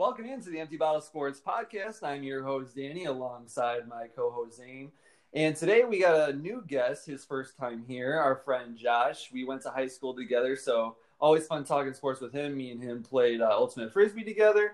Welcome 0.00 0.24
into 0.24 0.48
the 0.48 0.58
Empty 0.58 0.78
Bottle 0.78 1.02
Sports 1.02 1.42
Podcast. 1.46 2.02
I'm 2.02 2.22
your 2.22 2.42
host, 2.42 2.74
Danny, 2.74 3.04
alongside 3.04 3.86
my 3.86 4.06
co 4.06 4.30
host, 4.30 4.56
Zane. 4.56 4.92
And 5.34 5.54
today 5.54 5.84
we 5.84 6.00
got 6.00 6.30
a 6.30 6.32
new 6.32 6.64
guest, 6.66 7.04
his 7.04 7.22
first 7.22 7.58
time 7.58 7.84
here, 7.86 8.14
our 8.14 8.36
friend 8.36 8.78
Josh. 8.78 9.30
We 9.30 9.44
went 9.44 9.60
to 9.64 9.68
high 9.68 9.88
school 9.88 10.14
together, 10.14 10.56
so 10.56 10.96
always 11.20 11.46
fun 11.46 11.64
talking 11.64 11.92
sports 11.92 12.22
with 12.22 12.32
him. 12.32 12.56
Me 12.56 12.70
and 12.70 12.82
him 12.82 13.02
played 13.02 13.42
uh, 13.42 13.50
Ultimate 13.50 13.92
Frisbee 13.92 14.24
together. 14.24 14.72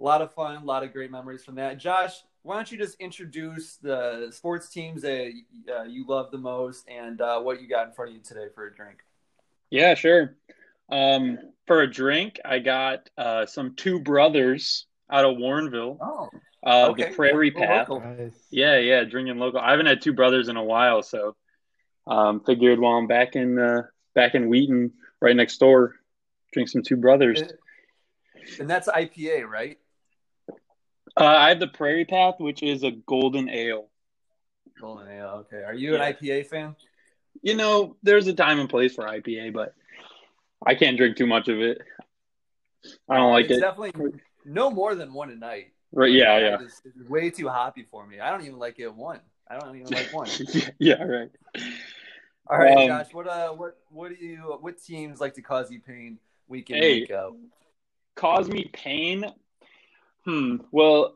A 0.00 0.02
lot 0.02 0.20
of 0.20 0.34
fun, 0.34 0.56
a 0.56 0.64
lot 0.64 0.82
of 0.82 0.92
great 0.92 1.12
memories 1.12 1.44
from 1.44 1.54
that. 1.54 1.78
Josh, 1.78 2.24
why 2.42 2.56
don't 2.56 2.72
you 2.72 2.76
just 2.76 3.00
introduce 3.00 3.76
the 3.76 4.32
sports 4.32 4.68
teams 4.68 5.02
that 5.02 5.32
uh, 5.72 5.84
you 5.84 6.04
love 6.08 6.32
the 6.32 6.38
most 6.38 6.88
and 6.88 7.20
uh, 7.20 7.38
what 7.38 7.62
you 7.62 7.68
got 7.68 7.86
in 7.86 7.92
front 7.92 8.10
of 8.10 8.16
you 8.16 8.20
today 8.20 8.48
for 8.52 8.66
a 8.66 8.74
drink? 8.74 9.04
Yeah, 9.70 9.94
sure. 9.94 10.34
Um, 10.90 11.38
for 11.66 11.82
a 11.82 11.90
drink, 11.90 12.38
I 12.44 12.60
got 12.60 13.08
uh, 13.18 13.46
some 13.46 13.74
two 13.74 14.00
brothers 14.00 14.86
out 15.10 15.24
of 15.24 15.36
Warrenville. 15.36 15.98
Oh, 16.00 16.28
uh, 16.64 16.88
okay. 16.90 17.08
the 17.10 17.14
Prairie 17.14 17.52
Oh, 17.56 17.58
Path. 17.60 17.88
local. 17.88 18.00
Nice. 18.08 18.36
Yeah, 18.50 18.78
yeah, 18.78 19.04
drinking 19.04 19.38
local. 19.38 19.60
I 19.60 19.70
haven't 19.70 19.86
had 19.86 20.00
two 20.02 20.12
brothers 20.12 20.48
in 20.48 20.56
a 20.56 20.62
while, 20.64 21.02
so 21.02 21.34
um, 22.06 22.40
figured 22.44 22.78
while 22.78 22.94
I'm 22.94 23.06
back 23.06 23.34
in 23.36 23.58
uh, 23.58 23.82
back 24.14 24.34
in 24.34 24.48
Wheaton, 24.48 24.92
right 25.20 25.34
next 25.36 25.58
door, 25.58 25.96
drink 26.52 26.68
some 26.68 26.82
two 26.82 26.96
brothers. 26.96 27.42
and 28.60 28.70
that's 28.70 28.88
IPA, 28.88 29.46
right? 29.48 29.78
Uh, 31.18 31.24
I 31.24 31.48
have 31.48 31.60
the 31.60 31.66
Prairie 31.68 32.04
Path, 32.04 32.34
which 32.38 32.62
is 32.62 32.84
a 32.84 32.90
golden 32.90 33.48
ale. 33.48 33.88
Golden 34.80 35.08
Ale. 35.08 35.46
Okay. 35.46 35.62
Are 35.64 35.74
you 35.74 35.94
an 35.94 36.00
IPA 36.02 36.46
fan? 36.48 36.76
You 37.42 37.54
know, 37.56 37.96
there's 38.02 38.26
a 38.26 38.34
time 38.34 38.60
and 38.60 38.68
place 38.68 38.94
for 38.94 39.04
IPA, 39.04 39.52
but 39.54 39.74
I 40.64 40.74
can't 40.74 40.96
drink 40.96 41.16
too 41.16 41.26
much 41.26 41.48
of 41.48 41.60
it. 41.60 41.80
I 43.08 43.16
don't 43.16 43.32
like 43.32 43.46
it's 43.46 43.58
it. 43.58 43.60
definitely 43.60 44.20
no 44.44 44.70
more 44.70 44.94
than 44.94 45.12
one 45.12 45.30
a 45.30 45.36
night. 45.36 45.72
Right? 45.92 46.12
Yeah, 46.12 46.32
I 46.32 46.38
yeah. 46.40 46.58
it's 46.60 46.82
way 47.08 47.30
too 47.30 47.48
hoppy 47.48 47.82
for 47.82 48.06
me. 48.06 48.20
I 48.20 48.30
don't 48.30 48.42
even 48.42 48.58
like 48.58 48.78
it 48.78 48.92
one. 48.92 49.20
I 49.48 49.58
don't 49.58 49.76
even 49.76 49.92
like 49.92 50.12
one. 50.12 50.28
yeah, 50.78 51.02
right. 51.02 51.30
All 52.48 52.58
right, 52.58 52.76
Um, 52.76 52.88
Josh. 52.88 53.12
What 53.12 53.28
uh, 53.28 53.50
what 53.50 53.78
what 53.90 54.16
do 54.16 54.24
you? 54.24 54.56
What 54.60 54.82
teams 54.82 55.20
like 55.20 55.34
to 55.34 55.42
cause 55.42 55.70
you 55.70 55.80
pain 55.80 56.18
week 56.48 56.70
in 56.70 56.76
Hey. 56.76 57.00
week 57.00 57.10
out? 57.10 57.34
cause 58.14 58.48
me 58.48 58.68
pain? 58.72 59.24
Hmm. 60.24 60.56
Well, 60.72 61.14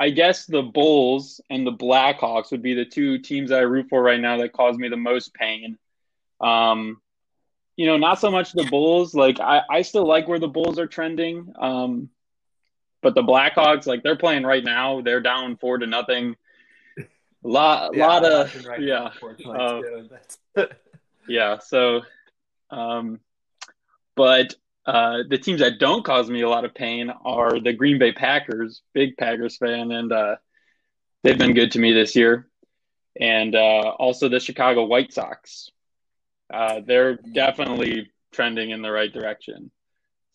I 0.00 0.10
guess 0.10 0.46
the 0.46 0.62
Bulls 0.62 1.40
and 1.50 1.66
the 1.66 1.72
Blackhawks 1.72 2.50
would 2.50 2.62
be 2.62 2.74
the 2.74 2.84
two 2.84 3.18
teams 3.18 3.52
I 3.52 3.60
root 3.60 3.86
for 3.90 4.02
right 4.02 4.20
now 4.20 4.38
that 4.38 4.52
cause 4.52 4.76
me 4.76 4.88
the 4.88 4.96
most 4.96 5.34
pain. 5.34 5.78
Um, 6.40 7.00
you 7.80 7.86
know, 7.86 7.96
not 7.96 8.20
so 8.20 8.30
much 8.30 8.52
the 8.52 8.64
Bulls. 8.64 9.14
Like 9.14 9.40
I, 9.40 9.62
I 9.70 9.80
still 9.80 10.06
like 10.06 10.28
where 10.28 10.38
the 10.38 10.46
Bulls 10.46 10.78
are 10.78 10.86
trending. 10.86 11.50
Um, 11.58 12.10
but 13.00 13.14
the 13.14 13.22
Blackhawks, 13.22 13.86
like 13.86 14.02
they're 14.02 14.18
playing 14.18 14.42
right 14.42 14.62
now, 14.62 15.00
they're 15.00 15.22
down 15.22 15.56
four 15.56 15.78
to 15.78 15.86
nothing. 15.86 16.36
A 16.98 17.02
lot, 17.42 17.96
Yeah, 17.96 18.06
lot 18.06 18.24
of, 18.26 18.66
right 18.66 18.82
yeah, 18.82 19.06
unfortunately, 19.06 20.02
uh, 20.58 20.66
yeah. 21.26 21.58
So, 21.60 22.02
um, 22.68 23.18
but 24.14 24.54
uh, 24.84 25.20
the 25.26 25.38
teams 25.38 25.60
that 25.60 25.78
don't 25.78 26.04
cause 26.04 26.28
me 26.28 26.42
a 26.42 26.50
lot 26.50 26.66
of 26.66 26.74
pain 26.74 27.10
are 27.24 27.60
the 27.60 27.72
Green 27.72 27.98
Bay 27.98 28.12
Packers. 28.12 28.82
Big 28.92 29.16
Packers 29.16 29.56
fan, 29.56 29.90
and 29.90 30.12
uh, 30.12 30.36
they've 31.22 31.38
been 31.38 31.54
good 31.54 31.72
to 31.72 31.78
me 31.78 31.94
this 31.94 32.14
year. 32.14 32.46
And 33.18 33.54
uh, 33.54 33.94
also 33.98 34.28
the 34.28 34.38
Chicago 34.38 34.84
White 34.84 35.14
Sox. 35.14 35.70
Uh, 36.52 36.80
they're 36.84 37.16
definitely 37.16 38.10
trending 38.32 38.70
in 38.70 38.82
the 38.82 38.90
right 38.90 39.12
direction. 39.12 39.70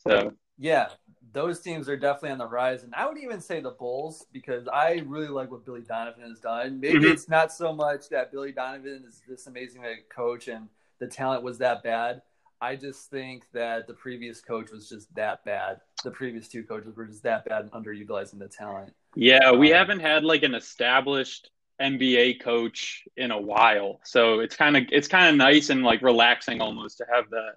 So 0.08 0.34
yeah, 0.58 0.90
those 1.34 1.60
teams 1.62 1.90
are 1.90 1.98
definitely 1.98 2.32
on 2.32 2.38
the 2.38 2.48
rise, 2.48 2.84
and 2.84 2.94
I 2.96 3.08
would 3.08 3.18
even 3.18 3.42
say 3.42 3.60
the 3.60 3.72
Bulls 3.72 4.26
because 4.32 4.68
I 4.68 5.04
really 5.06 5.28
like 5.28 5.52
what 5.52 5.66
Billy 5.66 5.82
Donovan 5.82 6.24
has 6.30 6.40
done. 6.40 6.80
Maybe 6.80 7.06
Mhm. 7.06 7.12
it's 7.12 7.28
not 7.28 7.52
so 7.52 7.74
much 7.74 8.10
that 8.10 8.32
Billy 8.32 8.52
Donovan 8.52 9.04
is 9.08 9.22
this 9.28 9.48
amazing 9.48 9.84
coach 10.10 10.48
and 10.48 10.70
the 11.00 11.08
talent 11.08 11.44
was 11.44 11.58
that 11.58 11.84
bad. 11.84 12.22
I 12.62 12.78
just 12.78 13.10
think 13.10 13.52
that 13.52 13.86
the 13.88 13.94
previous 13.94 14.40
coach 14.42 14.72
was 14.72 14.88
just 14.88 15.14
that 15.16 15.44
bad. 15.44 15.82
The 16.04 16.12
previous 16.12 16.48
two 16.48 16.64
coaches 16.64 16.96
were 16.96 17.06
just 17.06 17.24
that 17.24 17.44
bad 17.46 17.64
and 17.64 17.72
underutilizing 17.74 18.40
the 18.40 18.48
talent. 18.48 18.94
yeah, 19.16 19.52
we 19.52 19.74
Um, 19.74 19.78
haven't 19.78 20.00
had 20.00 20.24
like 20.24 20.44
an 20.44 20.56
established 20.56 21.50
NBA 21.82 22.42
coach 22.42 23.04
in 23.18 23.32
a 23.32 23.40
while. 23.40 24.00
So 24.04 24.40
it's 24.40 24.56
kind 24.56 24.78
of 24.78 24.84
it's 24.92 25.08
kind 25.08 25.30
of 25.30 25.36
nice 25.36 25.70
and 25.70 25.84
like 25.84 26.02
relaxing 26.02 26.62
almost 26.62 26.98
to 27.00 27.06
have 27.14 27.30
that 27.32 27.56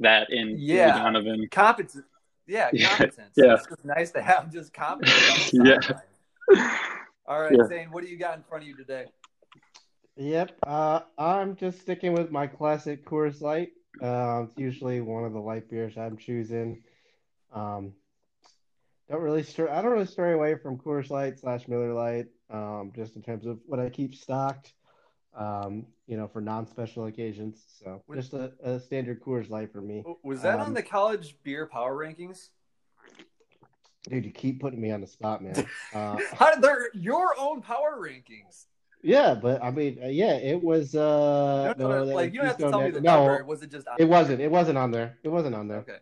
that 0.00 0.30
in 0.30 0.56
Billy 0.56 0.62
Yeah. 0.66 0.98
Donovan. 0.98 1.48
Competence, 1.50 2.04
yeah, 2.46 2.70
Yeah, 2.72 2.88
competence. 2.90 3.32
yeah. 3.36 3.54
It's 3.54 3.66
just 3.66 3.84
nice 3.84 4.10
to 4.12 4.22
have 4.22 4.52
just 4.52 4.72
competence. 4.72 5.52
Yeah. 5.52 5.78
All 7.28 7.40
right, 7.42 7.52
Yeah. 7.58 7.66
Zane, 7.66 7.88
what 7.90 8.04
do 8.04 8.10
you 8.10 8.16
got 8.18 8.36
in 8.36 8.44
front 8.44 8.62
of 8.62 8.68
you 8.68 8.76
today? 8.76 9.06
Yep. 10.16 10.52
Uh, 10.62 11.00
I'm 11.18 11.56
just 11.56 11.80
sticking 11.80 12.12
with 12.12 12.30
my 12.30 12.46
classic 12.46 13.04
Coors 13.04 13.40
Light. 13.40 13.70
Uh, 14.00 14.44
it's 14.48 14.56
usually 14.58 15.00
one 15.00 15.24
of 15.24 15.32
the 15.32 15.40
light 15.40 15.68
beers 15.68 15.96
I'm 15.98 16.16
choosing. 16.16 16.82
Um, 17.52 17.94
don't 19.10 19.22
really 19.22 19.42
stray. 19.42 19.68
I 19.68 19.82
don't 19.82 19.90
really 19.92 20.06
stray 20.06 20.32
away 20.32 20.54
from 20.56 20.78
Coors 20.78 21.10
Light 21.10 21.38
slash 21.40 21.66
Miller 21.68 21.92
Light. 21.94 22.26
Um, 22.50 22.92
just 22.94 23.16
in 23.16 23.22
terms 23.22 23.46
of 23.46 23.58
what 23.66 23.80
I 23.80 23.88
keep 23.88 24.14
stocked. 24.14 24.74
Um, 25.36 25.86
you 26.06 26.16
know, 26.16 26.28
for 26.28 26.40
non-special 26.40 27.06
occasions. 27.06 27.62
So 27.82 28.02
Would- 28.06 28.16
just 28.16 28.32
a, 28.32 28.52
a 28.62 28.80
standard 28.80 29.20
Coors 29.22 29.50
Light 29.50 29.70
for 29.70 29.82
me. 29.82 30.02
Was 30.22 30.42
that 30.42 30.60
on 30.60 30.68
Um, 30.68 30.74
the 30.74 30.82
college 30.82 31.36
beer 31.42 31.66
power 31.66 31.94
rankings? 31.94 32.48
Dude, 34.08 34.24
you 34.24 34.30
keep 34.30 34.60
putting 34.60 34.80
me 34.80 34.92
on 34.92 35.00
the 35.00 35.06
spot, 35.06 35.42
man. 35.42 35.66
Uh, 35.94 36.16
How 36.32 36.54
did 36.54 36.62
they're 36.62 36.88
your 36.94 37.34
own 37.38 37.60
power 37.60 37.98
rankings? 38.00 38.66
yeah, 39.02 39.34
but 39.34 39.62
I 39.62 39.70
mean, 39.70 39.98
uh, 40.02 40.06
yeah, 40.08 40.34
it 40.34 40.62
was. 40.62 40.94
Uh, 40.94 41.74
No, 41.76 41.88
no, 41.88 42.04
no, 42.04 42.14
like 42.14 42.32
you 42.32 42.38
don't 42.38 42.48
have 42.48 42.56
to 42.58 42.70
tell 42.70 42.82
me 42.82 42.90
the 42.90 43.00
no, 43.00 43.26
number. 43.26 43.44
Was 43.44 43.62
it 43.62 43.70
just? 43.70 43.86
It 43.98 44.04
wasn't. 44.04 44.40
It 44.40 44.50
wasn't 44.50 44.78
on 44.78 44.90
there. 44.90 45.18
It 45.22 45.28
wasn't 45.28 45.54
on 45.54 45.68
there. 45.68 45.78
Okay. 45.78 45.98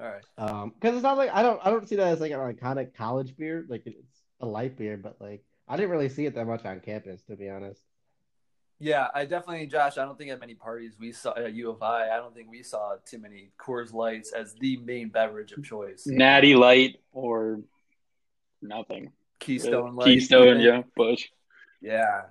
All 0.00 0.08
right. 0.08 0.22
Um, 0.38 0.72
because 0.74 0.94
it's 0.94 1.02
not 1.02 1.16
like 1.16 1.30
I 1.32 1.42
don't 1.42 1.60
I 1.64 1.70
don't 1.70 1.88
see 1.88 1.96
that 1.96 2.08
as 2.08 2.20
like 2.20 2.32
an 2.32 2.38
iconic 2.38 2.94
college 2.94 3.36
beer. 3.36 3.64
Like 3.68 3.82
it's 3.86 4.13
a 4.40 4.46
light 4.46 4.76
beer, 4.76 4.96
but 4.96 5.16
like 5.20 5.44
I 5.68 5.76
didn't 5.76 5.90
really 5.90 6.08
see 6.08 6.26
it 6.26 6.34
that 6.34 6.46
much 6.46 6.64
on 6.64 6.80
campus, 6.80 7.22
to 7.22 7.36
be 7.36 7.48
honest. 7.48 7.80
Yeah, 8.80 9.08
I 9.14 9.24
definitely, 9.24 9.66
Josh. 9.66 9.98
I 9.98 10.04
don't 10.04 10.18
think 10.18 10.30
at 10.30 10.40
many 10.40 10.54
parties 10.54 10.94
we 10.98 11.12
saw 11.12 11.34
at 11.36 11.54
U 11.54 11.70
of 11.70 11.82
I. 11.82 12.10
I 12.10 12.16
don't 12.16 12.34
think 12.34 12.50
we 12.50 12.62
saw 12.62 12.96
too 13.08 13.18
many 13.18 13.50
Coors 13.58 13.92
Lights 13.92 14.32
as 14.32 14.54
the 14.54 14.76
main 14.78 15.08
beverage 15.08 15.52
of 15.52 15.64
choice. 15.64 16.02
Natty 16.06 16.54
Light 16.54 17.00
or 17.12 17.60
nothing. 18.60 19.12
Keystone 19.38 19.94
Light. 19.94 20.06
Keystone, 20.06 20.60
yeah, 20.60 20.82
Busch. 20.96 21.28
Yeah. 21.80 22.22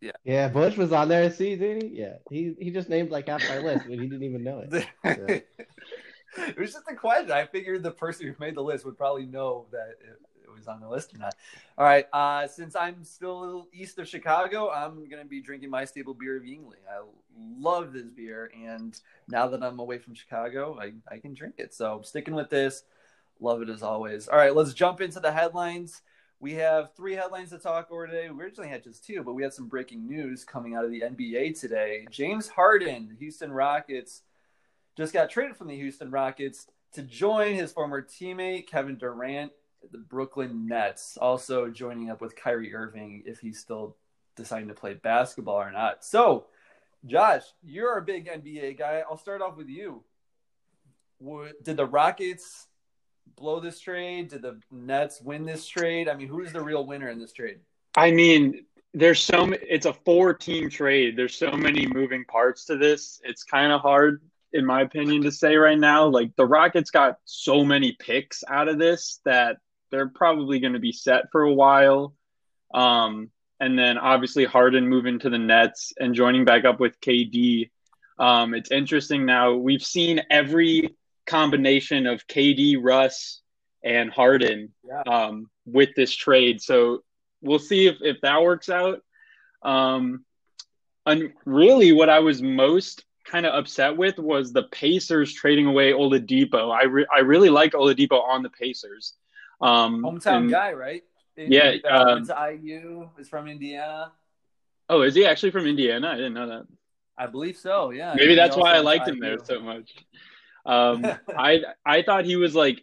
Yeah, 0.00 0.12
Yeah, 0.24 0.48
Busch 0.48 0.76
was 0.76 0.92
on 0.92 1.08
there. 1.08 1.30
See, 1.30 1.54
did 1.54 1.82
he? 1.82 2.00
Yeah, 2.00 2.14
he 2.28 2.54
he 2.58 2.70
just 2.70 2.88
named 2.88 3.10
like 3.10 3.28
half 3.28 3.46
my 3.48 3.58
list, 3.58 3.86
but 3.88 3.98
he 3.98 4.06
didn't 4.06 4.24
even 4.24 4.42
know 4.42 4.64
it. 4.68 4.86
it 6.36 6.58
was 6.58 6.72
just 6.72 6.88
a 6.90 6.94
question. 6.94 7.30
I 7.30 7.46
figured 7.46 7.82
the 7.82 7.92
person 7.92 8.26
who 8.26 8.34
made 8.40 8.56
the 8.56 8.62
list 8.62 8.84
would 8.84 8.98
probably 8.98 9.26
know 9.26 9.66
that 9.70 9.90
it, 10.00 10.18
it 10.52 10.58
was 10.58 10.68
on 10.68 10.80
the 10.80 10.88
list 10.88 11.14
or 11.14 11.18
not. 11.18 11.34
All 11.78 11.84
right. 11.84 12.06
Uh, 12.12 12.46
since 12.46 12.76
I'm 12.76 13.04
still 13.04 13.68
east 13.72 13.98
of 13.98 14.08
Chicago, 14.08 14.70
I'm 14.70 15.08
going 15.08 15.22
to 15.22 15.28
be 15.28 15.40
drinking 15.40 15.70
my 15.70 15.84
staple 15.84 16.14
beer 16.14 16.36
of 16.36 16.42
Yuengling. 16.42 16.84
I 16.90 17.02
love 17.38 17.92
this 17.92 18.08
beer. 18.08 18.50
And 18.54 18.98
now 19.28 19.48
that 19.48 19.62
I'm 19.62 19.78
away 19.78 19.98
from 19.98 20.14
Chicago, 20.14 20.78
I, 20.80 20.92
I 21.10 21.18
can 21.18 21.34
drink 21.34 21.54
it. 21.58 21.74
So 21.74 21.96
I'm 21.96 22.04
sticking 22.04 22.34
with 22.34 22.50
this. 22.50 22.84
Love 23.40 23.62
it 23.62 23.68
as 23.68 23.82
always. 23.82 24.28
All 24.28 24.38
right. 24.38 24.54
Let's 24.54 24.74
jump 24.74 25.00
into 25.00 25.20
the 25.20 25.32
headlines. 25.32 26.02
We 26.42 26.54
have 26.54 26.94
three 26.96 27.14
headlines 27.14 27.50
to 27.50 27.58
talk 27.58 27.88
over 27.92 28.06
today. 28.06 28.28
We 28.28 28.42
originally 28.42 28.68
had 28.68 28.82
just 28.82 29.06
two, 29.06 29.22
but 29.22 29.34
we 29.34 29.44
had 29.44 29.54
some 29.54 29.68
breaking 29.68 30.08
news 30.08 30.44
coming 30.44 30.74
out 30.74 30.84
of 30.84 30.90
the 30.90 31.02
NBA 31.02 31.58
today. 31.58 32.04
James 32.10 32.48
Harden, 32.48 33.16
Houston 33.20 33.52
Rockets, 33.52 34.22
just 34.96 35.12
got 35.12 35.30
traded 35.30 35.56
from 35.56 35.68
the 35.68 35.76
Houston 35.76 36.10
Rockets 36.10 36.66
to 36.94 37.02
join 37.02 37.54
his 37.54 37.72
former 37.72 38.02
teammate 38.02 38.66
Kevin 38.66 38.96
Durant, 38.96 39.52
the 39.90 39.98
Brooklyn 39.98 40.66
Nets, 40.66 41.16
also 41.20 41.68
joining 41.68 42.10
up 42.10 42.20
with 42.20 42.36
Kyrie 42.36 42.74
Irving 42.74 43.22
if 43.26 43.40
he's 43.40 43.58
still 43.58 43.96
deciding 44.36 44.68
to 44.68 44.74
play 44.74 44.94
basketball 44.94 45.60
or 45.60 45.72
not. 45.72 46.04
So, 46.04 46.46
Josh, 47.04 47.42
you're 47.62 47.98
a 47.98 48.02
big 48.02 48.26
NBA 48.26 48.78
guy. 48.78 49.02
I'll 49.08 49.18
start 49.18 49.42
off 49.42 49.56
with 49.56 49.68
you. 49.68 50.04
Did 51.62 51.76
the 51.76 51.86
Rockets 51.86 52.66
blow 53.36 53.60
this 53.60 53.80
trade? 53.80 54.28
Did 54.28 54.42
the 54.42 54.60
Nets 54.70 55.20
win 55.20 55.44
this 55.44 55.66
trade? 55.66 56.08
I 56.08 56.14
mean, 56.14 56.28
who's 56.28 56.52
the 56.52 56.62
real 56.62 56.86
winner 56.86 57.08
in 57.08 57.18
this 57.18 57.32
trade? 57.32 57.60
I 57.96 58.10
mean, 58.10 58.64
there's 58.94 59.20
so 59.20 59.52
it's 59.68 59.86
a 59.86 59.92
four 59.92 60.34
team 60.34 60.68
trade. 60.68 61.16
There's 61.16 61.34
so 61.36 61.52
many 61.52 61.86
moving 61.86 62.24
parts 62.24 62.64
to 62.66 62.76
this. 62.76 63.20
It's 63.24 63.44
kind 63.44 63.72
of 63.72 63.80
hard, 63.80 64.22
in 64.52 64.66
my 64.66 64.82
opinion, 64.82 65.22
to 65.22 65.32
say 65.32 65.56
right 65.56 65.78
now. 65.78 66.06
Like 66.06 66.34
the 66.36 66.46
Rockets 66.46 66.90
got 66.90 67.18
so 67.24 67.64
many 67.64 67.96
picks 67.98 68.44
out 68.48 68.68
of 68.68 68.78
this 68.78 69.20
that 69.24 69.58
they're 69.92 70.08
probably 70.08 70.58
going 70.58 70.72
to 70.72 70.80
be 70.80 70.90
set 70.90 71.30
for 71.30 71.42
a 71.42 71.52
while. 71.52 72.14
Um, 72.74 73.30
and 73.60 73.78
then 73.78 73.98
obviously 73.98 74.44
Harden 74.44 74.88
moving 74.88 75.20
to 75.20 75.30
the 75.30 75.38
Nets 75.38 75.92
and 76.00 76.14
joining 76.14 76.44
back 76.44 76.64
up 76.64 76.80
with 76.80 77.00
KD. 77.00 77.70
Um, 78.18 78.54
it's 78.54 78.72
interesting 78.72 79.24
now. 79.24 79.52
We've 79.54 79.82
seen 79.84 80.22
every 80.30 80.96
combination 81.26 82.06
of 82.08 82.26
KD, 82.26 82.78
Russ, 82.80 83.40
and 83.84 84.10
Harden 84.10 84.72
Yeah. 84.84 85.02
um, 85.02 85.50
with 85.66 85.90
this 85.94 86.14
trade. 86.14 86.60
So 86.60 87.04
we'll 87.40 87.58
see 87.60 87.86
if, 87.86 87.96
if 88.00 88.20
that 88.22 88.42
works 88.42 88.68
out. 88.68 89.02
Um, 89.62 90.24
and 91.06 91.32
really, 91.44 91.92
what 91.92 92.08
I 92.08 92.20
was 92.20 92.42
most 92.42 93.04
kind 93.24 93.46
of 93.46 93.54
upset 93.54 93.96
with 93.96 94.18
was 94.18 94.52
the 94.52 94.64
Pacers 94.64 95.32
trading 95.32 95.66
away 95.66 95.92
Oladipo. 95.92 96.72
I 96.72 96.84
re- 96.84 97.06
I 97.14 97.20
really 97.20 97.50
like 97.50 97.72
Oladipo 97.72 98.22
on 98.22 98.42
the 98.42 98.50
Pacers. 98.50 99.14
Um, 99.62 100.02
Hometown 100.02 100.36
and- 100.36 100.50
guy, 100.50 100.72
right? 100.72 101.02
Yeah, 101.36 101.76
uh, 101.90 102.18
um, 102.18 102.30
IU. 102.52 103.08
Is 103.18 103.28
from 103.28 103.48
Indiana. 103.48 104.12
Oh, 104.90 105.00
is 105.00 105.14
he 105.14 105.24
actually 105.24 105.50
from 105.50 105.66
Indiana? 105.66 106.08
I 106.08 106.16
didn't 106.16 106.34
know 106.34 106.48
that. 106.48 106.66
I 107.16 107.26
believe 107.26 107.56
so. 107.56 107.90
Yeah. 107.90 108.14
Maybe 108.14 108.34
that's 108.34 108.56
why 108.56 108.74
I 108.74 108.80
liked 108.80 109.08
him 109.08 109.18
there 109.18 109.38
so 109.42 109.60
much. 109.60 109.94
Um, 110.66 111.06
I 111.38 111.62
I 111.86 112.02
thought 112.02 112.26
he 112.26 112.36
was 112.36 112.54
like 112.54 112.82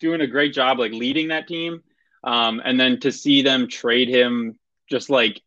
doing 0.00 0.20
a 0.20 0.26
great 0.26 0.52
job, 0.52 0.78
like 0.78 0.92
leading 0.92 1.28
that 1.28 1.46
team, 1.46 1.82
um, 2.24 2.60
and 2.64 2.78
then 2.78 3.00
to 3.00 3.12
see 3.12 3.42
them 3.42 3.68
trade 3.68 4.08
him, 4.08 4.58
just 4.90 5.10
like 5.10 5.40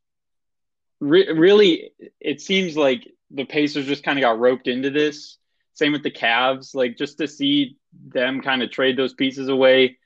re- 0.99 1.31
really, 1.31 1.91
it 2.19 2.39
seems 2.41 2.77
like 2.77 3.07
the 3.31 3.45
Pacers 3.45 3.85
just 3.85 4.03
kind 4.03 4.17
of 4.17 4.21
got 4.21 4.39
roped 4.39 4.67
into 4.67 4.89
this. 4.89 5.37
Same 5.73 5.91
with 5.91 6.03
the 6.03 6.11
Cavs, 6.11 6.75
like 6.75 6.97
just 6.97 7.17
to 7.17 7.27
see 7.27 7.77
them 8.07 8.41
kind 8.41 8.61
of 8.61 8.71
trade 8.71 8.97
those 8.97 9.13
pieces 9.13 9.49
away. 9.49 9.97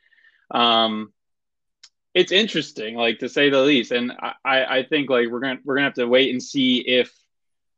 Um, 0.52 1.12
it's 2.14 2.32
interesting, 2.32 2.96
like 2.96 3.20
to 3.20 3.30
say 3.30 3.50
the 3.50 3.62
least, 3.62 3.92
and 3.92 4.14
I, 4.44 4.66
I 4.66 4.86
think 4.90 5.10
like 5.10 5.28
we're 5.30 5.42
gonna 5.42 5.60
we're 5.66 5.76
gonna 5.76 5.88
have 5.88 5.96
to 5.96 6.08
wait 6.08 6.32
and 6.32 6.42
see 6.42 6.78
if 6.80 7.12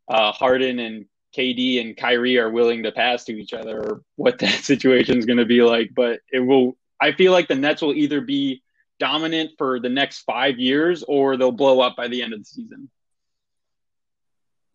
uh, 0.07 0.31
Harden 0.31 0.79
and 0.79 1.05
KD 1.35 1.81
and 1.81 1.97
Kyrie 1.97 2.37
are 2.37 2.49
willing 2.49 2.83
to 2.83 2.91
pass 2.91 3.25
to 3.25 3.33
each 3.33 3.53
other, 3.53 3.79
or 3.79 4.01
what 4.15 4.39
that 4.39 4.63
situation 4.63 5.17
is 5.17 5.25
going 5.25 5.37
to 5.37 5.45
be 5.45 5.61
like. 5.63 5.91
But 5.95 6.21
it 6.31 6.39
will. 6.39 6.77
I 6.99 7.11
feel 7.11 7.31
like 7.31 7.47
the 7.47 7.55
Nets 7.55 7.81
will 7.81 7.93
either 7.93 8.21
be 8.21 8.63
dominant 8.99 9.51
for 9.57 9.79
the 9.79 9.89
next 9.89 10.21
five 10.21 10.59
years, 10.59 11.03
or 11.03 11.37
they'll 11.37 11.51
blow 11.51 11.79
up 11.79 11.95
by 11.95 12.07
the 12.07 12.21
end 12.21 12.33
of 12.33 12.39
the 12.39 12.45
season. 12.45 12.89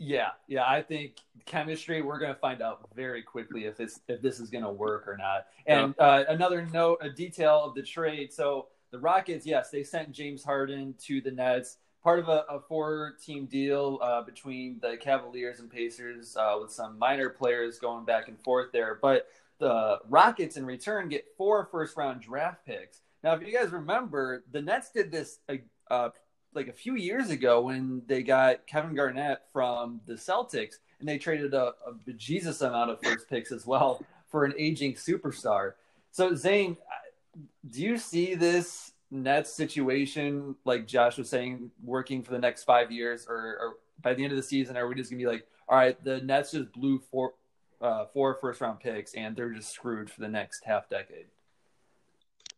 Yeah, 0.05 0.31
yeah. 0.49 0.65
I 0.67 0.83
think 0.83 1.19
chemistry. 1.47 2.03
We're 2.03 2.19
going 2.19 2.35
to 2.35 2.41
find 2.41 2.61
out 2.61 2.89
very 2.97 3.23
quickly 3.23 3.67
if 3.67 3.79
it's 3.79 4.01
if 4.09 4.21
this 4.21 4.41
is 4.41 4.51
going 4.51 4.65
to 4.65 4.71
work 4.71 5.07
or 5.07 5.17
not. 5.17 5.47
And 5.67 5.95
uh, 5.97 6.25
another 6.29 6.67
note, 6.73 6.99
a 7.01 7.09
detail 7.09 7.63
of 7.63 7.77
the 7.77 7.83
trade. 7.83 8.33
So 8.33 8.67
the 8.91 8.99
Rockets, 8.99 9.47
yes, 9.47 9.71
they 9.71 9.85
sent 9.85 10.11
James 10.11 10.43
Harden 10.43 10.95
to 11.07 11.21
the 11.21 11.31
Nets, 11.31 11.77
part 12.03 12.19
of 12.19 12.29
a, 12.29 12.45
a 12.51 12.59
four-team 12.59 13.47
deal 13.47 14.01
uh, 14.03 14.23
between 14.23 14.81
the 14.83 14.97
Cavaliers 14.97 15.61
and 15.61 15.71
Pacers, 15.71 16.37
uh, 16.37 16.57
with 16.61 16.73
some 16.73 16.99
minor 16.99 17.31
players 17.31 17.79
going 17.79 18.05
back 18.05 18.27
and 18.27 18.39
forth 18.41 18.73
there. 18.73 18.99
But 19.01 19.29
the 19.61 20.01
Rockets, 20.09 20.57
in 20.57 20.67
return, 20.67 21.09
get 21.11 21.27
four 21.39 21.69
first-round 21.71 22.23
draft 22.23 22.67
picks. 22.67 23.03
Now, 23.23 23.35
if 23.35 23.47
you 23.47 23.57
guys 23.57 23.71
remember, 23.71 24.43
the 24.51 24.61
Nets 24.61 24.91
did 24.91 25.13
this 25.13 25.39
uh, 25.89 26.09
like 26.55 26.69
a 26.69 26.73
few 26.73 26.95
years 26.97 27.31
ago 27.31 27.61
when 27.63 28.03
they 28.07 28.23
got 28.23 28.67
Kevin 28.67 28.95
Garnett 28.95 29.43
from 29.53 30.01
the 30.07 30.15
Celtics, 30.15 30.75
and 31.01 31.09
they 31.09 31.19
traded 31.19 31.55
a, 31.55 31.73
a 31.87 31.93
bejesus 32.07 32.67
amount 32.67 32.91
of 32.91 33.01
first 33.03 33.29
picks 33.29 33.53
as 33.53 33.67
well 33.67 34.05
for 34.29 34.45
an 34.45 34.55
aging 34.57 34.95
superstar. 34.95 35.73
So, 36.11 36.35
Zane, 36.35 36.77
do 37.69 37.83
you 37.83 37.99
see 37.99 38.35
this 38.35 38.93
Nets 39.11 39.53
situation, 39.53 40.57
like 40.65 40.87
Josh 40.87 41.19
was 41.19 41.29
saying, 41.29 41.71
working 41.83 42.23
for 42.23 42.33
the 42.33 42.39
next 42.39 42.65
five 42.65 42.91
years, 42.91 43.27
or, 43.29 43.37
or 43.37 43.77
by 44.01 44.15
the 44.15 44.23
end 44.23 44.33
of 44.33 44.37
the 44.37 44.43
season, 44.43 44.77
are 44.77 44.89
we 44.89 44.95
just 44.95 45.11
gonna 45.11 45.19
be 45.19 45.27
like, 45.27 45.47
all 45.69 45.77
right, 45.77 46.03
the 46.05 46.21
Nets 46.21 46.53
just 46.53 46.73
blew 46.73 46.99
four, 47.11 47.35
uh, 47.81 48.07
four 48.13 48.39
first 48.41 48.61
round 48.61 48.81
picks, 48.81 49.15
and 49.15 49.37
they're 49.37 49.53
just 49.53 49.71
screwed 49.71 50.11
for 50.11 50.21
the 50.21 50.29
next 50.29 50.65
half 50.65 50.89
decade? 50.89 51.27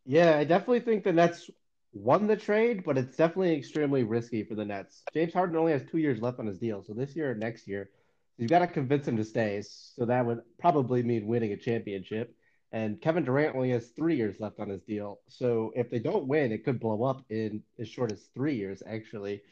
Yeah, 0.07 0.37
I 0.37 0.45
definitely 0.45 0.81
think 0.81 1.05
the 1.05 1.13
Nets 1.13 1.51
won 1.95 2.27
the 2.27 2.37
trade, 2.37 2.83
but 2.85 2.99
it's 2.99 3.17
definitely 3.17 3.57
extremely 3.57 4.03
risky 4.03 4.43
for 4.43 4.55
the 4.55 4.65
Nets. 4.65 5.03
James 5.15 5.33
Harden 5.33 5.57
only 5.57 5.73
has 5.73 5.85
two 5.85 5.99
years 5.99 6.21
left 6.21 6.41
on 6.41 6.47
his 6.47 6.59
deal, 6.59 6.83
so 6.83 6.93
this 6.93 7.15
year 7.15 7.31
or 7.31 7.35
next 7.35 7.69
year, 7.69 7.91
you've 8.37 8.51
got 8.51 8.61
to 8.61 8.67
convince 8.67 9.07
him 9.07 9.17
to 9.17 9.25
stay. 9.25 9.63
So 9.63 10.05
that 10.07 10.27
would 10.27 10.41
probably 10.59 11.03
mean 11.03 11.27
winning 11.27 11.53
a 11.53 11.57
championship. 11.57 12.35
And 12.73 13.01
Kevin 13.01 13.25
Durant 13.25 13.55
only 13.55 13.71
has 13.71 13.87
three 13.91 14.17
years 14.17 14.41
left 14.41 14.59
on 14.59 14.69
his 14.69 14.83
deal. 14.83 15.21
So 15.29 15.73
if 15.77 15.91
they 15.91 16.01
don't 16.01 16.27
win, 16.27 16.51
it 16.51 16.65
could 16.65 16.81
blow 16.81 17.05
up 17.05 17.25
in 17.31 17.63
as 17.79 17.89
short 17.89 18.11
as 18.11 18.21
three 18.35 18.57
years, 18.57 18.83
actually. 18.85 19.43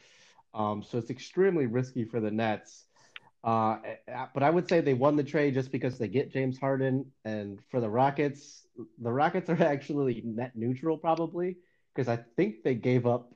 Um, 0.53 0.83
so 0.83 0.97
it's 0.97 1.09
extremely 1.09 1.65
risky 1.65 2.03
for 2.03 2.19
the 2.19 2.31
Nets. 2.31 2.83
Uh, 3.41 3.77
but 4.33 4.43
I 4.43 4.49
would 4.49 4.67
say 4.67 4.81
they 4.81 4.93
won 4.93 5.15
the 5.15 5.23
trade 5.23 5.53
just 5.53 5.71
because 5.71 5.97
they 5.97 6.09
get 6.09 6.33
James 6.33 6.59
Harden. 6.59 7.05
And 7.23 7.59
for 7.71 7.79
the 7.79 7.89
Rockets, 7.89 8.67
the 8.97 9.11
Rockets 9.11 9.49
are 9.49 9.63
actually 9.63 10.21
net 10.25 10.51
neutral 10.55 10.97
probably 10.97 11.55
because 11.93 12.07
I 12.07 12.23
think 12.35 12.63
they 12.63 12.75
gave 12.75 13.05
up 13.05 13.31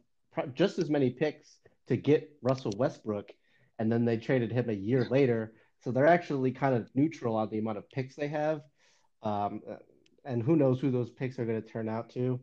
just 0.54 0.80
as 0.80 0.90
many 0.90 1.10
picks 1.10 1.58
to 1.88 1.98
get 1.98 2.30
Russell 2.42 2.74
Westbrook, 2.78 3.32
and 3.80 3.92
then 3.92 4.06
they 4.06 4.18
traded 4.18 4.52
him 4.52 4.70
a 4.70 4.74
year 4.74 5.08
later. 5.10 5.54
So 5.84 5.92
they're 5.92 6.08
actually 6.08 6.52
kind 6.52 6.76
of 6.76 6.90
neutral 6.96 7.36
on 7.36 7.50
the 7.50 7.60
amount 7.60 7.78
of 7.78 7.90
picks 7.90 8.16
they 8.16 8.28
have. 8.28 8.62
Um, 9.24 9.62
and 10.26 10.44
who 10.44 10.56
knows 10.56 10.80
who 10.80 10.92
those 10.92 11.10
picks 11.10 11.40
are 11.40 11.46
going 11.46 11.62
to 11.62 11.68
turn 11.68 11.88
out 11.90 12.10
to. 12.12 12.40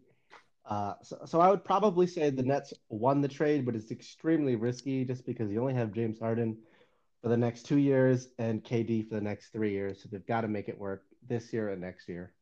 Uh, 0.66 0.94
so, 1.02 1.18
so 1.26 1.40
I 1.40 1.50
would 1.50 1.64
probably 1.64 2.06
say 2.06 2.30
the 2.30 2.42
Nets 2.42 2.72
won 2.88 3.20
the 3.20 3.28
trade, 3.28 3.66
but 3.66 3.76
it's 3.76 3.90
extremely 3.90 4.56
risky 4.56 5.04
just 5.04 5.26
because 5.26 5.50
you 5.50 5.60
only 5.60 5.74
have 5.74 5.92
James 5.92 6.18
Harden 6.18 6.56
for 7.22 7.28
the 7.28 7.36
next 7.36 7.64
two 7.64 7.78
years 7.78 8.28
and 8.38 8.62
KD 8.62 9.08
for 9.08 9.14
the 9.14 9.20
next 9.20 9.50
three 9.50 9.72
years. 9.72 10.02
So 10.02 10.08
they've 10.10 10.26
got 10.26 10.42
to 10.42 10.48
make 10.48 10.68
it 10.68 10.78
work 10.78 11.04
this 11.26 11.52
year 11.52 11.68
and 11.68 11.80
next 11.80 12.08
year. 12.08 12.33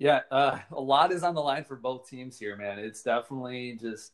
Yeah, 0.00 0.22
uh, 0.32 0.58
a 0.72 0.80
lot 0.80 1.12
is 1.12 1.22
on 1.22 1.36
the 1.36 1.42
line 1.42 1.62
for 1.62 1.76
both 1.76 2.08
teams 2.08 2.36
here, 2.36 2.56
man. 2.56 2.80
It's 2.80 3.02
definitely 3.02 3.78
just 3.80 4.12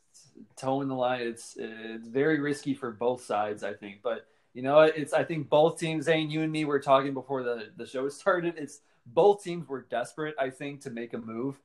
towing 0.56 0.88
the 0.88 0.94
line. 0.94 1.22
It's 1.22 1.56
it's 1.58 2.08
very 2.08 2.40
risky 2.40 2.74
for 2.74 2.90
both 2.90 3.24
sides, 3.24 3.62
I 3.62 3.72
think. 3.72 4.02
But 4.02 4.26
you 4.52 4.62
know, 4.62 4.80
it's 4.80 5.14
I 5.14 5.24
think 5.24 5.48
both 5.48 5.78
teams, 5.78 6.04
Zane, 6.04 6.30
you 6.30 6.42
and 6.42 6.52
me 6.52 6.66
were 6.66 6.80
talking 6.80 7.14
before 7.14 7.42
the 7.42 7.70
the 7.78 7.86
show 7.86 8.06
started. 8.10 8.54
It's 8.58 8.80
both 9.06 9.42
teams 9.42 9.68
were 9.68 9.82
desperate, 9.82 10.34
I 10.38 10.50
think, 10.50 10.80
to 10.82 10.90
make 10.90 11.14
a 11.14 11.18
move, 11.18 11.60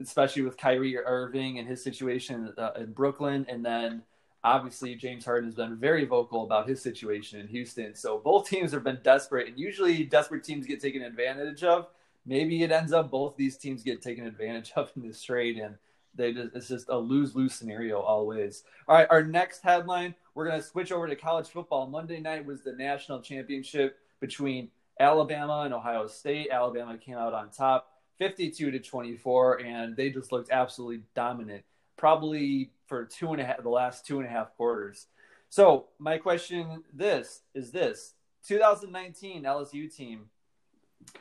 especially 0.00 0.42
with 0.42 0.56
Kyrie 0.56 0.98
Irving 0.98 1.58
and 1.60 1.68
his 1.68 1.82
situation 1.82 2.52
uh, 2.58 2.72
in 2.76 2.92
Brooklyn, 2.92 3.46
and 3.48 3.64
then 3.64 4.02
obviously 4.42 4.96
James 4.96 5.24
Harden 5.24 5.46
has 5.48 5.54
been 5.54 5.76
very 5.76 6.04
vocal 6.04 6.42
about 6.42 6.68
his 6.68 6.82
situation 6.82 7.38
in 7.38 7.46
Houston. 7.46 7.94
So 7.94 8.18
both 8.18 8.48
teams 8.50 8.72
have 8.72 8.82
been 8.82 8.98
desperate, 9.04 9.46
and 9.46 9.56
usually 9.56 10.02
desperate 10.02 10.42
teams 10.42 10.66
get 10.66 10.80
taken 10.82 11.02
advantage 11.02 11.62
of 11.62 11.86
maybe 12.26 12.62
it 12.62 12.72
ends 12.72 12.92
up 12.92 13.10
both 13.10 13.36
these 13.36 13.56
teams 13.56 13.82
get 13.82 14.02
taken 14.02 14.26
advantage 14.26 14.72
of 14.76 14.90
in 14.96 15.02
this 15.06 15.22
trade 15.22 15.58
and 15.58 15.76
they 16.14 16.32
just, 16.32 16.54
it's 16.54 16.68
just 16.68 16.88
a 16.90 16.96
lose-lose 16.96 17.54
scenario 17.54 18.00
always. 18.00 18.64
All 18.88 18.96
right 18.96 19.06
our 19.10 19.22
next 19.22 19.62
headline 19.62 20.14
we're 20.34 20.46
going 20.46 20.60
to 20.60 20.66
switch 20.66 20.92
over 20.92 21.06
to 21.06 21.16
college 21.16 21.48
football. 21.48 21.86
Monday 21.86 22.20
night 22.20 22.46
was 22.46 22.62
the 22.62 22.72
national 22.72 23.20
championship 23.20 23.98
between 24.20 24.70
alabama 24.98 25.62
and 25.64 25.74
ohio 25.74 26.06
state. 26.06 26.48
Alabama 26.50 26.96
came 26.96 27.16
out 27.16 27.34
on 27.34 27.50
top 27.50 27.88
52 28.18 28.70
to 28.70 28.78
24 28.78 29.60
and 29.62 29.96
they 29.96 30.10
just 30.10 30.32
looked 30.32 30.50
absolutely 30.50 31.02
dominant 31.14 31.64
probably 31.96 32.70
for 32.86 33.04
two 33.04 33.32
and 33.32 33.40
a 33.40 33.44
half 33.44 33.62
the 33.62 33.68
last 33.68 34.06
two 34.06 34.18
and 34.18 34.26
a 34.26 34.30
half 34.30 34.54
quarters. 34.56 35.06
So 35.48 35.86
my 35.98 36.18
question 36.18 36.82
this 36.92 37.42
is 37.54 37.70
this. 37.70 38.14
2019 38.46 39.44
lsu 39.44 39.94
team 39.94 40.26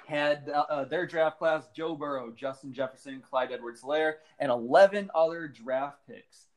had 0.07 0.49
uh, 0.49 0.85
their 0.85 1.05
draft 1.05 1.37
class 1.37 1.67
Joe 1.75 1.95
Burrow, 1.95 2.31
Justin 2.31 2.73
Jefferson, 2.73 3.21
Clyde 3.21 3.51
Edwards-Helaire, 3.51 4.15
and 4.39 4.51
11 4.51 5.09
other 5.13 5.47
draft 5.47 5.99
picks. 6.07 6.47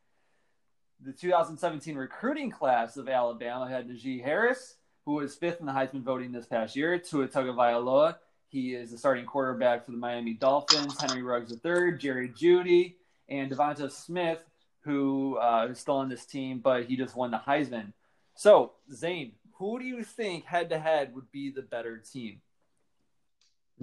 The 1.00 1.12
2017 1.12 1.96
recruiting 1.96 2.50
class 2.50 2.96
of 2.96 3.08
Alabama 3.08 3.68
had 3.68 3.88
Najee 3.88 4.22
Harris, 4.22 4.76
who 5.04 5.14
was 5.14 5.34
fifth 5.34 5.60
in 5.60 5.66
the 5.66 5.72
Heisman 5.72 6.02
voting 6.02 6.32
this 6.32 6.46
past 6.46 6.76
year, 6.76 6.98
Tua 6.98 7.28
Tagovailoa. 7.28 8.16
He 8.48 8.74
is 8.74 8.90
the 8.90 8.98
starting 8.98 9.26
quarterback 9.26 9.84
for 9.84 9.90
the 9.90 9.98
Miami 9.98 10.34
Dolphins, 10.34 10.98
Henry 11.00 11.22
Ruggs 11.22 11.52
III, 11.52 11.98
Jerry 11.98 12.28
Jeudy, 12.28 12.94
and 13.28 13.50
Devonta 13.50 13.90
Smith, 13.90 14.44
who 14.80 15.36
uh, 15.38 15.68
is 15.70 15.78
still 15.78 15.96
on 15.96 16.08
this 16.08 16.24
team, 16.24 16.60
but 16.60 16.84
he 16.84 16.96
just 16.96 17.16
won 17.16 17.30
the 17.30 17.38
Heisman. 17.38 17.92
So, 18.34 18.72
Zane, 18.92 19.32
who 19.54 19.78
do 19.78 19.84
you 19.84 20.02
think 20.04 20.44
head 20.44 20.70
to 20.70 20.78
head 20.78 21.14
would 21.14 21.30
be 21.30 21.50
the 21.50 21.62
better 21.62 21.98
team? 21.98 22.40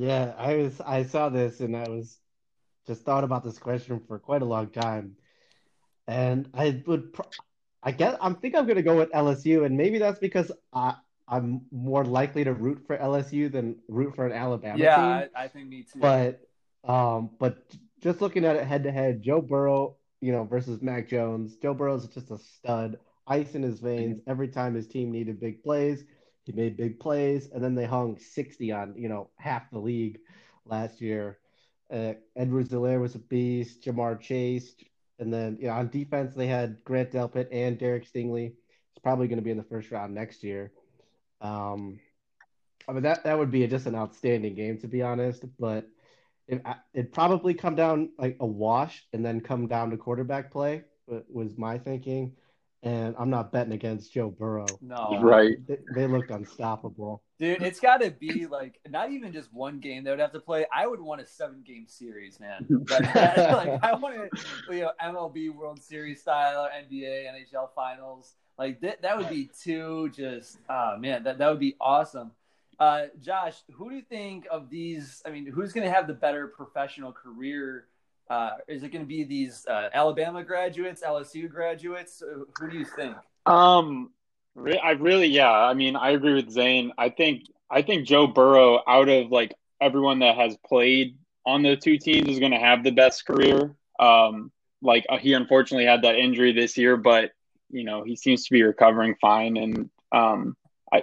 Yeah, 0.01 0.33
I 0.35 0.55
was 0.55 0.81
I 0.81 1.03
saw 1.03 1.29
this 1.29 1.59
and 1.59 1.77
I 1.77 1.87
was 1.87 2.17
just 2.87 3.03
thought 3.03 3.23
about 3.23 3.43
this 3.43 3.59
question 3.59 4.01
for 4.07 4.17
quite 4.17 4.41
a 4.41 4.45
long 4.45 4.69
time. 4.69 5.15
And 6.07 6.49
I 6.55 6.81
would 6.87 7.13
pro- 7.13 7.29
I 7.83 7.91
guess 7.91 8.17
I'm 8.19 8.35
think 8.37 8.55
I'm 8.55 8.65
gonna 8.65 8.81
go 8.81 8.97
with 8.97 9.11
LSU, 9.11 9.63
and 9.63 9.77
maybe 9.77 9.99
that's 9.99 10.17
because 10.17 10.51
I 10.73 10.95
I'm 11.27 11.61
more 11.71 12.03
likely 12.03 12.43
to 12.43 12.51
root 12.51 12.81
for 12.87 12.97
LSU 12.97 13.51
than 13.51 13.75
root 13.87 14.15
for 14.15 14.25
an 14.25 14.31
Alabama 14.31 14.79
yeah, 14.79 14.95
team. 14.95 15.29
I, 15.35 15.43
I 15.43 15.47
think 15.47 15.69
me 15.69 15.83
too. 15.83 15.99
But 15.99 16.41
um, 16.83 17.29
but 17.37 17.63
just 17.99 18.21
looking 18.21 18.43
at 18.43 18.55
it 18.55 18.65
head 18.65 18.83
to 18.85 18.91
head, 18.91 19.21
Joe 19.21 19.39
Burrow, 19.39 19.97
you 20.19 20.31
know, 20.31 20.45
versus 20.45 20.81
Mac 20.81 21.09
Jones. 21.09 21.57
Joe 21.57 21.75
Burrow's 21.75 22.07
just 22.07 22.31
a 22.31 22.39
stud, 22.39 22.97
ice 23.27 23.53
in 23.53 23.61
his 23.61 23.79
veins. 23.79 24.19
Every 24.25 24.47
time 24.47 24.73
his 24.73 24.87
team 24.87 25.11
needed 25.11 25.39
big 25.39 25.61
plays, 25.63 26.05
he 26.43 26.51
made 26.51 26.77
big 26.77 26.99
plays, 26.99 27.49
and 27.51 27.63
then 27.63 27.75
they 27.75 27.85
hung 27.85 28.17
60 28.17 28.71
on, 28.71 28.95
you 28.97 29.09
know, 29.09 29.29
half 29.37 29.69
the 29.71 29.79
league 29.79 30.19
last 30.65 31.01
year. 31.01 31.39
Uh, 31.91 32.13
Edwards-Helaire 32.35 33.01
was 33.01 33.15
a 33.15 33.19
beast. 33.19 33.83
Ja'Marr 33.83 34.19
Chase, 34.19 34.75
and 35.19 35.31
then 35.31 35.57
you 35.59 35.67
know, 35.67 35.73
on 35.73 35.89
defense 35.89 36.33
they 36.33 36.47
had 36.47 36.83
Grant 36.83 37.11
Delpit 37.11 37.47
and 37.51 37.77
Derek 37.77 38.11
Stingley. 38.11 38.53
It's 38.91 39.01
probably 39.03 39.27
going 39.27 39.39
to 39.39 39.43
be 39.43 39.51
in 39.51 39.57
the 39.57 39.63
first 39.63 39.91
round 39.91 40.15
next 40.15 40.43
year. 40.43 40.71
Um, 41.41 41.99
I 42.87 42.93
mean 42.93 43.03
that 43.03 43.23
that 43.23 43.37
would 43.37 43.51
be 43.51 43.65
just 43.67 43.85
an 43.85 43.95
outstanding 43.95 44.55
game 44.55 44.77
to 44.79 44.87
be 44.87 45.01
honest, 45.01 45.43
but 45.59 45.87
it 46.47 46.63
it 46.93 47.11
probably 47.11 47.53
come 47.53 47.75
down 47.75 48.09
like 48.17 48.37
a 48.39 48.45
wash 48.45 49.05
and 49.13 49.23
then 49.23 49.41
come 49.41 49.67
down 49.67 49.91
to 49.91 49.97
quarterback 49.97 50.51
play 50.51 50.83
was 51.07 51.57
my 51.57 51.77
thinking. 51.77 52.33
And 52.83 53.15
I'm 53.19 53.29
not 53.29 53.51
betting 53.51 53.73
against 53.73 54.11
Joe 54.11 54.29
Burrow. 54.31 54.65
No, 54.81 55.19
right? 55.21 55.55
They, 55.67 55.77
they 55.93 56.07
looked 56.07 56.31
unstoppable. 56.31 57.21
Dude, 57.37 57.61
it's 57.61 57.79
got 57.79 58.01
to 58.01 58.09
be 58.09 58.47
like 58.47 58.79
not 58.89 59.11
even 59.11 59.31
just 59.31 59.53
one 59.53 59.79
game 59.79 60.03
they 60.03 60.09
would 60.09 60.19
have 60.19 60.31
to 60.31 60.39
play. 60.39 60.65
I 60.75 60.87
would 60.87 60.99
want 60.99 61.21
a 61.21 61.25
seven 61.27 61.61
game 61.65 61.85
series, 61.87 62.39
man. 62.39 62.65
That, 62.87 63.13
that, 63.13 63.51
like 63.53 63.83
I 63.83 63.93
want 63.93 64.15
to, 64.15 64.75
you 64.75 64.81
know, 64.81 64.91
MLB 65.03 65.53
World 65.53 65.81
Series 65.81 66.21
style, 66.21 66.65
or 66.65 66.69
NBA, 66.69 67.25
NHL 67.27 67.69
Finals. 67.75 68.33
Like 68.57 68.81
that, 68.81 69.03
that 69.03 69.17
would 69.17 69.29
be 69.29 69.49
two 69.63 70.09
just, 70.09 70.57
oh 70.69 70.97
man, 70.97 71.23
that, 71.23 71.37
that 71.37 71.49
would 71.49 71.59
be 71.59 71.75
awesome. 71.79 72.31
Uh, 72.79 73.05
Josh, 73.21 73.61
who 73.73 73.91
do 73.91 73.95
you 73.95 74.01
think 74.01 74.47
of 74.49 74.71
these? 74.71 75.21
I 75.23 75.29
mean, 75.29 75.45
who's 75.45 75.71
going 75.71 75.85
to 75.85 75.93
have 75.93 76.07
the 76.07 76.15
better 76.15 76.47
professional 76.47 77.11
career? 77.11 77.85
Uh, 78.31 78.51
is 78.69 78.81
it 78.81 78.93
going 78.93 79.01
to 79.01 79.07
be 79.07 79.25
these 79.25 79.65
uh, 79.67 79.89
Alabama 79.93 80.41
graduates, 80.41 81.03
LSU 81.05 81.49
graduates? 81.49 82.23
Uh, 82.23 82.45
who 82.57 82.71
do 82.71 82.77
you 82.77 82.85
think? 82.85 83.13
Um, 83.45 84.11
I 84.57 84.91
really, 84.91 85.27
yeah. 85.27 85.51
I 85.51 85.73
mean, 85.73 85.97
I 85.97 86.11
agree 86.11 86.35
with 86.35 86.49
Zane. 86.49 86.93
I 86.97 87.09
think, 87.09 87.43
I 87.69 87.81
think 87.81 88.07
Joe 88.07 88.27
Burrow, 88.27 88.79
out 88.87 89.09
of 89.09 89.31
like 89.31 89.53
everyone 89.81 90.19
that 90.19 90.37
has 90.37 90.55
played 90.65 91.17
on 91.45 91.61
the 91.61 91.75
two 91.75 91.97
teams, 91.97 92.29
is 92.29 92.39
going 92.39 92.53
to 92.53 92.57
have 92.57 92.85
the 92.85 92.91
best 92.91 93.25
career. 93.25 93.75
Um, 93.99 94.49
like 94.81 95.05
uh, 95.09 95.17
he 95.17 95.33
unfortunately 95.33 95.85
had 95.85 96.03
that 96.03 96.15
injury 96.15 96.53
this 96.53 96.77
year, 96.77 96.95
but 96.95 97.31
you 97.69 97.83
know 97.83 98.03
he 98.05 98.15
seems 98.15 98.45
to 98.45 98.51
be 98.53 98.63
recovering 98.63 99.15
fine, 99.19 99.57
and 99.57 99.89
um, 100.13 100.55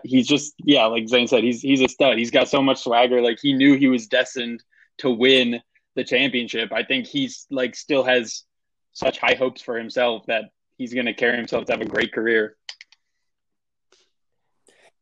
he's 0.02 0.26
just 0.26 0.54
yeah, 0.64 0.86
like 0.86 1.06
Zane 1.08 1.28
said, 1.28 1.44
he's 1.44 1.60
he's 1.60 1.82
a 1.82 1.88
stud. 1.88 2.16
He's 2.16 2.30
got 2.30 2.48
so 2.48 2.62
much 2.62 2.82
swagger. 2.82 3.20
Like 3.20 3.38
he 3.38 3.52
knew 3.52 3.76
he 3.76 3.88
was 3.88 4.06
destined 4.06 4.64
to 4.98 5.10
win 5.10 5.60
the 5.98 6.04
championship. 6.04 6.72
I 6.72 6.84
think 6.84 7.06
he's 7.06 7.46
like 7.50 7.74
still 7.74 8.04
has 8.04 8.44
such 8.92 9.18
high 9.18 9.34
hopes 9.34 9.60
for 9.60 9.76
himself 9.76 10.24
that 10.26 10.44
he's 10.78 10.94
going 10.94 11.06
to 11.06 11.12
carry 11.12 11.36
himself 11.36 11.66
to 11.66 11.72
have 11.72 11.80
a 11.80 11.86
great 11.86 12.12
career. 12.12 12.56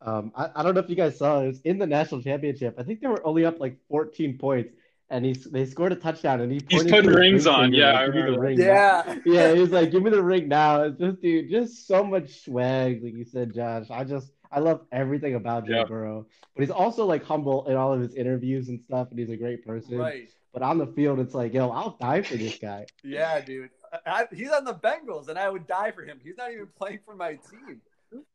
Um, 0.01 0.33
I, 0.35 0.49
I 0.57 0.63
don't 0.63 0.75
know 0.75 0.81
if 0.81 0.89
you 0.89 0.97
guys 0.97 1.19
saw 1.19 1.41
it. 1.41 1.45
it 1.45 1.47
was 1.49 1.61
in 1.61 1.79
the 1.79 1.87
national 1.87 2.23
championship. 2.23 2.77
I 2.79 2.83
think 2.83 3.01
they 3.01 3.09
were 3.09 3.25
only 3.27 3.45
up 3.45 3.61
like 3.61 3.77
14 3.91 4.39
points, 4.39 4.73
and 5.11 5.25
he 5.25 5.35
they 5.35 5.67
scored 5.67 5.93
a 5.93 5.97
touchdown, 5.97 6.41
and 6.41 6.51
he 6.51 6.61
he's 6.69 6.85
putting 6.85 7.11
rings 7.11 7.47
on. 7.47 7.73
Yeah, 7.73 7.93
like, 7.93 8.13
give 8.13 8.25
me 8.25 8.31
the 8.31 8.39
ring. 8.39 8.59
Yeah, 8.59 9.03
now. 9.07 9.17
yeah. 9.27 9.55
He's 9.55 9.71
like, 9.71 9.91
give 9.91 10.03
me 10.03 10.11
the 10.11 10.23
ring 10.23 10.49
now. 10.49 10.83
It's 10.83 10.99
just 10.99 11.21
dude, 11.21 11.51
just 11.51 11.87
so 11.87 12.05
much 12.05 12.45
swag, 12.45 13.03
like 13.03 13.15
you 13.15 13.25
said, 13.25 13.55
Josh. 13.55 13.87
I 13.91 14.05
just 14.05 14.33
I 14.51 14.61
love 14.61 14.83
everything 14.93 15.35
about 15.35 15.67
Joe 15.67 15.85
Burrow, 15.87 16.27
but 16.55 16.63
he's 16.63 16.71
also 16.71 17.05
like 17.05 17.25
humble 17.25 17.67
in 17.67 17.77
all 17.77 17.93
of 17.93 18.01
his 18.01 18.15
interviews 18.15 18.69
and 18.69 18.81
stuff, 18.81 19.09
and 19.11 19.19
he's 19.19 19.31
a 19.31 19.37
great 19.37 19.67
person. 19.67 19.99
Right. 19.99 20.31
But 20.57 20.63
on 20.63 20.79
the 20.79 20.87
field, 20.87 21.21
it's 21.21 21.35
like, 21.35 21.53
yo, 21.53 21.69
I'll 21.69 21.99
die 22.01 22.23
for 22.23 22.39
this 22.39 22.57
guy. 22.57 22.87
yeah, 23.05 23.43
dude. 23.43 23.69
I, 24.07 24.25
he's 24.33 24.51
on 24.51 24.65
the 24.65 24.73
Bengals, 24.73 25.29
and 25.29 25.39
I 25.39 25.51
would 25.51 25.67
die 25.67 25.91
for 25.91 26.03
him. 26.03 26.19
He's 26.25 26.39
not 26.39 26.51
even 26.51 26.69
playing 26.79 27.01
for 27.05 27.15
my 27.15 27.39
team. 27.51 27.83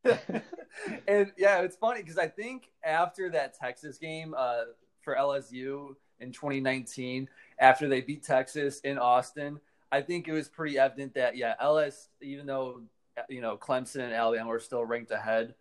and 1.07 1.31
yeah, 1.35 1.61
it's 1.61 1.77
funny 1.77 2.03
because 2.03 2.19
I 2.19 2.27
think 2.27 2.69
after 2.83 3.31
that 3.31 3.55
Texas 3.57 3.97
game 3.97 4.35
uh, 4.37 4.65
for 5.01 5.15
LSU 5.15 5.95
in 6.19 6.31
2019, 6.31 7.27
after 7.57 7.89
they 7.89 8.01
beat 8.01 8.21
Texas 8.21 8.81
in 8.81 8.99
Austin, 8.99 9.59
I 9.91 10.01
think 10.01 10.27
it 10.27 10.33
was 10.33 10.47
pretty 10.47 10.77
evident 10.77 11.15
that 11.15 11.35
yeah, 11.35 11.55
LS, 11.59 12.09
even 12.21 12.45
though 12.45 12.81
you 13.29 13.41
know 13.41 13.57
Clemson 13.57 14.01
and 14.01 14.13
Alabama 14.13 14.47
were 14.47 14.59
still 14.59 14.85
ranked 14.85 15.09
ahead, 15.09 15.55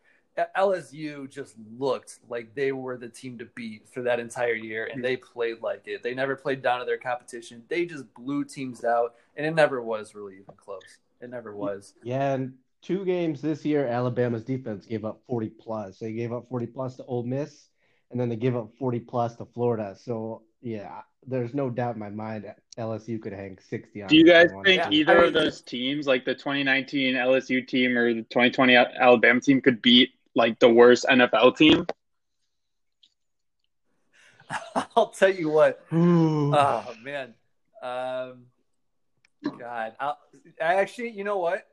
LSU 0.56 1.28
just 1.28 1.54
looked 1.78 2.18
like 2.28 2.54
they 2.54 2.72
were 2.72 2.96
the 2.96 3.08
team 3.08 3.38
to 3.38 3.44
beat 3.54 3.88
for 3.88 4.02
that 4.02 4.20
entire 4.20 4.54
year, 4.54 4.88
and 4.92 5.04
they 5.04 5.16
played 5.16 5.60
like 5.60 5.82
it. 5.86 6.02
They 6.02 6.14
never 6.14 6.36
played 6.36 6.62
down 6.62 6.80
to 6.80 6.86
their 6.86 6.98
competition. 6.98 7.62
They 7.68 7.84
just 7.84 8.12
blew 8.14 8.44
teams 8.44 8.84
out, 8.84 9.14
and 9.36 9.46
it 9.46 9.54
never 9.54 9.82
was 9.82 10.14
really 10.14 10.34
even 10.34 10.54
close. 10.56 10.98
It 11.20 11.30
never 11.30 11.54
was. 11.54 11.94
Yeah, 12.02 12.32
and 12.32 12.54
two 12.82 13.04
games 13.04 13.42
this 13.42 13.64
year, 13.64 13.86
Alabama's 13.86 14.44
defense 14.44 14.86
gave 14.86 15.04
up 15.04 15.20
40 15.28 15.48
plus. 15.50 15.98
They 15.98 16.12
gave 16.12 16.32
up 16.32 16.48
40 16.48 16.66
plus 16.66 16.96
to 16.96 17.04
Ole 17.04 17.24
Miss, 17.24 17.68
and 18.10 18.18
then 18.18 18.28
they 18.28 18.36
gave 18.36 18.56
up 18.56 18.70
40 18.78 19.00
plus 19.00 19.36
to 19.36 19.44
Florida. 19.44 19.96
So 19.98 20.42
yeah, 20.62 21.02
there's 21.26 21.54
no 21.54 21.70
doubt 21.70 21.94
in 21.94 22.00
my 22.00 22.10
mind 22.10 22.52
LSU 22.78 23.20
could 23.20 23.32
hang 23.32 23.58
60 23.68 24.02
on. 24.02 24.08
Do 24.08 24.16
you 24.16 24.26
guys 24.26 24.50
think 24.64 24.82
yeah. 24.82 24.90
either 24.90 25.12
I 25.12 25.18
mean, 25.18 25.28
of 25.28 25.34
those 25.34 25.60
teams, 25.60 26.06
like 26.06 26.24
the 26.24 26.34
2019 26.34 27.14
LSU 27.14 27.66
team 27.66 27.96
or 27.96 28.14
the 28.14 28.22
2020 28.22 28.76
Alabama 28.76 29.40
team, 29.40 29.60
could 29.60 29.82
beat 29.82 30.10
like 30.34 30.58
the 30.58 30.68
worst 30.68 31.06
NFL 31.08 31.56
team? 31.56 31.86
I'll 34.96 35.08
tell 35.08 35.32
you 35.32 35.50
what. 35.50 35.84
oh 35.92 36.94
man, 37.02 37.34
um, 37.82 38.46
God, 39.58 39.94
I'll, 39.98 40.18
I 40.60 40.74
actually, 40.74 41.10
you 41.10 41.24
know 41.24 41.38
what? 41.38 41.66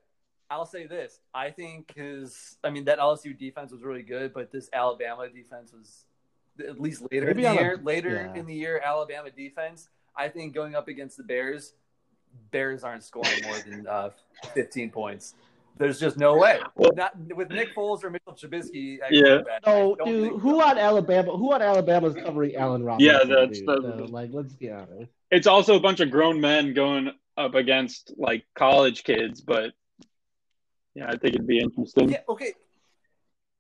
I'll 0.49 0.65
say 0.65 0.87
this. 0.87 1.19
I 1.33 1.51
think 1.51 1.93
his, 1.95 2.57
I 2.63 2.69
mean, 2.69 2.85
that 2.85 2.99
LSU 2.99 3.37
defense 3.37 3.71
was 3.71 3.83
really 3.83 4.03
good, 4.03 4.33
but 4.33 4.51
this 4.51 4.69
Alabama 4.71 5.27
defense 5.27 5.73
was 5.73 6.05
at 6.65 6.79
least 6.79 7.03
later 7.11 7.27
Maybe 7.27 7.45
in 7.45 7.55
the 7.55 7.61
year. 7.61 7.75
A, 7.79 7.83
later 7.83 8.31
yeah. 8.33 8.39
in 8.39 8.45
the 8.45 8.53
year, 8.53 8.81
Alabama 8.83 9.29
defense. 9.29 9.89
I 10.15 10.29
think 10.29 10.55
going 10.55 10.75
up 10.75 10.87
against 10.87 11.17
the 11.17 11.23
Bears, 11.23 11.73
Bears 12.51 12.83
aren't 12.83 13.03
scoring 13.03 13.41
more 13.43 13.59
than 13.59 13.87
uh, 13.87 14.09
15 14.53 14.89
points. 14.89 15.35
There's 15.77 15.99
just 15.99 16.17
no 16.17 16.37
way. 16.37 16.59
Well, 16.75 16.91
Not 16.95 17.13
with 17.35 17.49
Nick 17.49 17.75
Foles 17.75 18.03
or 18.03 18.09
Mitchell 18.09 18.33
Trubisky. 18.33 18.97
yeah. 19.11 19.41
No, 19.65 19.95
dude. 20.03 20.39
Who 20.39 20.59
so. 20.59 20.61
on 20.61 20.77
Alabama? 20.77 21.37
Who 21.37 21.53
on 21.53 21.61
Alabama 21.61 22.07
is 22.07 22.15
covering 22.15 22.55
Allen 22.55 22.83
Robinson? 22.83 23.13
Yeah, 23.13 23.35
that's 23.35 23.59
the, 23.61 23.95
so, 23.97 24.05
like. 24.09 24.29
Let's 24.33 24.53
be 24.53 24.71
honest. 24.71 25.11
It's 25.31 25.47
also 25.47 25.75
a 25.75 25.79
bunch 25.79 25.99
of 25.99 26.11
grown 26.11 26.41
men 26.41 26.73
going 26.73 27.11
up 27.37 27.55
against 27.55 28.13
like 28.17 28.45
college 28.55 29.03
kids, 29.03 29.41
but 29.41 29.73
yeah, 30.95 31.07
I 31.07 31.17
think 31.17 31.35
it'd 31.35 31.47
be 31.47 31.59
interesting. 31.59 32.09
Yeah. 32.09 32.21
Okay. 32.27 32.53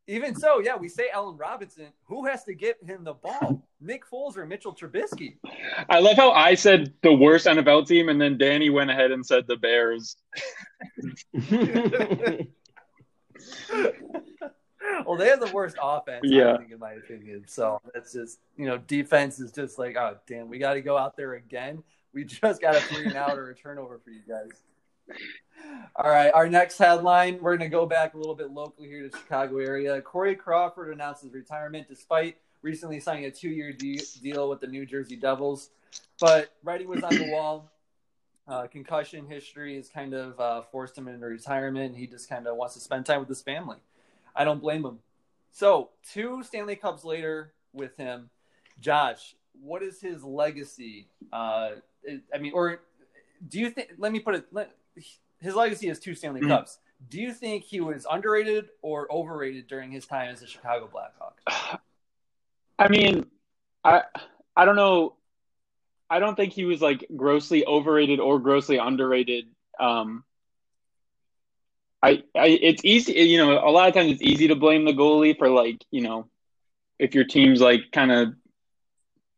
Even 0.09 0.35
so, 0.35 0.59
yeah, 0.59 0.77
we 0.77 0.87
say 0.87 1.09
Allen 1.13 1.35
Robinson. 1.35 1.87
Who 2.05 2.25
has 2.25 2.45
to 2.45 2.53
get 2.53 2.77
him 2.81 3.03
the 3.03 3.13
ball? 3.13 3.61
Nick 3.81 4.09
Foles 4.09 4.37
or 4.37 4.45
Mitchell 4.45 4.73
Trubisky? 4.73 5.35
I 5.89 5.99
love 5.99 6.15
how 6.15 6.31
I 6.31 6.55
said 6.55 6.93
the 7.03 7.13
worst 7.13 7.45
NFL 7.45 7.87
team, 7.87 8.07
and 8.07 8.19
then 8.19 8.37
Danny 8.37 8.69
went 8.69 8.89
ahead 8.89 9.11
and 9.11 9.25
said 9.25 9.45
the 9.47 9.57
Bears. 9.57 10.15
well, 15.05 15.17
they 15.17 15.27
have 15.27 15.41
the 15.41 15.51
worst 15.53 15.75
offense, 15.81 16.23
yeah. 16.23 16.53
I 16.53 16.57
think, 16.57 16.71
in 16.71 16.79
my 16.79 16.93
opinion. 16.93 17.43
So 17.47 17.81
that's 17.93 18.13
just, 18.13 18.39
you 18.55 18.65
know, 18.65 18.77
defense 18.77 19.41
is 19.41 19.51
just 19.51 19.77
like, 19.77 19.97
oh, 19.97 20.17
damn, 20.25 20.47
we 20.47 20.57
got 20.57 20.75
to 20.75 20.81
go 20.81 20.97
out 20.97 21.17
there 21.17 21.33
again. 21.33 21.83
We 22.13 22.23
just 22.23 22.61
got 22.61 22.77
a 22.77 22.79
three 22.79 23.05
and 23.07 23.15
out 23.15 23.37
or 23.37 23.49
a 23.49 23.55
turnover 23.55 23.99
for 23.99 24.11
you 24.11 24.21
guys. 24.27 24.51
All 25.95 26.09
right, 26.09 26.31
our 26.33 26.47
next 26.47 26.77
headline. 26.77 27.39
We're 27.41 27.57
going 27.57 27.69
to 27.69 27.75
go 27.75 27.85
back 27.85 28.13
a 28.13 28.17
little 28.17 28.35
bit 28.35 28.51
locally 28.51 28.87
here 28.87 29.03
to 29.03 29.09
the 29.09 29.17
Chicago 29.17 29.57
area. 29.57 29.99
Corey 30.01 30.35
Crawford 30.35 30.93
announces 30.93 31.33
retirement 31.33 31.87
despite 31.87 32.37
recently 32.61 32.99
signing 32.99 33.25
a 33.25 33.31
two-year 33.31 33.73
de- 33.73 34.01
deal 34.21 34.49
with 34.49 34.59
the 34.59 34.67
New 34.67 34.85
Jersey 34.85 35.15
Devils. 35.15 35.69
But 36.19 36.51
writing 36.63 36.87
was 36.87 37.03
on 37.03 37.15
the 37.15 37.31
wall. 37.31 37.71
Uh, 38.47 38.67
concussion 38.67 39.27
history 39.27 39.75
has 39.75 39.89
kind 39.89 40.13
of 40.13 40.39
uh, 40.39 40.61
forced 40.71 40.97
him 40.97 41.07
into 41.07 41.25
retirement. 41.25 41.95
He 41.95 42.07
just 42.07 42.29
kind 42.29 42.47
of 42.47 42.55
wants 42.55 42.75
to 42.75 42.79
spend 42.79 43.05
time 43.05 43.19
with 43.19 43.29
his 43.29 43.41
family. 43.41 43.77
I 44.35 44.43
don't 44.45 44.61
blame 44.61 44.85
him. 44.85 44.99
So, 45.51 45.89
two 46.13 46.43
Stanley 46.43 46.75
Cups 46.75 47.03
later 47.03 47.53
with 47.73 47.97
him, 47.97 48.29
Josh, 48.79 49.35
what 49.61 49.81
is 49.81 49.99
his 49.99 50.23
legacy? 50.23 51.07
Uh, 51.33 51.71
I 52.33 52.37
mean, 52.39 52.53
or 52.53 52.81
do 53.49 53.59
you 53.59 53.69
think? 53.69 53.89
Let 53.97 54.11
me 54.11 54.19
put 54.19 54.35
it. 54.35 54.45
Let, 54.51 54.71
his 55.39 55.55
legacy 55.55 55.89
is 55.89 55.99
two 55.99 56.15
Stanley 56.15 56.41
mm-hmm. 56.41 56.49
Cups. 56.49 56.79
Do 57.09 57.19
you 57.19 57.33
think 57.33 57.63
he 57.63 57.79
was 57.79 58.07
underrated 58.09 58.69
or 58.81 59.11
overrated 59.11 59.67
during 59.67 59.91
his 59.91 60.05
time 60.05 60.29
as 60.29 60.41
a 60.41 60.47
Chicago 60.47 60.89
Blackhawk? 60.91 61.39
I 62.79 62.87
mean, 62.89 63.27
I 63.83 64.03
I 64.55 64.65
don't 64.65 64.75
know. 64.75 65.15
I 66.09 66.19
don't 66.19 66.35
think 66.35 66.53
he 66.53 66.65
was 66.65 66.81
like 66.81 67.05
grossly 67.15 67.65
overrated 67.65 68.19
or 68.19 68.39
grossly 68.39 68.77
underrated. 68.77 69.45
Um, 69.79 70.23
I, 72.01 72.23
I 72.35 72.47
it's 72.47 72.83
easy, 72.85 73.13
you 73.13 73.37
know, 73.37 73.59
a 73.59 73.69
lot 73.69 73.89
of 73.89 73.93
times 73.93 74.11
it's 74.11 74.21
easy 74.21 74.47
to 74.47 74.55
blame 74.55 74.85
the 74.85 74.93
goalie 74.93 75.37
for 75.37 75.49
like, 75.49 75.83
you 75.91 76.01
know, 76.01 76.29
if 76.97 77.13
your 77.13 77.25
team's 77.25 77.59
like 77.59 77.91
kind 77.91 78.11
of 78.11 78.33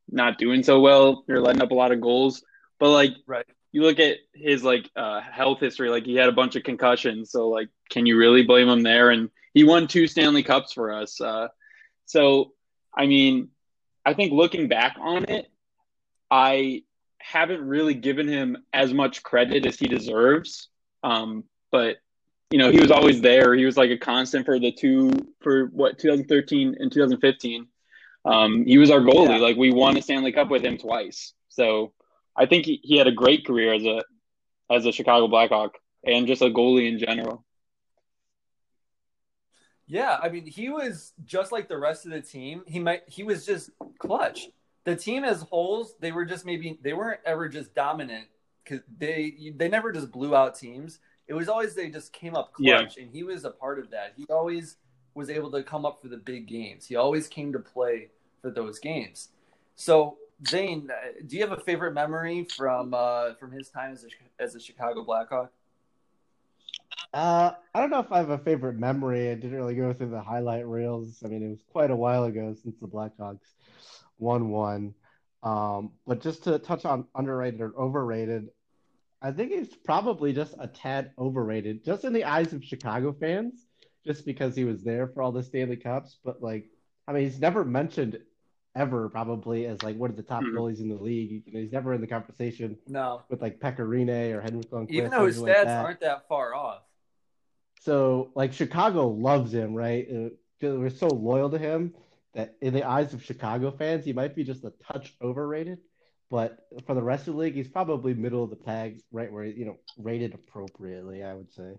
not 0.10 0.38
doing 0.38 0.64
so 0.64 0.80
well, 0.80 1.24
you're 1.28 1.42
letting 1.42 1.62
up 1.62 1.72
a 1.72 1.76
lot 1.76 1.92
of 1.92 2.02
goals. 2.02 2.44
But 2.80 2.92
like, 2.92 3.12
right 3.26 3.46
you 3.72 3.84
look 3.84 4.00
at 4.00 4.18
his 4.34 4.64
like 4.64 4.90
uh, 4.96 5.22
health 5.22 5.60
history, 5.60 5.90
like 5.90 6.06
he 6.06 6.16
had 6.16 6.30
a 6.30 6.34
bunch 6.34 6.56
of 6.56 6.64
concussions. 6.64 7.32
So 7.32 7.50
like, 7.50 7.70
can 7.90 8.06
you 8.06 8.18
really 8.18 8.44
blame 8.44 8.68
him 8.68 8.84
there? 8.84 9.12
And 9.12 9.30
he 9.54 9.64
won 9.64 9.88
two 9.88 10.08
Stanley 10.08 10.44
Cups 10.44 10.74
for 10.74 10.92
us. 10.92 11.20
Uh, 11.22 11.50
so 12.06 12.54
I 12.96 13.06
mean, 13.06 13.50
I 14.06 14.14
think 14.14 14.34
looking 14.34 14.68
back 14.68 14.98
on 15.00 15.26
it, 15.26 15.52
I 16.32 16.84
haven't 17.20 17.62
really 17.62 17.94
given 17.94 18.28
him 18.28 18.58
as 18.74 18.94
much 18.94 19.24
credit 19.24 19.66
as 19.66 19.78
he 19.78 19.88
deserves. 19.88 20.70
Um, 21.04 21.44
but 21.72 21.98
you 22.50 22.58
know, 22.58 22.72
he 22.72 22.80
was 22.80 22.92
always 22.92 23.22
there. 23.22 23.54
He 23.54 23.66
was 23.66 23.78
like 23.78 23.92
a 23.92 23.98
constant 23.98 24.46
for 24.46 24.58
the 24.60 24.72
two 24.72 25.12
for 25.42 25.68
what 25.68 26.00
2013 26.00 26.76
and 26.80 26.92
2015. 26.92 27.68
Um, 28.26 28.66
he 28.66 28.78
was 28.78 28.90
our 28.90 29.00
goalie. 29.00 29.30
Yeah. 29.30 29.38
Like 29.38 29.58
we 29.58 29.72
won 29.72 29.98
a 29.98 30.02
Stanley 30.02 30.32
Cup 30.32 30.50
with 30.50 30.64
him 30.64 30.78
twice. 30.78 31.34
So 31.50 31.94
I 32.40 32.46
think 32.46 32.66
he, 32.66 32.80
he 32.84 32.98
had 32.98 33.06
a 33.06 33.12
great 33.12 33.46
career 33.46 33.74
as 33.74 33.84
a 33.84 34.02
as 34.72 34.86
a 34.86 34.92
Chicago 34.92 35.28
Blackhawk 35.28 35.78
and 36.06 36.26
just 36.26 36.42
a 36.42 36.46
goalie 36.46 36.88
in 36.88 36.98
general. 36.98 37.44
Yeah, 39.88 40.18
I 40.22 40.30
mean, 40.30 40.46
he 40.46 40.70
was 40.70 41.14
just 41.26 41.52
like 41.52 41.68
the 41.68 41.78
rest 41.78 42.06
of 42.06 42.12
the 42.12 42.22
team. 42.22 42.64
He 42.66 42.80
might 42.80 43.02
he 43.08 43.24
was 43.24 43.46
just 43.46 43.72
clutch. 43.98 44.48
The 44.86 44.96
team 44.96 45.26
as 45.26 45.42
wholes, 45.42 45.96
they 46.00 46.12
were 46.12 46.26
just 46.26 46.46
maybe 46.46 46.80
they 46.82 46.94
weren't 46.94 47.20
ever 47.26 47.50
just 47.50 47.76
dominant 47.76 48.28
because 48.64 48.82
they 48.98 49.54
they 49.58 49.68
never 49.68 49.92
just 49.92 50.12
blew 50.12 50.34
out 50.34 50.58
teams. 50.58 51.00
It 51.28 51.34
was 51.34 51.50
always 51.50 51.76
they 51.76 51.90
just 51.90 52.14
came 52.14 52.36
up 52.36 52.54
clutch, 52.54 52.98
yeah. 52.98 53.04
and 53.04 53.12
he 53.12 53.24
was 53.24 53.44
a 53.44 53.52
part 53.52 53.80
of 53.80 53.92
that. 53.92 54.14
He 54.16 54.26
always 54.30 54.78
was 55.14 55.30
able 55.30 55.52
to 55.52 55.64
come 55.64 55.86
up 55.86 56.02
for 56.02 56.08
the 56.08 56.18
big 56.18 56.48
games. 56.48 56.86
He 56.86 56.96
always 56.96 57.28
came 57.28 57.52
to 57.52 57.60
play 57.60 58.10
for 58.42 58.50
those 58.50 58.80
games. 58.80 59.30
So 59.76 60.18
Zane, 60.48 60.90
uh, 60.90 61.12
do 61.26 61.36
you 61.36 61.48
have 61.48 61.58
a 61.58 61.62
favorite 61.62 61.94
memory 61.94 62.48
from 62.56 62.94
uh, 62.94 63.34
from 63.36 63.52
his 63.52 63.70
time 63.70 63.92
as 63.92 64.06
a 64.06 64.42
as 64.42 64.56
a 64.56 64.60
Chicago 64.60 65.04
Blackhawk? 65.04 65.52
Uh, 67.14 67.52
I 67.74 67.82
don't 67.82 67.90
know 67.90 68.00
if 68.00 68.12
I 68.12 68.20
have 68.20 68.30
a 68.30 68.38
favorite 68.38 68.78
memory. 68.78 69.32
I 69.32 69.36
didn't 69.36 69.56
really 69.56 69.76
go 69.76 69.92
through 69.94 70.12
the 70.12 70.22
highlight 70.22 70.68
reels. 70.68 71.22
I 71.26 71.28
mean, 71.28 71.44
it 71.44 71.50
was 71.50 71.64
quite 71.72 71.92
a 71.92 71.96
while 71.96 72.26
ago 72.26 72.56
since 72.62 72.76
the 72.80 72.88
Blackhawks 72.88 73.54
won 74.20 74.50
one. 74.50 74.94
Um, 75.42 75.94
but 76.06 76.22
just 76.22 76.44
to 76.44 76.60
touch 76.60 76.86
on 76.86 77.06
underrated 77.16 77.62
or 77.62 77.74
overrated, 77.78 78.50
I 79.22 79.32
think 79.32 79.52
he's 79.52 79.74
probably 79.74 80.34
just 80.34 80.54
a 80.60 80.68
tad 80.68 81.12
overrated, 81.18 81.84
just 81.84 82.06
in 82.06 82.14
the 82.14 82.26
eyes 82.26 82.54
of 82.54 82.64
Chicago 82.64 83.12
fans, 83.12 83.66
just 84.06 84.26
because 84.26 84.56
he 84.56 84.64
was 84.64 84.84
there 84.84 85.08
for 85.08 85.22
all 85.22 85.32
the 85.32 85.44
Stanley 85.44 85.78
Cups. 85.78 86.18
But 86.24 86.44
like, 86.44 86.70
I 87.08 87.14
mean, 87.14 87.24
he's 87.24 87.40
never 87.40 87.66
mentioned 87.66 88.20
ever 88.76 89.10
probably 89.10 89.66
as 89.66 89.82
like 89.84 89.98
one 89.98 90.10
of 90.10 90.16
the 90.16 90.24
top 90.24 90.44
mm-hmm. 90.44 90.58
goalies 90.58 90.80
in 90.80 90.90
the 90.90 90.96
league. 90.96 91.44
You 91.46 91.54
know, 91.54 91.60
he's 91.60 91.72
never 91.72 91.94
in 91.94 92.02
the 92.02 92.08
conversation. 92.08 92.78
No, 92.88 93.24
with 93.30 93.42
like 93.42 93.60
Pekka 93.60 93.80
Rinne 93.80 94.34
or 94.34 94.42
Henrik 94.42 94.70
Lundqvist. 94.70 94.92
Even 94.92 95.12
though 95.12 95.26
his 95.26 95.38
stats 95.38 95.42
like 95.42 95.66
that. 95.66 95.86
aren't 95.86 96.00
that 96.02 96.28
far 96.28 96.54
off. 96.54 96.82
So 97.82 98.32
like 98.36 98.54
Chicago 98.54 99.08
loves 99.08 99.54
him, 99.54 99.74
right? 99.74 100.08
Uh, 100.10 100.30
we're 100.62 100.90
so 100.90 101.08
loyal 101.08 101.50
to 101.50 101.58
him 101.58 101.94
that 102.34 102.56
in 102.62 102.74
the 102.74 102.84
eyes 102.84 103.14
of 103.14 103.24
Chicago 103.24 103.72
fans, 103.72 104.06
he 104.06 104.14
might 104.14 104.36
be 104.36 104.44
just 104.44 104.64
a 104.64 104.74
touch 104.92 105.16
overrated. 105.22 105.80
But 106.30 106.60
for 106.86 106.94
the 106.94 107.02
rest 107.02 107.28
of 107.28 107.34
the 107.34 107.40
league, 107.40 107.56
he's 107.56 107.68
probably 107.68 108.14
middle 108.14 108.44
of 108.44 108.52
the 108.52 108.56
pack, 108.56 108.94
right 109.12 109.32
where 109.32 109.46
you 109.46 109.66
know 109.66 109.78
rated 109.98 110.34
appropriately. 110.34 111.24
I 111.24 111.34
would 111.34 111.52
say. 111.52 111.74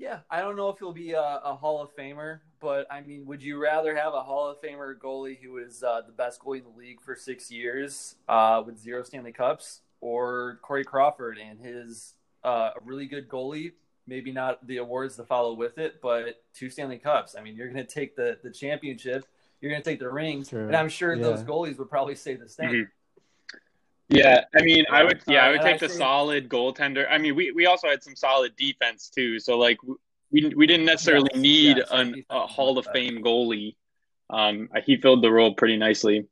Yeah, 0.00 0.20
I 0.30 0.40
don't 0.40 0.56
know 0.56 0.70
if 0.70 0.78
he'll 0.78 0.94
be 0.94 1.12
a, 1.12 1.40
a, 1.44 1.54
Hall 1.54 1.82
of 1.82 1.94
Famer, 1.94 2.40
but 2.58 2.86
I 2.90 3.02
mean, 3.02 3.26
would 3.26 3.42
you 3.42 3.62
rather 3.62 3.94
have 3.94 4.14
a 4.14 4.22
Hall 4.22 4.48
of 4.48 4.58
Famer 4.62 4.96
goalie 4.96 5.38
who 5.38 5.58
is 5.58 5.82
uh, 5.82 6.00
the 6.06 6.12
best 6.12 6.40
goalie 6.40 6.60
in 6.60 6.64
the 6.64 6.70
league 6.70 7.02
for 7.02 7.14
six 7.14 7.50
years 7.50 8.14
uh, 8.26 8.62
with 8.64 8.78
zero 8.78 9.02
Stanley 9.02 9.32
Cups, 9.32 9.82
or 10.00 10.58
Corey 10.62 10.84
Crawford 10.84 11.36
and 11.36 11.60
his 11.60 12.14
uh, 12.42 12.70
a 12.74 12.80
really 12.82 13.04
good 13.04 13.28
goalie 13.28 13.72
maybe 14.06 14.32
not 14.32 14.66
the 14.66 14.78
awards 14.78 15.16
to 15.16 15.24
follow 15.24 15.54
with 15.54 15.78
it, 15.78 16.00
but 16.02 16.42
two 16.52 16.68
Stanley 16.68 16.98
Cups. 16.98 17.36
I 17.38 17.42
mean, 17.42 17.54
you're 17.54 17.68
going 17.68 17.86
to 17.86 17.92
take 17.94 18.16
the 18.16 18.38
the 18.42 18.50
championship, 18.50 19.24
you're 19.60 19.70
going 19.70 19.82
to 19.82 19.88
take 19.88 20.00
the 20.00 20.10
rings, 20.10 20.48
sure. 20.48 20.66
and 20.66 20.76
I'm 20.76 20.88
sure 20.88 21.14
yeah. 21.14 21.22
those 21.22 21.42
goalies 21.42 21.78
would 21.78 21.88
probably 21.88 22.14
say 22.16 22.34
the 22.34 22.48
same. 22.48 22.70
Mm-hmm. 22.70 22.82
Yeah, 24.10 24.44
I 24.56 24.62
mean, 24.62 24.84
I 24.90 25.04
would. 25.04 25.22
Yeah, 25.28 25.44
I 25.44 25.50
would 25.50 25.60
take 25.60 25.78
the 25.78 25.88
solid 25.88 26.48
goaltender. 26.48 27.06
I 27.08 27.18
mean, 27.18 27.36
we 27.36 27.52
we 27.52 27.66
also 27.66 27.88
had 27.88 28.02
some 28.02 28.16
solid 28.16 28.56
defense 28.56 29.08
too. 29.08 29.38
So 29.38 29.56
like, 29.56 29.78
we 30.32 30.52
we 30.56 30.66
didn't 30.66 30.86
necessarily 30.86 31.30
yes, 31.32 31.40
need 31.40 31.76
yes, 31.76 31.88
an, 31.92 32.24
a 32.28 32.46
Hall 32.46 32.76
of 32.76 32.86
Fame 32.92 33.22
goalie. 33.22 33.76
Um, 34.28 34.68
he 34.84 34.96
filled 34.96 35.22
the 35.22 35.30
role 35.30 35.54
pretty 35.54 35.76
nicely. 35.76 36.26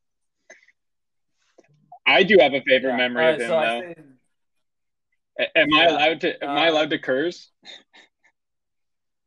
I 2.05 2.25
do 2.25 2.39
have 2.41 2.53
a 2.53 2.63
favorite 2.63 2.93
yeah. 2.93 2.97
memory 2.97 3.25
right, 3.25 3.35
of 3.35 3.41
him 3.41 3.49
so 3.49 3.61
though. 3.61 3.95
Am 5.55 5.69
yeah. 5.71 5.79
I 5.79 5.85
allowed 5.85 6.21
to? 6.23 6.45
Am 6.45 6.51
uh, 6.51 6.61
I 6.61 6.67
allowed 6.67 6.91
to 6.91 6.99
curse? 6.99 7.51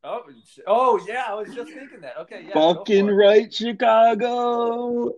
Oh, 0.04 0.24
oh 0.68 1.00
yeah, 1.08 1.26
I 1.30 1.36
was 1.36 1.54
just 1.54 1.72
thinking 1.72 2.02
that. 2.02 2.18
Okay, 2.22 2.46
yeah. 2.48 2.54
Fucking 2.54 3.08
right, 3.08 3.54
Chicago. 3.54 5.14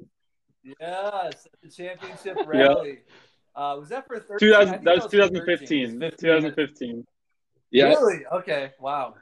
Yes, 0.80 1.48
the 1.62 1.70
championship 1.70 2.38
rally. 2.46 2.90
Yep. 2.90 2.98
Uh, 3.56 3.76
was 3.80 3.90
that 3.90 4.08
for 4.08 4.20
13? 4.20 4.40
2000, 4.40 4.84
that 4.84 4.96
was 4.96 5.12
2015. 5.12 6.00
2015. 6.00 7.06
Yeah. 7.72 7.86
Really? 7.86 8.26
Okay. 8.32 8.72
Wow. 8.80 9.16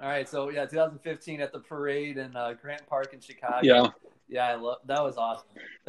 All 0.00 0.08
right. 0.08 0.28
So 0.28 0.50
yeah, 0.50 0.66
2015 0.66 1.40
at 1.40 1.52
the 1.52 1.60
parade 1.60 2.18
in 2.18 2.34
uh, 2.36 2.54
Grant 2.60 2.86
Park 2.86 3.12
in 3.12 3.20
Chicago. 3.20 3.60
Yeah. 3.62 3.88
Yeah, 4.30 4.46
I 4.46 4.54
love 4.56 4.78
that 4.84 5.02
was 5.02 5.16
awesome. 5.16 5.46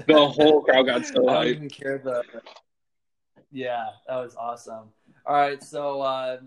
The 0.08 0.28
whole 0.28 0.62
crowd 0.62 0.86
got 0.86 1.06
so 1.06 1.28
I 1.30 1.34
don't 1.44 1.48
even 1.48 1.70
care 1.70 1.98
the 1.98 2.24
yeah, 3.52 3.88
that 4.08 4.16
was 4.16 4.36
awesome. 4.36 4.90
All 5.26 5.36
right, 5.36 5.62
so 5.62 6.02
uh, 6.02 6.38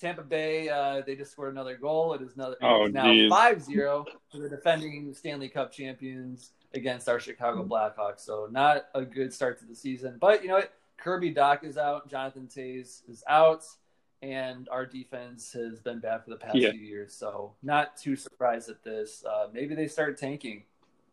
Tampa 0.00 0.22
Bay, 0.22 0.68
uh, 0.68 1.02
they 1.06 1.16
just 1.16 1.32
scored 1.32 1.52
another 1.52 1.76
goal. 1.76 2.14
It 2.14 2.22
is 2.22 2.34
another 2.34 2.56
oh, 2.62 2.86
now 2.86 3.04
5-0 3.04 4.06
for 4.30 4.38
the 4.38 4.48
defending 4.48 5.12
Stanley 5.12 5.48
Cup 5.48 5.72
champions 5.72 6.52
against 6.74 7.08
our 7.08 7.20
Chicago 7.20 7.64
Blackhawks. 7.64 8.20
So 8.20 8.48
not 8.50 8.86
a 8.94 9.04
good 9.04 9.32
start 9.32 9.58
to 9.60 9.64
the 9.64 9.74
season. 9.74 10.16
But 10.20 10.42
you 10.42 10.48
know 10.48 10.54
what? 10.54 10.72
Kirby 10.96 11.34
Dach 11.34 11.64
is 11.64 11.78
out, 11.78 12.10
Jonathan 12.10 12.46
Toews 12.46 13.08
is 13.08 13.24
out, 13.26 13.64
and 14.20 14.68
our 14.70 14.84
defense 14.84 15.50
has 15.54 15.80
been 15.80 15.98
bad 15.98 16.22
for 16.22 16.30
the 16.30 16.36
past 16.36 16.56
yeah. 16.56 16.72
few 16.72 16.80
years. 16.80 17.14
So 17.14 17.54
not 17.62 17.96
too 17.96 18.16
surprised 18.16 18.68
at 18.68 18.84
this. 18.84 19.24
Uh, 19.24 19.46
maybe 19.52 19.74
they 19.74 19.88
start 19.88 20.18
tanking 20.18 20.64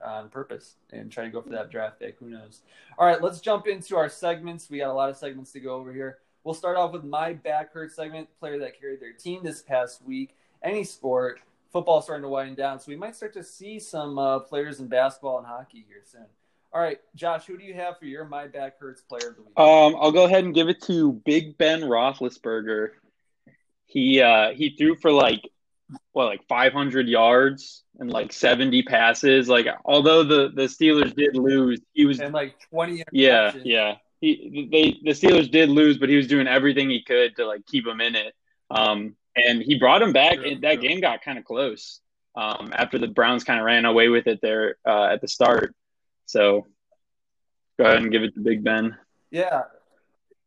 on 0.05 0.29
purpose 0.29 0.75
and 0.91 1.11
try 1.11 1.23
to 1.23 1.29
go 1.29 1.41
for 1.41 1.49
that 1.49 1.71
draft 1.71 1.99
pick. 1.99 2.17
Who 2.19 2.29
knows? 2.29 2.61
All 2.97 3.07
right, 3.07 3.21
let's 3.21 3.39
jump 3.39 3.67
into 3.67 3.95
our 3.95 4.09
segments. 4.09 4.69
We 4.69 4.79
got 4.79 4.89
a 4.89 4.93
lot 4.93 5.09
of 5.09 5.15
segments 5.17 5.51
to 5.53 5.59
go 5.59 5.75
over 5.75 5.93
here. 5.93 6.19
We'll 6.43 6.53
start 6.53 6.77
off 6.77 6.91
with 6.91 7.03
my 7.03 7.33
back 7.33 7.73
hurt 7.73 7.91
segment, 7.91 8.27
player 8.39 8.59
that 8.59 8.79
carried 8.79 9.01
their 9.01 9.13
team 9.13 9.41
this 9.43 9.61
past 9.61 10.03
week. 10.03 10.35
Any 10.63 10.83
sport, 10.83 11.39
football 11.71 12.01
starting 12.01 12.23
to 12.23 12.29
wind 12.29 12.57
down, 12.57 12.79
so 12.79 12.85
we 12.89 12.95
might 12.95 13.15
start 13.15 13.33
to 13.33 13.43
see 13.43 13.79
some 13.79 14.17
uh, 14.17 14.39
players 14.39 14.79
in 14.79 14.87
basketball 14.87 15.37
and 15.37 15.47
hockey 15.47 15.85
here 15.87 16.01
soon. 16.03 16.25
All 16.73 16.81
right, 16.81 16.99
Josh, 17.15 17.45
who 17.45 17.57
do 17.57 17.63
you 17.63 17.73
have 17.73 17.97
for 17.97 18.05
your 18.05 18.25
my 18.25 18.47
back 18.47 18.79
hurts 18.79 19.01
player 19.01 19.29
of 19.29 19.35
the 19.35 19.41
week? 19.41 19.57
Um, 19.57 19.95
I'll 19.99 20.11
go 20.11 20.25
ahead 20.25 20.43
and 20.43 20.53
give 20.53 20.69
it 20.69 20.81
to 20.83 21.13
Big 21.25 21.57
Ben 21.57 21.81
Roethlisberger. 21.81 22.89
He 23.85 24.21
uh, 24.21 24.51
he 24.51 24.75
threw 24.77 24.95
for 24.95 25.11
like 25.11 25.49
what 26.11 26.25
like 26.25 26.47
500 26.47 27.07
yards 27.07 27.83
and 27.99 28.11
like 28.11 28.33
70 28.33 28.83
passes. 28.83 29.47
Like 29.47 29.67
although 29.85 30.23
the 30.23 30.51
the 30.53 30.63
Steelers 30.63 31.15
did 31.15 31.35
lose, 31.35 31.79
he 31.93 32.05
was 32.05 32.19
and 32.19 32.33
like 32.33 32.59
20. 32.69 33.03
Yeah, 33.11 33.53
yeah. 33.63 33.95
He 34.19 34.67
they 34.71 34.99
the 35.03 35.17
Steelers 35.17 35.49
did 35.49 35.69
lose, 35.69 35.97
but 35.97 36.09
he 36.09 36.15
was 36.15 36.27
doing 36.27 36.47
everything 36.47 36.89
he 36.89 37.01
could 37.01 37.35
to 37.37 37.45
like 37.45 37.65
keep 37.65 37.87
him 37.87 38.01
in 38.01 38.15
it. 38.15 38.33
Um, 38.69 39.15
and 39.37 39.61
he 39.61 39.77
brought 39.77 40.01
him 40.01 40.13
back. 40.13 40.39
True, 40.39 40.59
that 40.61 40.81
game 40.81 40.99
got 40.99 41.21
kind 41.21 41.37
of 41.37 41.45
close. 41.45 42.01
Um, 42.35 42.71
after 42.75 42.99
the 42.99 43.07
Browns 43.07 43.43
kind 43.43 43.59
of 43.59 43.65
ran 43.65 43.85
away 43.85 44.09
with 44.09 44.27
it 44.27 44.39
there 44.41 44.77
uh, 44.85 45.05
at 45.05 45.21
the 45.21 45.27
start. 45.27 45.73
So 46.27 46.67
go 47.79 47.85
ahead 47.85 47.97
and 47.97 48.11
give 48.11 48.21
it 48.21 48.35
to 48.35 48.41
Big 48.41 48.63
Ben. 48.63 48.95
Yeah. 49.31 49.63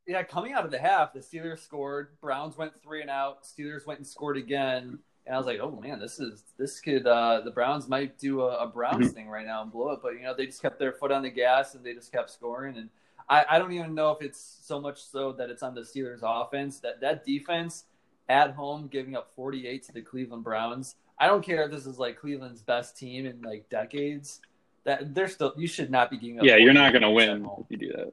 Yeah, 0.07 0.23
coming 0.23 0.53
out 0.53 0.65
of 0.65 0.71
the 0.71 0.79
half, 0.79 1.13
the 1.13 1.21
Steelers 1.21 1.61
scored. 1.61 2.09
Browns 2.21 2.57
went 2.57 2.73
three 2.83 3.01
and 3.01 3.11
out. 3.11 3.45
Steelers 3.45 3.87
went 3.87 3.99
and 3.99 4.07
scored 4.07 4.37
again. 4.37 5.01
And 5.27 5.35
I 5.35 5.39
was 5.39 5.47
like, 5.47 5.61
oh 5.61 5.81
man, 5.81 6.01
this 6.01 6.19
is 6.19 6.45
this 6.59 6.81
could 6.81 7.07
uh, 7.07 7.43
the 7.45 7.51
Browns 7.51 7.89
might 7.89 8.19
do 8.19 8.43
a, 8.43 8.65
a 8.65 8.67
Browns 8.67 9.07
mm-hmm. 9.07 9.15
thing 9.15 9.29
right 9.29 9.47
now 9.47 9.63
and 9.63 9.71
blow 9.71 9.91
it, 9.91 10.01
but 10.03 10.15
you 10.15 10.23
know 10.23 10.35
they 10.35 10.47
just 10.47 10.63
kept 10.63 10.79
their 10.79 10.93
foot 10.93 11.13
on 11.13 11.23
the 11.23 11.31
gas 11.31 11.75
and 11.75 11.85
they 11.85 11.95
just 11.95 12.11
kept 12.11 12.31
scoring. 12.31 12.77
And 12.77 12.89
I, 13.29 13.45
I 13.51 13.59
don't 13.59 13.73
even 13.73 13.95
know 13.95 14.11
if 14.11 14.23
it's 14.23 14.59
so 14.63 14.81
much 14.81 15.03
so 15.03 15.33
that 15.33 15.51
it's 15.51 15.63
on 15.63 15.75
the 15.75 15.83
Steelers 15.83 16.21
offense 16.23 16.81
that 16.81 17.01
that 17.01 17.25
defense 17.25 17.85
at 18.31 18.53
home 18.53 18.87
giving 18.87 19.17
up 19.17 19.35
48 19.35 19.83
to 19.87 19.93
the 19.93 20.01
Cleveland 20.01 20.45
Browns. 20.45 20.95
I 21.19 21.27
don't 21.27 21.45
care 21.45 21.65
if 21.65 21.71
this 21.71 21.85
is 21.85 21.99
like 21.99 22.19
Cleveland's 22.19 22.63
best 22.63 22.97
team 22.97 23.27
in 23.27 23.43
like 23.43 23.69
decades. 23.69 24.41
That 24.85 25.15
they're 25.15 25.29
still 25.29 25.53
you 25.59 25.67
should 25.67 25.91
not 25.91 26.11
be 26.11 26.17
giving 26.17 26.39
up. 26.39 26.47
Yeah, 26.47 26.57
you're 26.57 26.73
not 26.73 26.93
going 26.93 27.03
to 27.03 27.11
win 27.11 27.47
if 27.59 27.67
you 27.69 27.77
do 27.77 27.93
that. 27.93 28.13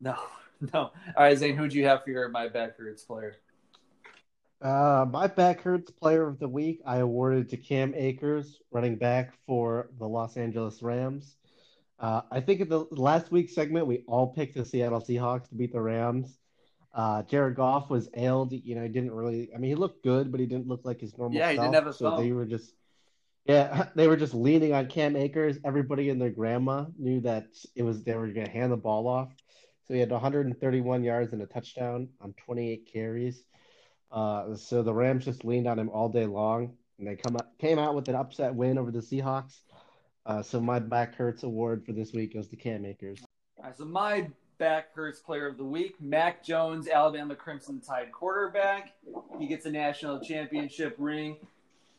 No, 0.00 0.16
no. 0.72 0.80
All 0.80 0.92
right, 1.16 1.36
Zane, 1.36 1.56
who 1.56 1.66
do 1.66 1.76
you 1.76 1.86
have 1.86 2.04
for 2.04 2.10
your 2.10 2.28
my 2.28 2.48
back 2.48 2.76
hurts 2.76 3.02
player? 3.02 3.36
Uh, 4.60 5.04
my 5.10 5.26
back 5.26 5.60
hurts 5.62 5.90
player 5.90 6.28
of 6.28 6.38
the 6.38 6.48
week 6.48 6.80
I 6.86 6.98
awarded 6.98 7.48
to 7.48 7.56
Cam 7.56 7.94
Akers, 7.96 8.60
running 8.70 8.94
back 8.94 9.32
for 9.44 9.90
the 9.98 10.06
Los 10.06 10.36
Angeles 10.36 10.80
Rams. 10.82 11.34
Uh, 11.98 12.20
I 12.30 12.40
think 12.40 12.60
in 12.60 12.68
the 12.68 12.86
last 12.92 13.32
week's 13.32 13.54
segment 13.54 13.88
we 13.88 14.04
all 14.06 14.28
picked 14.28 14.54
the 14.54 14.64
Seattle 14.64 15.00
Seahawks 15.00 15.48
to 15.48 15.56
beat 15.56 15.72
the 15.72 15.80
Rams. 15.80 16.38
Uh, 16.94 17.22
Jared 17.22 17.56
Goff 17.56 17.88
was 17.88 18.08
ailed. 18.14 18.52
You 18.52 18.74
know, 18.74 18.82
he 18.82 18.88
didn't 18.88 19.12
really. 19.12 19.50
I 19.54 19.58
mean, 19.58 19.70
he 19.70 19.74
looked 19.74 20.04
good, 20.04 20.30
but 20.30 20.40
he 20.40 20.46
didn't 20.46 20.68
look 20.68 20.84
like 20.84 21.00
his 21.00 21.16
normal. 21.16 21.38
Yeah, 21.38 21.50
he 21.50 21.56
self, 21.56 21.66
didn't 21.66 21.74
have 21.74 21.86
a 21.86 21.92
so 21.92 22.16
they 22.16 22.32
were 22.32 22.46
just. 22.46 22.74
Yeah, 23.46 23.86
they 23.94 24.08
were 24.08 24.16
just 24.16 24.34
leaning 24.34 24.72
on 24.72 24.86
Cam 24.86 25.16
Akers. 25.16 25.58
Everybody 25.64 26.10
and 26.10 26.20
their 26.20 26.30
grandma 26.30 26.86
knew 26.98 27.20
that 27.22 27.46
it 27.74 27.82
was 27.82 28.04
they 28.04 28.14
were 28.14 28.28
going 28.28 28.46
to 28.46 28.52
hand 28.52 28.72
the 28.72 28.76
ball 28.76 29.08
off. 29.08 29.30
So 29.88 29.94
he 29.94 30.00
had 30.00 30.10
131 30.10 31.02
yards 31.02 31.32
and 31.32 31.42
a 31.42 31.46
touchdown 31.46 32.08
on 32.20 32.34
28 32.34 32.88
carries. 32.92 33.42
Uh, 34.12 34.54
so 34.54 34.82
the 34.82 34.94
Rams 34.94 35.24
just 35.24 35.44
leaned 35.44 35.66
on 35.66 35.78
him 35.78 35.88
all 35.88 36.08
day 36.08 36.26
long, 36.26 36.74
and 36.98 37.08
they 37.08 37.16
come 37.16 37.36
up, 37.36 37.58
came 37.58 37.78
out 37.78 37.94
with 37.94 38.08
an 38.08 38.14
upset 38.14 38.54
win 38.54 38.78
over 38.78 38.90
the 38.90 39.00
Seahawks. 39.00 39.60
Uh, 40.24 40.42
so 40.42 40.60
my 40.60 40.78
back 40.78 41.16
hurts 41.16 41.42
award 41.42 41.84
for 41.84 41.92
this 41.92 42.12
week 42.12 42.34
goes 42.34 42.48
to 42.48 42.56
Cam 42.56 42.84
Akers. 42.84 43.24
All 43.58 43.64
right, 43.64 43.76
so 43.76 43.84
my 43.84 44.28
back 44.62 44.94
hurts 44.94 45.18
player 45.18 45.48
of 45.48 45.56
the 45.56 45.64
week, 45.64 46.00
Mac 46.00 46.44
Jones, 46.44 46.86
Alabama 46.86 47.34
Crimson 47.34 47.80
Tide 47.80 48.12
quarterback. 48.12 48.92
He 49.36 49.48
gets 49.48 49.66
a 49.66 49.70
national 49.72 50.20
championship 50.20 50.94
ring. 50.98 51.36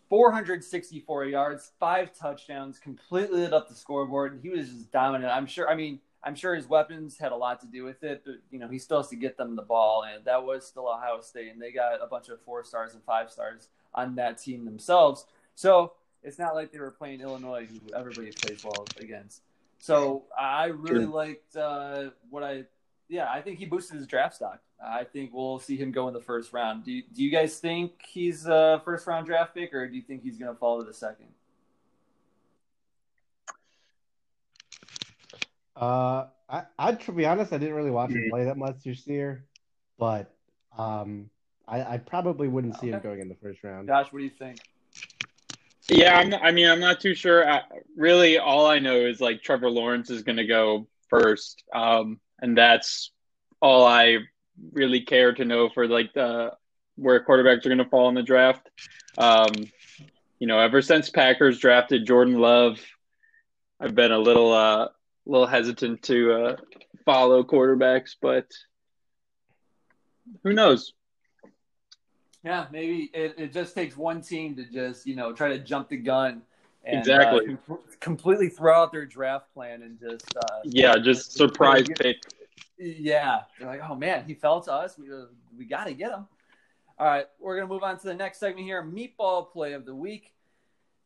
464 0.08 1.26
yards, 1.26 1.74
five 1.78 2.18
touchdowns, 2.18 2.80
completely 2.80 3.42
lit 3.42 3.52
up 3.52 3.68
the 3.68 3.76
scoreboard. 3.76 4.40
He 4.42 4.50
was 4.50 4.70
just 4.70 4.94
dominant. 4.94 5.30
I'm 5.34 5.46
sure. 5.46 5.70
I 5.70 5.76
mean, 5.76 6.00
I'm 6.24 6.36
sure 6.36 6.56
his 6.56 6.66
weapons 6.66 7.18
had 7.18 7.34
a 7.34 7.36
lot 7.36 7.60
to 7.60 7.68
do 7.68 7.84
with 7.84 8.02
it, 8.02 8.22
but 8.26 8.36
you 8.50 8.60
know 8.60 8.70
he 8.70 8.80
still 8.80 9.02
has 9.02 9.10
to 9.10 9.18
get 9.18 9.36
them 9.36 9.58
the 9.58 9.62
ball, 9.62 10.06
and 10.10 10.24
that 10.24 10.46
was 10.46 10.66
still 10.66 10.88
Ohio 10.88 11.20
State, 11.20 11.52
and 11.52 11.62
they 11.62 11.74
got 11.74 12.02
a 12.02 12.08
bunch 12.08 12.30
of 12.30 12.40
four 12.44 12.64
stars 12.64 12.94
and 12.94 13.04
five 13.04 13.30
stars 13.30 13.68
on 13.94 14.16
that 14.16 14.42
team 14.42 14.64
themselves. 14.64 15.26
So 15.54 15.92
it's 16.24 16.40
not 16.40 16.56
like 16.56 16.72
they 16.72 16.80
were 16.80 16.92
playing 16.92 17.20
Illinois, 17.20 17.68
who 17.70 17.94
everybody 17.94 18.32
plays 18.32 18.64
well 18.64 18.86
against. 19.02 19.42
So 19.84 20.24
I 20.40 20.68
really 20.68 21.06
liked 21.06 21.58
uh, 21.58 22.12
what 22.30 22.42
I, 22.42 22.64
yeah, 23.10 23.30
I 23.30 23.42
think 23.42 23.60
he 23.60 23.66
boosted 23.66 23.98
his 23.98 24.08
draft 24.08 24.34
stock. 24.34 24.62
I 24.82 25.04
think 25.04 25.32
we'll 25.34 25.60
see 25.60 25.76
him 25.76 25.92
go 25.92 26.08
in 26.08 26.14
the 26.14 26.22
first 26.22 26.54
round. 26.54 26.86
Do 26.86 26.92
you, 26.94 27.04
do 27.14 27.22
you 27.22 27.30
guys 27.30 27.60
think 27.60 27.92
he's 28.08 28.46
a 28.46 28.82
first 28.86 29.06
round 29.08 29.26
draft 29.26 29.54
pick, 29.54 29.74
or 29.74 29.86
do 29.90 29.94
you 29.94 30.02
think 30.02 30.24
he's 30.24 30.38
going 30.38 30.54
to 30.54 30.58
fall 30.58 30.80
to 30.80 30.86
the 30.86 30.94
second? 30.94 31.28
Uh, 35.76 36.28
I, 36.48 36.64
I 36.80 36.94
to 36.94 37.12
be 37.12 37.26
honest, 37.26 37.52
I 37.52 37.58
didn't 37.58 37.76
really 37.76 37.92
watch 37.92 38.12
him 38.12 38.30
play 38.30 38.46
that 38.46 38.56
much 38.56 38.86
this 38.86 39.06
year, 39.06 39.44
but 40.00 40.34
um, 40.78 41.30
I, 41.68 41.96
I 41.96 41.98
probably 41.98 42.48
wouldn't 42.48 42.80
see 42.80 42.88
him 42.88 43.02
going 43.02 43.20
in 43.20 43.28
the 43.28 43.36
first 43.36 43.62
round. 43.66 43.90
Josh, 43.90 44.14
what 44.14 44.20
do 44.20 44.24
you 44.24 44.32
think? 44.32 44.60
Yeah, 45.90 46.18
I'm, 46.18 46.34
I 46.34 46.52
mean, 46.52 46.70
I'm 46.70 46.80
not 46.80 47.02
too 47.02 47.14
sure. 47.14 47.50
I, 47.50 47.62
really, 47.98 48.38
all 48.38 48.66
I 48.66 48.80
know 48.80 48.96
is 48.96 49.20
like 49.20 49.42
Trevor 49.42 49.70
Lawrence 49.70 50.10
is 50.10 50.24
going 50.24 50.38
to 50.38 50.48
go 50.48 50.88
first, 51.10 51.64
um, 51.74 52.20
and 52.42 52.58
that's 52.58 53.12
all 53.62 53.86
I 53.86 54.20
really 54.72 55.02
care 55.02 55.34
to 55.34 55.46
know 55.46 55.70
for 55.70 55.88
like 55.88 56.14
the 56.14 56.54
where 56.96 57.24
quarterbacks 57.26 57.66
are 57.66 57.70
going 57.70 57.80
to 57.80 57.90
fall 57.90 58.08
in 58.10 58.16
the 58.16 58.24
draft. 58.24 58.70
Um, 59.18 59.52
you 60.40 60.48
know, 60.48 60.60
ever 60.60 60.82
since 60.82 61.10
Packers 61.10 61.60
drafted 61.60 62.06
Jordan 62.06 62.36
Love, 62.36 62.80
I've 63.80 63.96
been 63.96 64.12
a 64.12 64.20
little 64.20 64.54
uh, 64.54 64.88
little 65.26 65.48
hesitant 65.48 66.04
to 66.04 66.34
uh, 66.34 66.56
follow 67.06 67.44
quarterbacks, 67.44 68.16
but 68.22 68.48
who 70.44 70.54
knows? 70.54 70.94
Yeah, 72.44 72.68
maybe 72.72 73.10
it, 73.14 73.36
it 73.38 73.54
just 73.54 73.74
takes 73.74 73.96
one 73.96 74.22
team 74.22 74.56
to 74.58 74.66
just 74.66 75.08
you 75.08 75.16
know 75.16 75.32
try 75.34 75.50
to 75.50 75.60
jump 75.60 75.90
the 75.90 75.98
gun 75.98 76.42
and 76.84 77.00
Exactly. 77.00 77.54
uh, 77.54 77.58
com- 77.68 77.80
completely 78.00 78.50
throw 78.50 78.76
out 78.76 78.92
their 78.92 79.06
draft 79.06 79.54
plan 79.54 79.82
and 79.84 80.00
just 80.00 80.36
uh, 80.38 80.60
Yeah, 80.64 80.98
just 80.98 81.32
surprise 81.34 81.88
pick. 81.98 82.18
Yeah, 82.78 83.42
they're 83.58 83.68
like, 83.68 83.82
oh 83.88 83.96
man, 83.96 84.26
he 84.26 84.34
fell 84.34 84.60
to 84.62 84.74
us. 84.74 84.98
We 84.98 85.12
uh, 85.12 85.26
we 85.58 85.66
got 85.66 85.86
to 85.86 85.94
get 85.94 86.12
him. 86.12 86.28
All 87.00 87.08
right, 87.08 87.26
we're 87.40 87.56
gonna 87.56 87.72
move 87.72 87.84
on 87.84 87.98
to 88.00 88.08
the 88.08 88.14
next 88.14 88.40
segment 88.40 88.66
here. 88.66 88.84
Meatball 88.84 89.52
play 89.52 89.74
of 89.74 89.86
the 89.86 89.96
week. 89.96 90.34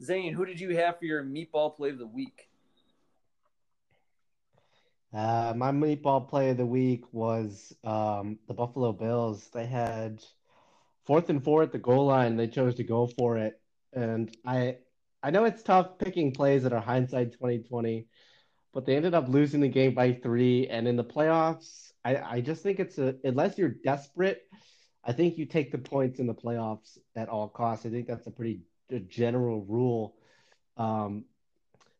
Zane, 0.04 0.34
who 0.34 0.46
did 0.46 0.60
you 0.60 0.76
have 0.76 1.00
for 1.00 1.06
your 1.06 1.24
meatball 1.24 1.76
play 1.76 1.90
of 1.90 1.98
the 1.98 2.08
week? 2.08 2.50
Uh, 5.14 5.54
my 5.56 5.72
meatball 5.72 6.28
play 6.28 6.50
of 6.50 6.58
the 6.58 6.66
week 6.66 7.06
was 7.12 7.74
um, 7.84 8.38
the 8.48 8.54
Buffalo 8.54 8.92
Bills. 8.92 9.50
They 9.54 9.66
had 9.66 10.24
fourth 11.08 11.30
and 11.30 11.44
four 11.44 11.64
at 11.64 11.72
the 11.72 11.80
goal 11.80 12.06
line. 12.06 12.36
They 12.36 12.48
chose 12.48 12.76
to 12.76 12.84
go 12.84 13.08
for 13.08 13.38
it, 13.38 13.60
and 13.94 14.36
I 14.46 14.78
I 15.24 15.32
know 15.32 15.46
it's 15.46 15.64
tough 15.64 15.98
picking 15.98 16.32
plays 16.32 16.64
that 16.64 16.74
are 16.74 16.82
hindsight 16.82 17.32
2020, 17.34 18.08
but 18.74 18.86
they 18.86 18.96
ended 18.96 19.14
up 19.14 19.28
losing 19.28 19.62
the 19.62 19.68
game 19.68 19.96
by 19.96 20.14
three. 20.14 20.68
And 20.68 20.88
in 20.88 20.96
the 20.96 21.04
playoffs, 21.04 21.92
I, 22.06 22.18
I 22.18 22.42
just 22.42 22.62
think 22.62 22.80
it's 22.80 22.98
a 23.00 23.16
unless 23.24 23.58
you're 23.58 23.70
desperate, 23.84 24.44
I 25.04 25.14
think 25.14 25.38
you 25.38 25.46
take 25.46 25.72
the 25.72 25.78
points 25.80 26.20
in 26.20 26.28
the 26.28 26.36
playoffs 26.36 26.98
at 27.16 27.30
all 27.30 27.50
costs. 27.50 27.86
I 27.86 27.90
think 27.90 28.08
that's 28.08 28.28
a 28.28 28.32
pretty 28.32 28.62
general 29.08 29.66
rule 29.66 30.16
um, 30.78 31.26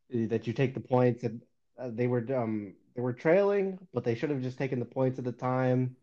that 0.10 0.48
you 0.48 0.54
take 0.54 0.74
the 0.74 0.80
points. 0.80 1.24
And 1.24 1.42
uh, 1.80 1.90
they 1.92 2.08
were 2.08 2.26
um, 2.36 2.76
they 2.96 3.02
were 3.02 3.14
trailing, 3.14 3.80
but 3.94 4.04
they 4.04 4.16
should 4.16 4.30
have 4.30 4.42
just 4.42 4.58
taken 4.58 4.80
the 4.80 4.86
points 4.86 5.20
at 5.20 5.26
the 5.26 5.32
time. 5.32 5.96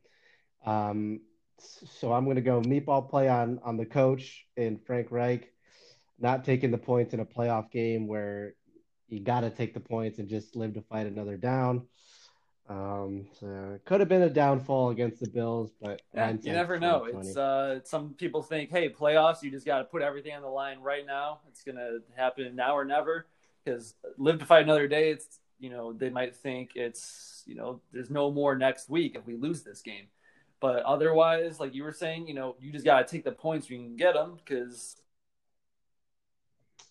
Um, 0.67 1.21
so 1.59 2.12
I'm 2.12 2.25
going 2.25 2.37
to 2.37 2.43
go 2.43 2.61
meatball 2.61 3.09
play 3.09 3.29
on 3.29 3.61
on 3.64 3.77
the 3.77 3.87
coach 3.87 4.47
and 4.57 4.81
Frank 4.87 5.09
Reich, 5.11 5.53
not 6.19 6.45
taking 6.45 6.71
the 6.71 6.79
points 6.79 7.14
in 7.14 7.21
a 7.21 7.25
playoff 7.25 7.71
game 7.71 8.07
where 8.07 8.55
you 9.09 9.21
got 9.21 9.40
to 9.40 9.51
take 9.51 9.75
the 9.75 9.81
points 9.81 10.19
and 10.19 10.29
just 10.29 10.57
live 10.57 10.75
to 10.75 10.83
fight 10.83 11.07
another 11.07 11.37
down. 11.37 11.87
Um, 12.67 13.27
so 13.38 13.73
it 13.75 13.85
could 13.85 14.01
have 14.01 14.09
been 14.09 14.23
a 14.23 14.31
downfall 14.31 14.88
against 14.88 15.21
the 15.21 15.29
Bills, 15.29 15.71
but 15.83 16.01
Yeah, 16.14 16.33
you 16.40 16.53
never 16.53 16.81
know. 16.81 17.05
It's 17.05 17.37
uh, 17.37 17.81
some 17.85 18.14
people 18.14 18.43
think, 18.43 18.71
hey, 18.71 18.88
playoffs, 18.88 19.43
you 19.43 19.51
just 19.51 19.67
got 19.67 19.79
to 19.79 19.85
put 19.85 20.01
everything 20.01 20.33
on 20.35 20.40
the 20.40 20.49
line 20.49 20.81
right 20.81 21.05
now. 21.05 21.40
It's 21.49 21.62
gonna 21.62 21.99
happen 22.17 22.57
now 22.57 22.75
or 22.75 22.85
never. 22.85 23.27
Because 23.62 23.95
live 24.17 24.38
to 24.38 24.47
fight 24.47 24.62
another 24.62 24.88
day. 24.88 25.11
It's 25.11 25.40
you 25.59 25.69
know 25.71 25.93
they 25.93 26.09
might 26.09 26.35
think 26.35 26.71
it's 26.75 27.43
you 27.47 27.55
know 27.55 27.81
there's 27.93 28.11
no 28.11 28.31
more 28.31 28.57
next 28.57 28.88
week 28.88 29.14
if 29.14 29.27
we 29.27 29.35
lose 29.35 29.62
this 29.62 29.83
game. 29.83 30.07
But 30.61 30.83
otherwise, 30.85 31.61
like 31.61 31.75
you 31.75 31.83
were 31.85 31.93
saying, 31.93 32.27
you 32.29 32.35
know 32.35 32.57
you 32.61 32.73
just 32.73 32.85
got 32.85 33.07
to 33.07 33.11
take 33.11 33.25
the 33.25 33.33
points 33.33 33.69
when 33.69 33.81
you 33.81 33.87
can 33.88 33.97
get 33.97 34.14
them. 34.14 34.37
Because 34.37 34.97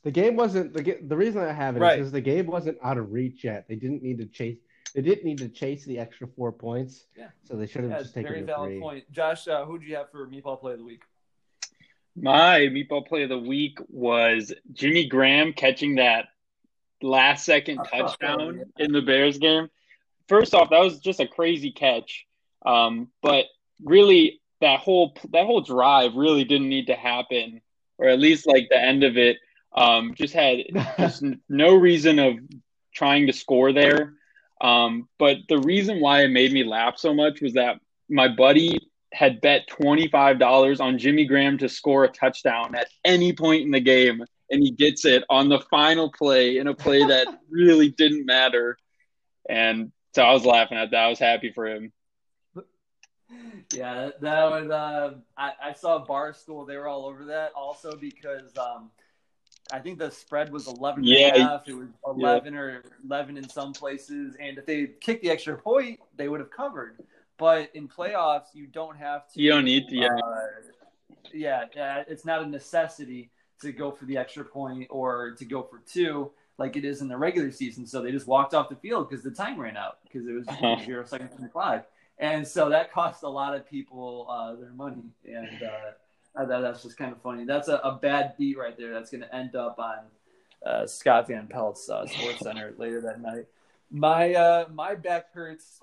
The 0.04 0.12
game 0.12 0.36
wasn't 0.36 0.73
the 0.73 0.97
the 1.02 1.15
reason 1.17 1.41
I 1.41 1.52
have 1.54 1.76
it 1.76 1.80
is 1.80 1.82
Right. 1.82 1.97
because 1.97 2.12
the 2.12 2.21
game 2.21 2.45
wasn't 2.47 2.78
out 2.84 2.97
of 2.97 3.12
reach 3.12 3.43
yet. 3.43 3.67
They 3.67 3.76
didn't 3.76 4.04
need 4.04 4.17
to 4.19 4.26
chase. 4.26 4.58
They 4.93 5.02
didn't 5.02 5.26
need 5.26 5.39
to 5.39 5.49
chase 5.49 5.86
the 5.86 5.97
extra 5.97 6.28
four 6.28 6.52
points. 6.52 7.06
Yeah. 7.17 7.30
So 7.45 7.56
they 7.56 7.65
should 7.65 7.82
have 7.82 7.91
yeah, 7.91 7.99
just 7.99 8.13
taken 8.13 8.30
very 8.30 8.41
the 8.41 8.45
valid 8.47 8.69
three. 8.73 8.80
point. 8.80 9.12
Josh, 9.12 9.47
uh, 9.47 9.65
who 9.65 9.80
do 9.80 9.86
you 9.88 9.95
have 9.95 10.12
for 10.12 10.28
meatball 10.28 10.60
play 10.60 10.73
of 10.73 10.78
the 10.80 10.86
week? 10.86 11.02
My 12.15 12.60
meatball 12.71 13.08
play 13.08 13.23
of 13.23 13.30
the 13.30 13.39
week 13.39 13.80
was 13.89 14.54
Jimmy 14.71 15.08
Graham 15.08 15.52
catching 15.54 15.95
that 15.95 16.26
last 17.02 17.43
second 17.43 17.80
Oh, 17.93 17.97
touchdown 17.97 18.65
in 18.78 18.91
the 18.91 19.02
Bears 19.02 19.39
game. 19.39 19.67
First 20.28 20.54
off, 20.54 20.69
that 20.69 20.80
was 20.80 20.99
just 20.99 21.19
a 21.19 21.28
crazy 21.28 21.71
catch. 21.71 22.28
Um, 22.65 23.10
but 23.21 23.45
really, 23.84 24.41
that 24.62 24.80
whole 24.80 25.15
that 25.32 25.45
whole 25.45 25.62
drive 25.62 26.15
really 26.15 26.43
didn't 26.43 26.69
need 26.69 26.88
to 26.88 26.95
happen, 26.95 27.62
or 27.97 28.08
at 28.08 28.19
least 28.19 28.47
like 28.47 28.67
the 28.69 28.80
end 28.80 29.04
of 29.04 29.17
it. 29.17 29.38
Um, 29.76 30.13
just 30.15 30.34
had 30.34 30.60
just 30.97 31.23
no 31.49 31.76
reason 31.76 32.19
of 32.19 32.36
trying 32.93 33.28
to 33.28 33.34
score 33.34 33.73
there. 33.73 34.13
Um, 34.62 35.10
but 35.19 35.38
the 35.49 35.60
reason 35.60 35.99
why 35.99 36.23
it 36.23 36.30
made 36.30 36.54
me 36.54 36.63
laugh 36.63 36.97
so 36.97 37.13
much 37.13 37.41
was 37.41 37.54
that 37.54 37.80
my 38.10 38.28
buddy 38.30 38.78
had 39.12 39.41
bet 39.41 39.67
$25 39.69 40.80
on 40.80 40.97
Jimmy 40.97 41.26
Graham 41.26 41.58
to 41.60 41.69
score 41.69 42.04
a 42.04 42.10
touchdown 42.10 42.76
at 42.76 42.88
any 43.06 43.34
point 43.34 43.63
in 43.63 43.71
the 43.71 43.80
game, 43.80 44.23
and 44.49 44.63
he 44.63 44.71
gets 44.71 45.06
it 45.06 45.23
on 45.30 45.49
the 45.49 45.60
final 45.69 46.12
play 46.12 46.58
in 46.58 46.67
a 46.67 46.73
play 46.73 47.04
that 47.06 47.28
really 47.49 47.89
didn't 47.89 48.26
matter. 48.26 48.78
And 49.49 49.91
so 50.15 50.23
I 50.23 50.34
was 50.34 50.45
laughing 50.45 50.78
at 50.78 50.91
that. 50.91 51.04
I 51.06 51.10
was 51.10 51.19
happy 51.19 51.52
for 51.52 51.67
him. 51.67 51.91
Yeah, 53.72 53.96
that, 54.06 54.22
that 54.22 54.50
was. 54.52 54.69
Uh, 54.69 55.13
I, 55.38 55.52
I 55.63 55.74
saw 55.74 56.06
Barstool; 56.06 56.67
they 56.67 56.78
were 56.78 56.88
all 56.88 57.06
over 57.06 57.26
that. 57.26 57.52
Also, 57.56 57.96
because 57.96 58.56
um, 58.58 58.91
I 59.72 59.80
think 59.80 60.00
the 60.00 60.12
spread 60.12 60.52
was 60.52 60.67
11 60.67 61.04
and 61.04 61.13
a 61.13 61.19
Yeah. 61.19 61.38
half. 61.38 61.67
It 61.67 61.74
was 61.76 61.89
11 62.06 62.56
or 62.56 62.84
11 63.04 63.38
in 63.38 63.48
some 63.50 63.74
places, 63.74 64.36
and 64.39 64.58
if 64.58 64.65
they 64.65 64.88
kicked 65.02 65.24
the 65.24 65.30
extra 65.30 65.58
point, 65.58 66.00
they 66.15 66.28
would 66.28 66.39
have 66.39 66.52
covered. 66.52 67.00
But 67.38 67.72
in 67.74 67.88
playoffs, 67.88 68.54
you 68.54 68.67
don't 68.67 68.98
have 68.98 69.32
to. 69.34 69.41
You 69.41 69.52
don't 69.52 69.65
need 69.65 69.88
to, 69.89 69.96
yeah. 69.96 70.08
Uh, 70.08 70.46
yeah, 71.34 71.65
yeah, 71.76 72.04
it's 72.08 72.26
not 72.26 72.43
a 72.43 72.46
necessity 72.46 73.32
to 73.62 73.72
go 73.72 73.91
for 73.91 74.06
the 74.06 74.17
extra 74.17 74.43
point 74.46 74.88
or 74.89 75.32
to 75.38 75.46
go 75.46 75.63
for 75.63 75.80
two 75.91 76.32
like 76.58 76.76
it 76.76 76.86
is 76.86 77.02
in 77.02 77.08
the 77.08 77.17
regular 77.17 77.52
season. 77.52 77.88
So 77.88 78.02
they 78.02 78.12
just 78.12 78.28
walked 78.28 78.54
off 78.54 78.69
the 78.69 78.76
field 78.76 79.10
because 79.10 79.24
the 79.24 79.32
time 79.32 79.60
ran 79.60 79.76
out 79.76 79.98
because 80.04 80.28
it 80.28 80.34
was 80.34 80.48
Uh-huh. 80.48 80.78
zero 80.86 81.04
seconds 81.06 81.34
and 81.39 81.52
five. 81.52 81.84
And 82.19 82.47
so 82.47 82.69
that 82.69 82.91
cost 82.93 83.23
a 83.23 83.30
lot 83.30 83.56
of 83.56 83.67
people 83.69 84.28
uh, 84.30 84.56
their 84.56 84.71
money. 84.71 85.04
And 85.26 85.63
uh, 85.63 85.91
I 86.36 86.45
thought 86.45 86.62
that's 86.62 86.84
just 86.84 86.97
kind 86.97 87.12
of 87.12 87.21
funny. 87.21 87.45
That's 87.45 87.67
a, 87.67 87.76
a 87.78 87.99
bad 88.02 88.36
beat 88.38 88.58
right 88.58 88.78
there. 88.78 88.93
That's 88.93 89.12
going 89.12 89.21
to 89.21 89.36
end 89.36 89.56
up 89.56 89.78
on 89.80 89.97
uh, 90.65 90.88
Scott 90.88 91.28
Van 91.28 91.47
Pelt's 91.47 91.89
uh, 91.89 92.06
Sports 92.06 92.39
Center 92.39 92.73
later 92.78 93.02
that 93.02 93.21
night. 93.21 93.45
My 93.91 94.34
uh, 94.34 94.65
my 94.73 94.95
back 94.95 95.34
hurts. 95.34 95.82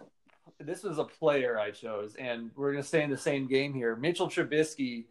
This 0.59 0.83
was 0.83 0.99
a 0.99 1.05
player 1.05 1.59
I 1.59 1.71
chose, 1.71 2.17
and 2.17 2.51
we're 2.57 2.73
going 2.73 2.83
to 2.83 2.89
stay 2.89 3.03
in 3.03 3.11
the 3.11 3.17
same 3.17 3.47
game 3.47 3.73
here. 3.73 3.95
Mitchell 3.97 4.29
Trubisky 4.29 5.05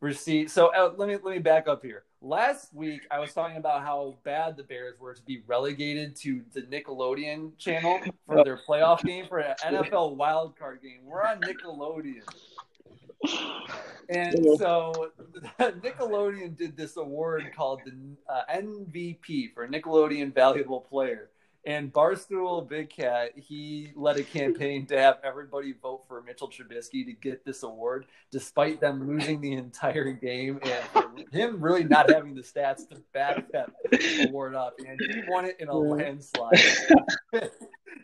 received. 0.00 0.50
So 0.50 0.74
uh, 0.74 0.92
let 0.96 1.08
me 1.08 1.18
let 1.22 1.34
me 1.34 1.38
back 1.38 1.68
up 1.68 1.82
here. 1.82 2.04
Last 2.22 2.72
week 2.72 3.02
I 3.10 3.18
was 3.18 3.34
talking 3.34 3.56
about 3.56 3.82
how 3.82 4.16
bad 4.24 4.56
the 4.56 4.62
Bears 4.62 4.98
were 4.98 5.12
to 5.12 5.22
be 5.22 5.42
relegated 5.46 6.16
to 6.16 6.42
the 6.52 6.62
Nickelodeon 6.62 7.58
channel 7.58 8.00
for 8.26 8.44
their 8.44 8.58
playoff 8.66 9.02
game 9.02 9.26
for 9.28 9.38
an 9.38 9.54
NFL 9.62 10.16
wild 10.16 10.56
card 10.56 10.80
game. 10.82 11.00
We're 11.04 11.24
on 11.24 11.40
Nickelodeon. 11.40 12.22
And 14.08 14.58
so 14.58 15.10
Nickelodeon 15.60 16.56
did 16.56 16.76
this 16.76 16.96
award 16.96 17.50
called 17.54 17.80
the 17.84 17.92
uh, 18.32 18.42
MVP 18.52 19.52
for 19.54 19.66
Nickelodeon 19.68 20.34
Valuable 20.34 20.80
Player. 20.80 21.30
And 21.64 21.92
Barstool 21.92 22.68
Big 22.68 22.90
Cat, 22.90 23.32
he 23.36 23.92
led 23.94 24.16
a 24.16 24.24
campaign 24.24 24.84
to 24.86 24.98
have 24.98 25.18
everybody 25.22 25.72
vote 25.72 26.02
for 26.08 26.20
Mitchell 26.22 26.48
Trubisky 26.48 27.04
to 27.06 27.12
get 27.12 27.44
this 27.44 27.62
award, 27.62 28.06
despite 28.32 28.80
them 28.80 29.06
losing 29.06 29.40
the 29.40 29.52
entire 29.52 30.10
game 30.12 30.58
and 30.64 31.28
him 31.32 31.60
really 31.62 31.84
not 31.84 32.10
having 32.10 32.34
the 32.34 32.42
stats 32.42 32.88
to 32.88 33.00
back 33.14 33.46
that 33.52 33.70
award 34.26 34.56
up. 34.56 34.74
And 34.84 35.00
he 35.00 35.22
won 35.28 35.44
it 35.44 35.56
in 35.60 35.68
a 35.68 35.76
landslide. 35.76 36.60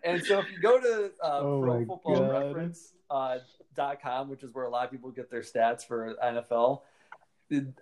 and 0.05 0.23
so 0.23 0.39
if 0.39 0.47
you 0.53 0.61
go 0.63 0.81
to 0.81 1.11
uh, 1.25 1.41
Oh 1.41 1.61
Pro 1.61 1.85
Football 1.85 2.17
God. 2.17 2.31
Reference 2.31 2.93
uh, 3.11 3.39
dot 3.75 4.01
com, 4.01 4.29
which 4.29 4.45
is 4.45 4.55
where 4.55 4.67
a 4.67 4.71
lot 4.71 4.85
of 4.85 4.93
people 4.93 5.11
get 5.11 5.33
their 5.33 5.43
stats 5.43 5.85
for 5.85 6.15
NFL. 6.25 6.83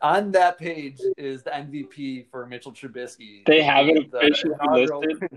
On 0.01 0.31
that 0.33 0.59
page 0.59 1.01
is 1.17 1.43
the 1.43 1.51
MVP 1.51 2.31
for 2.31 2.47
Mitchell 2.47 2.73
Trubisky. 2.73 3.45
They 3.47 3.63
have 3.63 3.89
it 3.89 4.13
officially 4.13 4.55
listed. 4.71 5.31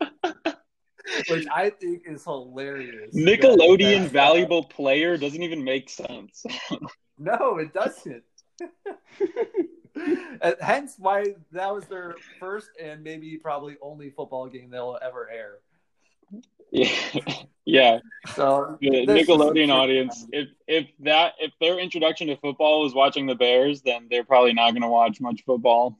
which 1.28 1.46
I 1.52 1.70
think 1.70 2.02
is 2.06 2.24
hilarious. 2.24 3.14
Nickelodeon 3.14 4.02
That- 4.02 4.06
uh, 4.06 4.12
valuable 4.12 4.64
player 4.64 5.16
doesn't 5.16 5.42
even 5.42 5.64
make 5.64 5.90
sense. 5.90 6.44
No, 7.20 7.58
it 7.58 7.74
doesn't. 7.74 8.22
Hence 10.60 10.94
why 10.98 11.34
that 11.50 11.74
was 11.74 11.84
their 11.86 12.14
first 12.38 12.68
and 12.80 13.02
maybe 13.02 13.36
probably 13.38 13.76
only 13.82 14.10
football 14.10 14.46
game 14.46 14.70
they'll 14.70 14.98
ever 15.02 15.28
air. 15.28 15.54
Yeah, 16.70 16.90
yeah. 17.64 17.98
So 18.34 18.78
The 18.80 19.06
Nickelodeon 19.06 19.70
audience, 19.70 20.26
if 20.32 20.48
if 20.66 20.86
that 21.00 21.34
if 21.38 21.52
their 21.60 21.78
introduction 21.78 22.28
to 22.28 22.36
football 22.36 22.82
was 22.82 22.94
watching 22.94 23.26
the 23.26 23.34
Bears, 23.34 23.82
then 23.82 24.08
they're 24.10 24.24
probably 24.24 24.52
not 24.52 24.70
going 24.70 24.82
to 24.82 24.88
watch 24.88 25.20
much 25.20 25.42
football. 25.44 25.98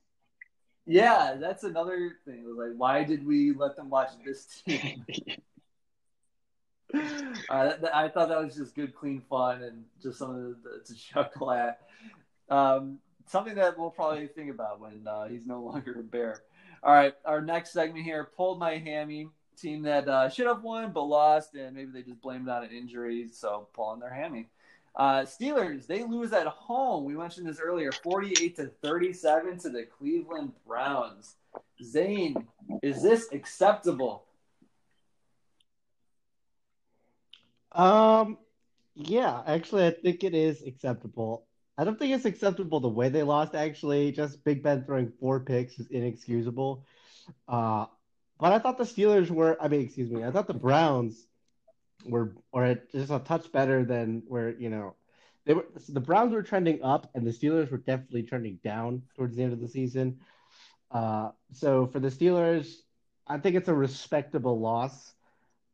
Yeah, 0.86 1.36
that's 1.38 1.64
another 1.64 2.12
thing. 2.24 2.40
It 2.40 2.46
was 2.46 2.56
like, 2.56 2.78
why 2.78 3.04
did 3.04 3.26
we 3.26 3.52
let 3.52 3.76
them 3.76 3.90
watch 3.90 4.10
this 4.24 4.62
team? 4.66 5.04
Uh, 7.50 7.72
I 7.94 8.08
thought 8.08 8.28
that 8.28 8.42
was 8.42 8.54
just 8.54 8.74
good, 8.74 8.94
clean 8.94 9.22
fun, 9.28 9.62
and 9.62 9.84
just 10.02 10.18
something 10.18 10.54
to, 10.62 10.92
to 10.92 10.98
chuckle 10.98 11.50
at. 11.50 11.80
Um, 12.48 12.98
something 13.26 13.54
that 13.56 13.78
we'll 13.78 13.90
probably 13.90 14.26
think 14.26 14.50
about 14.50 14.80
when 14.80 15.06
uh, 15.06 15.28
he's 15.28 15.46
no 15.46 15.62
longer 15.62 15.98
a 16.00 16.02
bear. 16.02 16.42
All 16.82 16.92
right, 16.92 17.14
our 17.24 17.40
next 17.40 17.72
segment 17.72 18.04
here: 18.04 18.30
pulled 18.36 18.58
my 18.58 18.78
hammy. 18.78 19.28
Team 19.60 19.82
that 19.82 20.08
uh, 20.08 20.28
should 20.28 20.46
have 20.46 20.62
won 20.62 20.92
but 20.92 21.02
lost, 21.02 21.54
and 21.54 21.76
maybe 21.76 21.90
they 21.92 22.02
just 22.02 22.20
blamed 22.20 22.48
on 22.48 22.64
an 22.64 22.70
injury, 22.70 23.28
so 23.32 23.68
pulling 23.74 24.00
their 24.00 24.12
hammy. 24.12 24.46
Uh, 24.96 25.20
Steelers 25.22 25.86
they 25.86 26.02
lose 26.02 26.32
at 26.32 26.46
home. 26.46 27.04
We 27.04 27.14
mentioned 27.14 27.46
this 27.46 27.60
earlier: 27.60 27.92
forty-eight 27.92 28.56
to 28.56 28.66
thirty-seven 28.82 29.58
to 29.60 29.70
the 29.70 29.84
Cleveland 29.84 30.52
Browns. 30.66 31.36
Zane, 31.82 32.46
is 32.82 33.02
this 33.02 33.28
acceptable? 33.32 34.24
Um, 37.72 38.38
yeah, 38.94 39.42
actually, 39.46 39.86
I 39.86 39.90
think 39.90 40.24
it 40.24 40.34
is 40.34 40.62
acceptable. 40.62 41.44
I 41.76 41.84
don't 41.84 41.96
think 41.96 42.12
it's 42.12 42.24
acceptable 42.24 42.80
the 42.80 42.88
way 42.88 43.08
they 43.08 43.22
lost, 43.22 43.54
actually. 43.54 44.10
Just 44.10 44.42
Big 44.42 44.64
Ben 44.64 44.84
throwing 44.84 45.12
four 45.20 45.38
picks 45.40 45.78
is 45.78 45.86
inexcusable. 45.88 46.84
Uh, 47.46 47.86
but 48.40 48.52
I 48.52 48.58
thought 48.58 48.78
the 48.78 48.84
Steelers 48.84 49.30
were, 49.30 49.56
I 49.60 49.68
mean, 49.68 49.82
excuse 49.82 50.10
me, 50.10 50.24
I 50.24 50.30
thought 50.30 50.46
the 50.46 50.54
Browns 50.54 51.26
were, 52.04 52.34
or 52.52 52.74
just 52.92 53.10
a 53.10 53.18
touch 53.18 53.50
better 53.52 53.84
than 53.84 54.22
where, 54.26 54.50
you 54.50 54.70
know, 54.70 54.94
they 55.44 55.54
were, 55.54 55.66
the 55.88 56.00
Browns 56.00 56.32
were 56.32 56.42
trending 56.42 56.82
up 56.82 57.10
and 57.14 57.26
the 57.26 57.32
Steelers 57.32 57.70
were 57.70 57.78
definitely 57.78 58.22
trending 58.22 58.58
down 58.62 59.02
towards 59.16 59.36
the 59.36 59.42
end 59.42 59.52
of 59.52 59.60
the 59.60 59.68
season. 59.68 60.18
Uh, 60.90 61.30
so 61.52 61.86
for 61.86 62.00
the 62.00 62.08
Steelers, 62.08 62.74
I 63.26 63.38
think 63.38 63.56
it's 63.56 63.68
a 63.68 63.74
respectable 63.74 64.58
loss. 64.60 65.14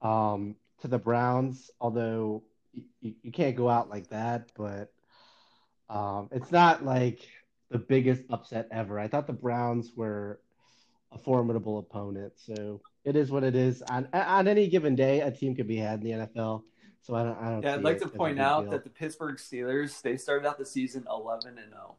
Um, 0.02 0.56
to 0.84 0.88
the 0.88 0.98
Browns, 0.98 1.70
although 1.80 2.42
you, 3.00 3.14
you 3.22 3.32
can't 3.32 3.56
go 3.56 3.70
out 3.70 3.88
like 3.88 4.08
that, 4.08 4.52
but 4.54 4.92
um, 5.88 6.28
it's 6.30 6.52
not 6.52 6.84
like 6.84 7.26
the 7.70 7.78
biggest 7.78 8.22
upset 8.28 8.68
ever. 8.70 8.98
I 8.98 9.08
thought 9.08 9.26
the 9.26 9.32
Browns 9.32 9.92
were 9.96 10.40
a 11.14 11.18
formidable 11.18 11.78
opponent, 11.78 12.32
so 12.36 12.80
it 13.04 13.16
is 13.16 13.30
what 13.30 13.44
it 13.44 13.54
is. 13.54 13.82
On 13.82 14.08
on 14.12 14.48
any 14.48 14.68
given 14.68 14.94
day, 14.94 15.20
a 15.20 15.30
team 15.30 15.54
could 15.54 15.68
be 15.68 15.76
had 15.76 16.02
in 16.02 16.20
the 16.20 16.26
NFL. 16.26 16.62
So 17.02 17.14
I 17.14 17.22
don't. 17.22 17.38
I 17.38 17.50
don't. 17.50 17.62
Yeah, 17.62 17.74
I'd 17.74 17.82
like 17.82 18.00
to 18.00 18.08
point 18.08 18.40
out 18.40 18.62
deal. 18.62 18.70
that 18.72 18.84
the 18.84 18.90
Pittsburgh 18.90 19.36
Steelers 19.36 20.00
they 20.02 20.16
started 20.16 20.48
out 20.48 20.58
the 20.58 20.66
season 20.66 21.04
eleven 21.10 21.58
and 21.58 21.70
zero 21.70 21.96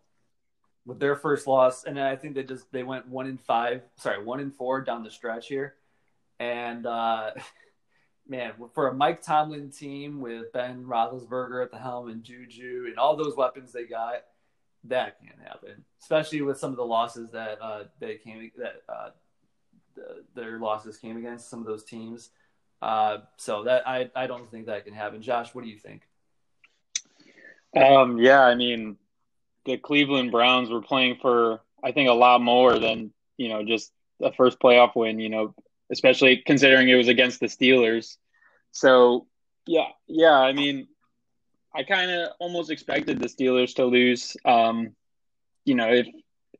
with 0.85 0.99
their 0.99 1.15
first 1.15 1.47
loss, 1.47 1.83
and 1.83 1.99
I 1.99 2.15
think 2.15 2.35
they 2.35 2.43
just 2.43 2.71
they 2.71 2.83
went 2.83 3.07
one 3.07 3.27
in 3.27 3.37
five, 3.37 3.81
sorry, 3.97 4.23
one 4.23 4.39
in 4.39 4.51
four 4.51 4.81
down 4.81 5.03
the 5.03 5.11
stretch 5.11 5.47
here, 5.47 5.75
and 6.39 6.85
uh, 6.85 7.31
man, 8.27 8.53
for 8.73 8.87
a 8.87 8.93
Mike 8.93 9.21
Tomlin 9.21 9.71
team 9.71 10.21
with 10.21 10.51
Ben 10.53 10.85
Roethlisberger 10.85 11.63
at 11.63 11.71
the 11.71 11.77
helm 11.77 12.09
and 12.09 12.23
Juju 12.23 12.85
and 12.87 12.97
all 12.97 13.15
those 13.15 13.35
weapons 13.35 13.71
they 13.71 13.85
got, 13.85 14.23
that 14.89 15.19
can't 15.19 15.39
happen. 15.43 15.83
Especially 16.01 16.41
with 16.41 16.57
some 16.57 16.71
of 16.71 16.77
the 16.77 16.85
losses 16.85 17.29
that 17.31 17.61
uh, 17.61 17.83
they 17.99 18.15
came 18.15 18.51
that 18.57 18.81
uh, 18.87 19.09
the, 19.95 20.23
their 20.35 20.59
losses 20.59 20.97
came 20.97 21.17
against 21.17 21.49
some 21.49 21.59
of 21.59 21.65
those 21.65 21.83
teams. 21.83 22.29
Uh, 22.81 23.19
so 23.37 23.63
that 23.63 23.87
I 23.87 24.09
I 24.15 24.27
don't 24.27 24.49
think 24.49 24.67
that 24.67 24.85
can 24.85 24.93
happen. 24.93 25.21
Josh, 25.21 25.55
what 25.55 25.63
do 25.63 25.69
you 25.69 25.77
think? 25.79 26.03
Um, 27.75 28.17
yeah, 28.17 28.41
I 28.41 28.55
mean, 28.55 28.97
the 29.65 29.77
Cleveland 29.77 30.31
Browns 30.31 30.69
were 30.69 30.81
playing 30.81 31.17
for, 31.21 31.59
I 31.83 31.91
think, 31.91 32.09
a 32.09 32.13
lot 32.13 32.41
more 32.41 32.79
than, 32.79 33.11
you 33.37 33.49
know, 33.49 33.65
just 33.65 33.91
a 34.21 34.31
first 34.31 34.59
playoff 34.59 34.95
win, 34.95 35.19
you 35.19 35.29
know, 35.29 35.53
especially 35.91 36.37
considering 36.37 36.87
it 36.87 36.95
was 36.95 37.09
against 37.09 37.41
the 37.41 37.47
Steelers. 37.47 38.15
So, 38.71 39.27
yeah, 39.65 39.89
yeah, 40.07 40.33
I 40.33 40.53
mean, 40.53 40.87
I 41.75 41.83
kind 41.83 42.09
of 42.09 42.31
almost 42.39 42.71
expected 42.71 43.19
the 43.19 43.27
Steelers 43.27 43.75
to 43.75 43.85
lose. 43.85 44.37
Um, 44.45 44.95
you 45.65 45.75
know, 45.75 45.91
if 45.91 46.07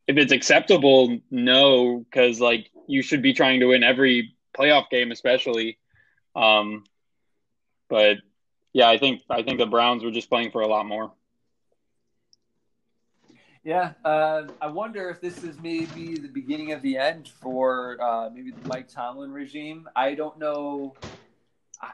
if 0.07 0.17
it's 0.17 0.31
acceptable, 0.31 1.17
no, 1.31 1.99
because 1.99 2.39
like 2.39 2.69
you 2.87 3.01
should 3.01 3.21
be 3.21 3.33
trying 3.33 3.61
to 3.61 3.67
win 3.67 3.83
every 3.83 4.35
playoff 4.57 4.89
game, 4.89 5.11
especially. 5.11 5.77
Um, 6.35 6.83
but 7.89 8.17
yeah, 8.73 8.89
I 8.89 8.97
think 8.97 9.21
I 9.29 9.41
think 9.43 9.59
the 9.59 9.65
Browns 9.65 10.03
were 10.03 10.11
just 10.11 10.29
playing 10.29 10.51
for 10.51 10.61
a 10.61 10.67
lot 10.67 10.85
more. 10.85 11.13
Yeah, 13.63 13.93
uh, 14.03 14.43
I 14.61 14.67
wonder 14.67 15.09
if 15.09 15.21
this 15.21 15.43
is 15.43 15.57
maybe 15.59 16.19
the 16.19 16.27
beginning 16.27 16.71
of 16.71 16.83
the 16.83 16.97
end 16.97 17.29
for 17.41 17.97
uh, 17.99 18.29
maybe 18.31 18.51
the 18.51 18.67
Mike 18.67 18.87
Tomlin 18.87 19.31
regime. 19.31 19.89
I 19.95 20.13
don't 20.13 20.37
know. 20.37 20.93
I, 21.81 21.89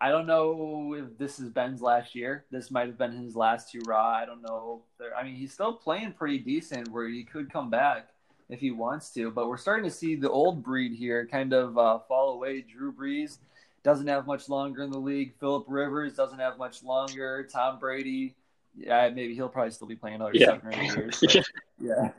I 0.00 0.10
don't 0.10 0.26
know 0.26 0.94
if 0.94 1.16
this 1.16 1.38
is 1.38 1.48
Ben's 1.48 1.80
last 1.80 2.14
year. 2.14 2.44
This 2.50 2.70
might 2.70 2.86
have 2.86 2.98
been 2.98 3.12
his 3.12 3.34
last 3.34 3.74
hurrah. 3.74 4.16
I 4.16 4.26
don't 4.26 4.42
know. 4.42 4.82
I 5.16 5.22
mean, 5.22 5.36
he's 5.36 5.54
still 5.54 5.72
playing 5.72 6.12
pretty 6.12 6.38
decent, 6.38 6.88
where 6.88 7.08
he 7.08 7.24
could 7.24 7.50
come 7.50 7.70
back 7.70 8.08
if 8.48 8.60
he 8.60 8.70
wants 8.70 9.10
to. 9.14 9.30
But 9.30 9.48
we're 9.48 9.56
starting 9.56 9.88
to 9.88 9.94
see 9.94 10.14
the 10.14 10.30
old 10.30 10.62
breed 10.62 10.92
here 10.92 11.26
kind 11.26 11.52
of 11.52 11.78
uh, 11.78 12.00
fall 12.00 12.34
away. 12.34 12.60
Drew 12.60 12.92
Brees 12.92 13.38
doesn't 13.82 14.06
have 14.06 14.26
much 14.26 14.48
longer 14.48 14.82
in 14.82 14.90
the 14.90 14.98
league. 14.98 15.32
Philip 15.40 15.64
Rivers 15.66 16.14
doesn't 16.14 16.40
have 16.40 16.58
much 16.58 16.82
longer. 16.82 17.48
Tom 17.50 17.78
Brady, 17.78 18.34
yeah, 18.78 19.08
maybe 19.08 19.34
he'll 19.34 19.48
probably 19.48 19.70
still 19.72 19.86
be 19.88 19.96
playing 19.96 20.16
another 20.16 20.32
Yeah. 20.34 20.46
seven 20.46 20.66
or 20.68 20.72
eight 20.72 20.96
years. 20.96 21.20
but- 21.24 21.44
yeah, 21.78 22.10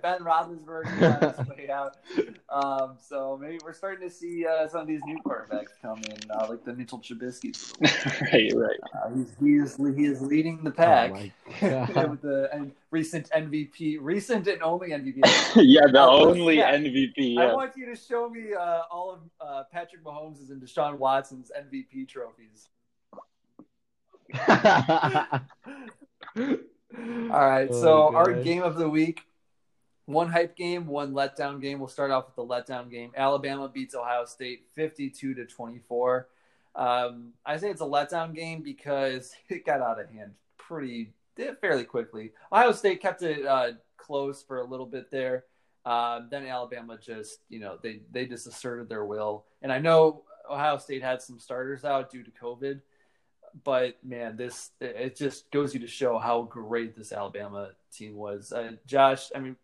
Ben 0.00 0.20
Roethlisberger 0.20 1.22
on 1.22 1.34
his 1.44 1.48
way 1.48 1.68
out. 1.70 1.96
Um, 2.48 2.96
so 3.00 3.36
maybe 3.40 3.58
we're 3.64 3.72
starting 3.72 4.08
to 4.08 4.14
see 4.14 4.46
uh, 4.46 4.68
some 4.68 4.82
of 4.82 4.86
these 4.86 5.00
new 5.06 5.18
quarterbacks 5.26 5.70
come 5.82 5.98
in, 6.08 6.16
uh, 6.30 6.46
like 6.48 6.64
the 6.64 6.72
Mitchell 6.72 7.00
Trubisky's. 7.00 7.74
right, 8.32 8.52
right. 8.54 8.80
Uh, 8.94 9.10
he's 9.16 9.34
he 9.40 9.54
is 9.56 9.76
he 9.96 10.04
is 10.04 10.20
leading 10.20 10.62
the 10.62 10.70
Oh 10.70 10.74
pack 10.74 11.10
my 11.10 11.32
God. 11.60 12.10
with 12.10 12.22
the 12.22 12.48
and 12.52 12.70
recent 12.92 13.28
MVP, 13.30 13.98
recent 14.00 14.46
and 14.46 14.62
only 14.62 14.90
MVP. 14.90 15.18
yeah, 15.56 15.80
the 15.90 15.98
Oh, 16.00 16.30
only 16.30 16.58
yeah. 16.58 16.76
MVP. 16.76 17.38
I 17.38 17.52
want 17.52 17.72
you 17.76 17.86
to 17.86 17.96
show 17.96 18.28
me 18.30 18.54
uh, 18.54 18.82
all 18.88 19.10
of 19.10 19.18
uh, 19.40 19.64
Patrick 19.72 20.04
Mahomes' 20.04 20.50
and 20.50 20.62
Deshaun 20.62 20.96
Watson's 20.96 21.50
MVP 21.60 22.06
trophies. 22.06 22.68
All 26.36 26.56
right, 27.30 27.68
Oh, 27.70 27.82
so 27.82 28.14
our 28.14 28.32
game 28.32 28.62
of 28.62 28.76
the 28.76 28.88
week, 28.88 29.22
one 30.04 30.28
hype 30.28 30.56
game, 30.56 30.86
one 30.86 31.12
letdown 31.12 31.60
game. 31.60 31.78
We'll 31.78 31.88
start 31.88 32.10
off 32.10 32.26
with 32.26 32.36
the 32.36 32.44
letdown 32.54 32.90
game. 32.90 33.12
Alabama 33.16 33.68
beats 33.68 33.94
Ohio 33.94 34.24
State 34.24 34.66
52 34.74 35.34
to 35.34 35.46
24. 35.46 36.28
Um, 36.74 37.32
I 37.44 37.56
say 37.56 37.70
it's 37.70 37.80
a 37.80 37.84
letdown 37.84 38.34
game 38.34 38.62
because 38.62 39.34
it 39.48 39.64
got 39.64 39.80
out 39.80 40.00
of 40.00 40.10
hand 40.10 40.32
pretty 40.58 41.12
fairly 41.60 41.84
quickly. 41.84 42.32
Ohio 42.52 42.72
State 42.72 43.00
kept 43.00 43.22
it 43.22 43.44
uh, 43.46 43.72
close 43.96 44.42
for 44.42 44.60
a 44.60 44.64
little 44.64 44.86
bit 44.86 45.10
there. 45.10 45.44
Um, 45.84 46.28
then 46.30 46.46
Alabama 46.46 46.98
just, 46.98 47.38
you 47.48 47.60
know, 47.60 47.78
they 47.82 48.00
they 48.10 48.26
just 48.26 48.46
asserted 48.46 48.88
their 48.88 49.04
will. 49.04 49.44
And 49.62 49.72
I 49.72 49.78
know 49.78 50.22
Ohio 50.50 50.78
State 50.78 51.02
had 51.02 51.22
some 51.22 51.38
starters 51.38 51.84
out 51.84 52.10
due 52.10 52.22
to 52.24 52.30
COVID, 52.30 52.80
but 53.64 53.96
man, 54.04 54.36
this 54.36 54.70
it 54.80 55.16
just 55.16 55.50
goes 55.50 55.74
you 55.74 55.80
to 55.80 55.86
show 55.86 56.18
how 56.18 56.42
great 56.42 56.96
this 56.96 57.12
Alabama 57.12 57.70
team 57.92 58.16
was. 58.16 58.52
Uh, 58.52 58.72
Josh, 58.86 59.30
I 59.34 59.40
mean, 59.40 59.56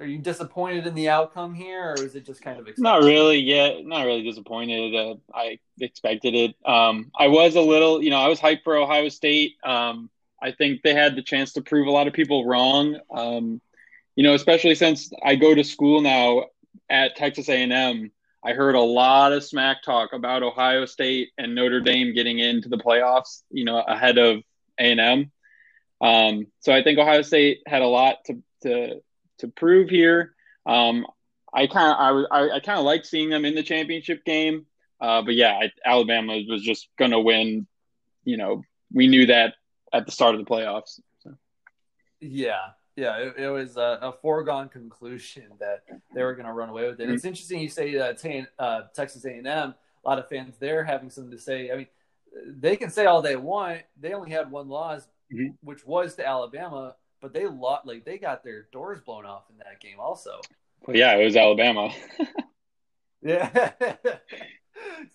are 0.00 0.06
you 0.06 0.18
disappointed 0.18 0.86
in 0.86 0.94
the 0.94 1.08
outcome 1.08 1.54
here, 1.54 1.92
or 1.92 2.04
is 2.04 2.14
it 2.14 2.26
just 2.26 2.42
kind 2.42 2.58
of 2.58 2.66
expected? 2.66 2.82
not 2.82 3.02
really? 3.02 3.38
Yeah, 3.38 3.80
not 3.82 4.04
really 4.04 4.22
disappointed. 4.22 4.94
Uh, 4.94 5.14
I 5.34 5.58
expected 5.80 6.34
it. 6.34 6.54
Um, 6.64 7.10
I 7.18 7.28
was 7.28 7.54
a 7.56 7.60
little, 7.60 8.02
you 8.02 8.10
know, 8.10 8.18
I 8.18 8.28
was 8.28 8.40
hyped 8.40 8.64
for 8.64 8.76
Ohio 8.76 9.08
State. 9.08 9.54
Um, 9.64 10.10
I 10.42 10.52
think 10.52 10.82
they 10.82 10.94
had 10.94 11.16
the 11.16 11.22
chance 11.22 11.52
to 11.54 11.62
prove 11.62 11.86
a 11.86 11.90
lot 11.90 12.06
of 12.06 12.12
people 12.12 12.44
wrong. 12.44 12.98
Um, 13.10 13.60
you 14.16 14.22
know, 14.22 14.34
especially 14.34 14.74
since 14.74 15.10
I 15.22 15.36
go 15.36 15.54
to 15.54 15.64
school 15.64 16.00
now 16.00 16.46
at 16.88 17.16
Texas 17.16 17.48
A&M. 17.48 18.10
I 18.44 18.52
heard 18.52 18.74
a 18.74 18.80
lot 18.80 19.32
of 19.32 19.44
smack 19.44 19.82
talk 19.82 20.12
about 20.12 20.42
Ohio 20.42 20.86
State 20.86 21.30
and 21.36 21.54
Notre 21.54 21.80
Dame 21.80 22.14
getting 22.14 22.38
into 22.38 22.68
the 22.68 22.78
playoffs. 22.78 23.42
You 23.50 23.64
know, 23.64 23.78
ahead 23.80 24.18
of 24.18 24.42
A&M. 24.78 25.30
Um, 26.00 26.46
so 26.60 26.72
I 26.72 26.82
think 26.82 26.98
Ohio 26.98 27.22
State 27.22 27.62
had 27.66 27.82
a 27.82 27.86
lot 27.86 28.18
to 28.26 28.42
to 28.62 29.00
to 29.38 29.48
prove 29.48 29.88
here. 29.88 30.34
Um, 30.64 31.06
I 31.52 31.66
kind 31.66 31.92
of 31.92 32.26
I, 32.30 32.56
I 32.56 32.60
kind 32.60 32.78
of 32.78 32.84
like 32.84 33.04
seeing 33.04 33.30
them 33.30 33.44
in 33.44 33.54
the 33.54 33.62
championship 33.62 34.24
game, 34.24 34.66
uh, 35.00 35.22
but 35.22 35.34
yeah, 35.34 35.52
I, 35.52 35.72
Alabama 35.84 36.40
was 36.48 36.62
just 36.62 36.88
going 36.98 37.12
to 37.12 37.20
win. 37.20 37.66
You 38.24 38.36
know, 38.36 38.62
we 38.92 39.06
knew 39.06 39.26
that 39.26 39.54
at 39.92 40.06
the 40.06 40.12
start 40.12 40.34
of 40.34 40.44
the 40.44 40.50
playoffs. 40.50 41.00
So. 41.20 41.34
Yeah, 42.20 42.60
yeah, 42.96 43.16
it, 43.18 43.34
it 43.38 43.48
was 43.48 43.76
a, 43.76 43.98
a, 44.02 44.12
foregone 44.12 44.68
conclusion 44.68 45.44
that 45.60 45.84
they 46.14 46.22
were 46.22 46.34
going 46.34 46.46
to 46.46 46.52
run 46.52 46.68
away 46.68 46.88
with 46.88 47.00
it. 47.00 47.04
Mm-hmm. 47.04 47.14
It's 47.14 47.24
interesting 47.24 47.60
you 47.60 47.68
say 47.68 47.96
uh, 47.96 48.12
t- 48.14 48.46
uh, 48.58 48.82
Texas 48.94 49.24
A&M. 49.24 49.46
A 49.46 49.74
lot 50.04 50.18
of 50.18 50.28
fans 50.28 50.54
there 50.58 50.84
having 50.84 51.10
something 51.10 51.32
to 51.32 51.38
say. 51.38 51.70
I 51.70 51.76
mean, 51.76 51.86
they 52.46 52.76
can 52.76 52.90
say 52.90 53.06
all 53.06 53.22
they 53.22 53.36
want. 53.36 53.82
They 54.00 54.12
only 54.12 54.30
had 54.30 54.50
one 54.50 54.68
loss, 54.68 55.08
mm-hmm. 55.32 55.54
which 55.62 55.84
was 55.84 56.14
to 56.16 56.26
Alabama 56.26 56.94
but 57.20 57.32
they 57.32 57.46
lot 57.46 57.86
like 57.86 58.04
they 58.04 58.18
got 58.18 58.44
their 58.44 58.68
doors 58.72 59.00
blown 59.00 59.26
off 59.26 59.44
in 59.50 59.58
that 59.58 59.80
game 59.80 59.98
also. 59.98 60.40
Well, 60.86 60.96
yeah, 60.96 61.16
it 61.16 61.24
was 61.24 61.36
Alabama. 61.36 61.92
yeah. 63.22 63.72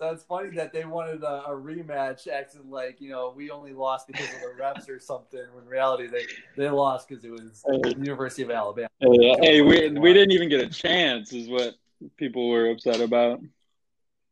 so 0.02 0.10
it's 0.10 0.24
funny 0.24 0.50
that 0.56 0.74
they 0.74 0.84
wanted 0.84 1.22
a, 1.22 1.44
a, 1.46 1.50
rematch, 1.52 2.28
acting 2.28 2.72
like 2.72 3.00
you 3.00 3.12
know 3.12 3.32
we 3.36 3.52
only 3.52 3.72
lost 3.72 4.08
because 4.08 4.28
of 4.34 4.42
the 4.42 4.60
refs 4.60 4.90
or 4.90 5.00
something. 5.00 5.44
When 5.54 5.64
in 5.64 5.70
reality, 5.70 6.08
they 6.08 6.26
they 6.58 6.72
lost 6.72 7.08
because 7.08 7.24
it 7.24 7.30
was 7.30 7.62
the 7.64 7.94
University 8.00 8.42
of 8.42 8.50
Alabama. 8.50 8.90
hey, 9.00 9.62
we 9.62 9.92
we 9.92 10.12
didn't 10.12 10.32
even 10.32 10.50
get 10.50 10.60
a 10.60 10.70
chance, 10.70 11.34
is 11.34 11.50
what 11.50 11.76
people 12.18 12.50
were 12.50 12.72
upset 12.72 13.00
about. 13.00 13.42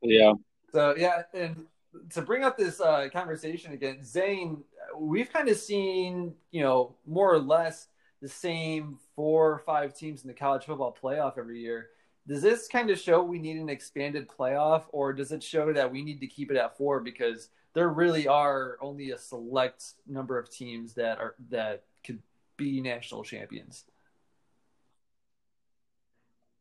Yeah. 0.01 0.34
So 0.73 0.95
yeah, 0.97 1.21
and 1.36 1.67
to 2.13 2.23
bring 2.23 2.43
up 2.43 2.58
this 2.58 2.82
uh, 2.82 3.08
conversation 3.13 3.73
again, 3.73 4.03
Zane, 4.03 4.63
we've 4.97 5.32
kind 5.32 5.49
of 5.49 5.58
seen, 5.58 6.34
you 6.49 6.63
know, 6.63 6.95
more 7.05 7.32
or 7.32 7.39
less 7.39 7.89
the 8.23 8.27
same 8.27 8.97
four 9.15 9.51
or 9.51 9.60
five 9.60 9.95
teams 9.95 10.23
in 10.23 10.29
the 10.29 10.34
college 10.34 10.65
football 10.65 10.97
playoff 10.99 11.38
every 11.38 11.60
year. 11.62 11.89
Does 12.30 12.44
this 12.44 12.68
kind 12.68 12.92
of 12.92 13.00
show 13.00 13.24
we 13.24 13.39
need 13.39 13.58
an 13.58 13.70
expanded 13.70 14.28
playoff, 14.30 14.84
or 14.92 15.13
does 15.13 15.32
it 15.32 15.42
show 15.42 15.74
that 15.74 15.92
we 15.92 16.04
need 16.04 16.20
to 16.20 16.28
keep 16.28 16.52
it 16.52 16.58
at 16.58 16.78
four 16.78 17.00
because 17.00 17.50
there 17.74 17.89
really 17.89 18.28
are 18.28 18.78
only 18.82 19.10
a 19.10 19.18
select 19.18 19.84
number 20.06 20.38
of 20.38 20.48
teams 20.48 20.94
that 20.94 21.18
are 21.18 21.34
that 21.50 21.86
could 22.06 22.20
be 22.56 22.82
national 22.82 23.24
champions? 23.24 23.84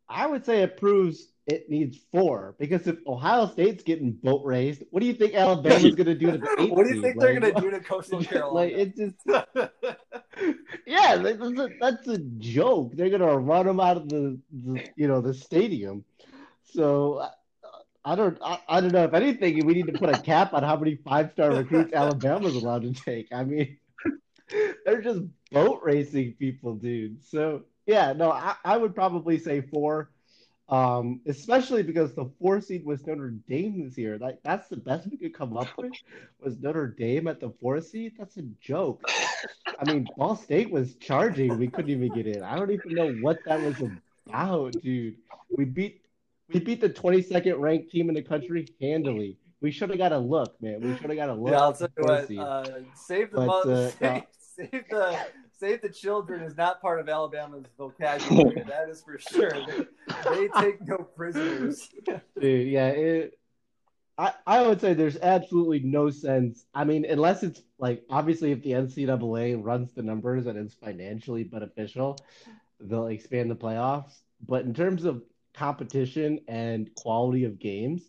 I 0.08 0.26
would 0.26 0.46
say 0.46 0.62
it 0.62 0.78
proves 0.78 1.28
it 1.48 1.70
needs 1.70 1.98
four 2.12 2.54
because 2.58 2.86
if 2.86 2.98
Ohio 3.06 3.46
State's 3.46 3.82
getting 3.82 4.12
boat 4.12 4.44
raised, 4.44 4.84
what 4.90 5.00
do 5.00 5.06
you 5.06 5.14
think 5.14 5.34
Alabama's 5.34 5.94
going 5.96 6.06
to 6.06 6.14
do 6.14 6.32
to 6.32 6.38
the 6.38 6.56
eight 6.58 6.70
What 6.70 6.86
do 6.86 6.94
you 6.94 7.02
think 7.02 7.16
like, 7.16 7.26
they're 7.26 7.40
going 7.40 7.54
to 7.54 7.60
do 7.60 7.70
to 7.70 7.80
Coastal 7.80 8.22
Carolina? 8.24 8.54
like 8.54 8.72
it 8.72 8.96
just, 8.96 9.16
yeah, 10.86 11.16
that's 11.16 11.40
a, 11.40 11.68
that's 11.80 12.06
a 12.06 12.18
joke. 12.18 12.92
They're 12.94 13.08
going 13.08 13.22
to 13.22 13.38
run 13.38 13.66
them 13.66 13.80
out 13.80 13.96
of 13.96 14.08
the, 14.10 14.38
the, 14.52 14.86
you 14.94 15.08
know 15.08 15.22
the 15.22 15.32
stadium. 15.32 16.04
So 16.64 17.26
I 18.04 18.14
don't 18.14 18.38
I, 18.42 18.58
I 18.68 18.80
don't 18.82 18.92
know 18.92 19.04
if 19.04 19.14
anything 19.14 19.64
we 19.64 19.74
need 19.74 19.86
to 19.86 19.98
put 19.98 20.10
a 20.10 20.20
cap 20.20 20.52
on 20.52 20.62
how 20.62 20.76
many 20.76 20.96
five 20.96 21.30
star 21.32 21.50
recruits 21.50 21.94
Alabama's 21.94 22.56
allowed 22.56 22.82
to 22.82 22.92
take. 22.92 23.28
I 23.32 23.44
mean, 23.44 23.78
they're 24.84 25.00
just 25.00 25.22
boat 25.50 25.80
racing 25.82 26.34
people, 26.38 26.74
dude. 26.74 27.24
So 27.24 27.62
yeah, 27.86 28.12
no, 28.12 28.32
I, 28.32 28.54
I 28.66 28.76
would 28.76 28.94
probably 28.94 29.38
say 29.38 29.62
four. 29.62 30.10
Um, 30.68 31.22
especially 31.26 31.82
because 31.82 32.12
the 32.12 32.30
four 32.38 32.60
seed 32.60 32.84
was 32.84 33.06
Notre 33.06 33.30
Dame 33.48 33.82
this 33.82 33.96
year. 33.96 34.18
Like 34.18 34.38
that's 34.44 34.68
the 34.68 34.76
best 34.76 35.08
we 35.10 35.16
could 35.16 35.32
come 35.32 35.56
up 35.56 35.68
with 35.78 35.92
was 36.40 36.58
Notre 36.58 36.88
Dame 36.88 37.26
at 37.26 37.40
the 37.40 37.50
four 37.60 37.80
seed. 37.80 38.12
That's 38.18 38.36
a 38.36 38.42
joke. 38.60 39.02
I 39.78 39.90
mean, 39.90 40.06
Ball 40.16 40.36
State 40.36 40.70
was 40.70 40.94
charging. 40.96 41.56
We 41.58 41.68
couldn't 41.68 41.90
even 41.90 42.12
get 42.12 42.26
in. 42.26 42.42
I 42.42 42.56
don't 42.56 42.70
even 42.70 42.94
know 42.94 43.12
what 43.22 43.38
that 43.46 43.62
was 43.62 43.76
about, 44.26 44.72
dude. 44.82 45.16
We 45.56 45.64
beat 45.64 46.02
we 46.52 46.60
beat 46.60 46.80
the 46.80 46.90
22nd 46.90 47.58
ranked 47.58 47.90
team 47.90 48.08
in 48.08 48.14
the 48.14 48.22
country 48.22 48.66
handily. 48.80 49.38
We 49.60 49.70
should 49.70 49.90
have 49.90 49.98
got 49.98 50.12
a 50.12 50.18
look, 50.18 50.60
man. 50.62 50.80
We 50.80 50.96
should 50.96 51.10
have 51.10 51.16
got 51.16 51.30
a 51.30 51.34
look. 51.34 51.52
Yeah, 51.52 51.60
I'll 51.60 51.72
tell 51.72 51.88
you 51.96 52.04
what. 52.04 52.30
Uh, 52.30 52.80
save 52.94 53.30
the 53.32 53.46
but, 53.46 53.66
uh, 53.66 53.90
save, 53.90 54.22
save 54.38 54.84
the 54.88 55.18
save 55.58 55.82
the 55.82 55.88
children 55.88 56.42
is 56.42 56.56
not 56.56 56.80
part 56.80 57.00
of 57.00 57.08
Alabama's 57.08 57.66
vocabulary. 57.76 58.62
that 58.68 58.88
is 58.88 59.02
for 59.02 59.18
sure. 59.18 59.50
They, 59.50 60.30
they 60.30 60.48
take 60.60 60.86
no 60.86 60.98
prisoners. 60.98 61.88
Dude, 62.40 62.68
yeah, 62.68 62.88
it, 62.88 63.38
I 64.16 64.32
I 64.46 64.66
would 64.66 64.80
say 64.80 64.94
there's 64.94 65.18
absolutely 65.18 65.80
no 65.80 66.10
sense. 66.10 66.64
I 66.74 66.84
mean, 66.84 67.04
unless 67.04 67.42
it's 67.42 67.62
like 67.78 68.04
obviously 68.10 68.52
if 68.52 68.62
the 68.62 68.72
NCAA 68.72 69.62
runs 69.62 69.92
the 69.92 70.02
numbers 70.02 70.46
and 70.46 70.58
it's 70.58 70.74
financially 70.74 71.44
beneficial, 71.44 72.18
they'll 72.80 73.06
expand 73.06 73.50
the 73.50 73.56
playoffs. 73.56 74.12
But 74.46 74.64
in 74.64 74.74
terms 74.74 75.04
of 75.04 75.22
competition 75.54 76.40
and 76.46 76.90
quality 76.94 77.44
of 77.44 77.58
games, 77.58 78.02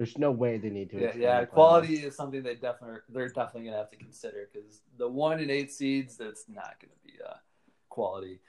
there's 0.00 0.16
no 0.16 0.30
way 0.30 0.56
they 0.56 0.70
need 0.70 0.88
to. 0.88 0.98
Yeah, 0.98 1.12
yeah. 1.14 1.44
Quality 1.44 1.96
is 1.96 2.16
something 2.16 2.42
they 2.42 2.54
definitely 2.54 3.00
they're 3.10 3.28
definitely 3.28 3.64
gonna 3.64 3.76
have 3.76 3.90
to 3.90 3.98
consider 3.98 4.48
because 4.50 4.80
the 4.96 5.06
one 5.06 5.40
and 5.40 5.50
eight 5.50 5.70
seeds 5.70 6.16
that's 6.16 6.46
not 6.48 6.76
gonna 6.80 6.94
be 7.04 7.12
uh, 7.22 7.34
quality. 7.90 8.40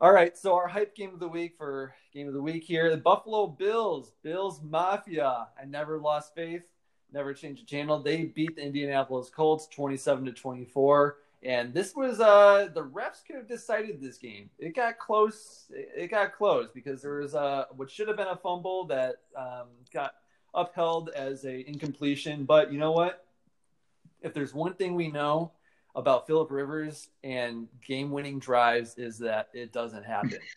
All 0.00 0.10
right, 0.10 0.34
so 0.34 0.54
our 0.54 0.66
hype 0.66 0.94
game 0.94 1.12
of 1.12 1.20
the 1.20 1.28
week 1.28 1.56
for 1.58 1.94
game 2.14 2.26
of 2.26 2.32
the 2.32 2.40
week 2.40 2.64
here: 2.64 2.88
the 2.88 2.96
Buffalo 2.96 3.48
Bills, 3.48 4.12
Bills 4.22 4.62
Mafia. 4.62 5.48
I 5.60 5.66
never 5.66 5.98
lost 5.98 6.34
faith, 6.34 6.64
never 7.12 7.34
changed 7.34 7.60
the 7.60 7.66
channel. 7.66 8.02
They 8.02 8.24
beat 8.24 8.56
the 8.56 8.62
Indianapolis 8.62 9.28
Colts 9.28 9.66
twenty-seven 9.66 10.24
to 10.24 10.32
twenty-four, 10.32 11.18
and 11.42 11.74
this 11.74 11.94
was 11.94 12.18
uh 12.18 12.70
the 12.72 12.82
refs 12.82 13.22
could 13.26 13.36
have 13.36 13.46
decided 13.46 14.00
this 14.00 14.16
game. 14.16 14.48
It 14.58 14.74
got 14.74 14.98
close. 14.98 15.66
It 15.70 16.10
got 16.10 16.34
close 16.34 16.70
because 16.74 17.02
there 17.02 17.16
was 17.16 17.34
uh 17.34 17.64
what 17.76 17.90
should 17.90 18.08
have 18.08 18.16
been 18.16 18.28
a 18.28 18.36
fumble 18.36 18.86
that 18.86 19.16
um, 19.36 19.66
got 19.92 20.12
upheld 20.58 21.10
as 21.10 21.44
a 21.44 21.68
incompletion. 21.68 22.44
But 22.44 22.72
you 22.72 22.78
know 22.78 22.92
what? 22.92 23.24
If 24.20 24.34
there's 24.34 24.52
one 24.52 24.74
thing 24.74 24.94
we 24.94 25.08
know 25.08 25.52
about 25.94 26.26
Philip 26.26 26.50
Rivers 26.50 27.08
and 27.24 27.66
game-winning 27.86 28.38
drives 28.38 28.96
is 28.96 29.18
that 29.18 29.48
it 29.52 29.72
doesn't 29.72 30.04
happen. 30.04 30.38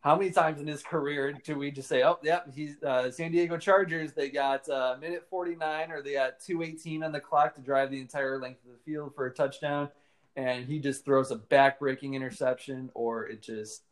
How 0.00 0.16
many 0.16 0.32
times 0.32 0.60
in 0.60 0.66
his 0.66 0.82
career 0.82 1.32
do 1.44 1.56
we 1.56 1.70
just 1.70 1.88
say, 1.88 2.02
"Oh, 2.02 2.18
yep, 2.24 2.52
he's 2.52 2.82
uh, 2.82 3.08
San 3.12 3.30
Diego 3.30 3.56
Chargers. 3.56 4.12
They 4.12 4.30
got 4.30 4.68
uh, 4.68 4.96
minute 5.00 5.28
49 5.30 5.92
or 5.92 6.02
they 6.02 6.14
got 6.14 6.40
218 6.40 7.04
on 7.04 7.12
the 7.12 7.20
clock 7.20 7.54
to 7.54 7.60
drive 7.60 7.92
the 7.92 8.00
entire 8.00 8.40
length 8.40 8.64
of 8.64 8.72
the 8.72 8.78
field 8.84 9.14
for 9.14 9.26
a 9.26 9.32
touchdown, 9.32 9.90
and 10.34 10.66
he 10.66 10.80
just 10.80 11.04
throws 11.04 11.30
a 11.30 11.36
back-breaking 11.36 12.14
interception, 12.14 12.90
or 12.94 13.28
it 13.28 13.42
just 13.42 13.82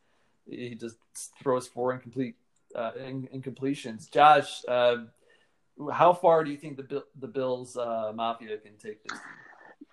he 0.49 0.75
just 0.75 0.97
throws 1.41 1.69
four 1.69 1.93
incomplete 1.93 2.35
uh, 2.75 2.91
incompletions." 2.93 4.11
Josh, 4.11 4.65
uh, 4.67 5.05
how 5.93 6.13
far 6.13 6.45
do 6.45 6.51
you 6.51 6.57
think 6.57 6.77
the 6.77 7.05
the 7.19 7.27
Bills 7.27 7.77
uh, 7.77 8.13
Mafia 8.15 8.59
can 8.59 8.77
take 8.77 9.03
this? 9.05 9.19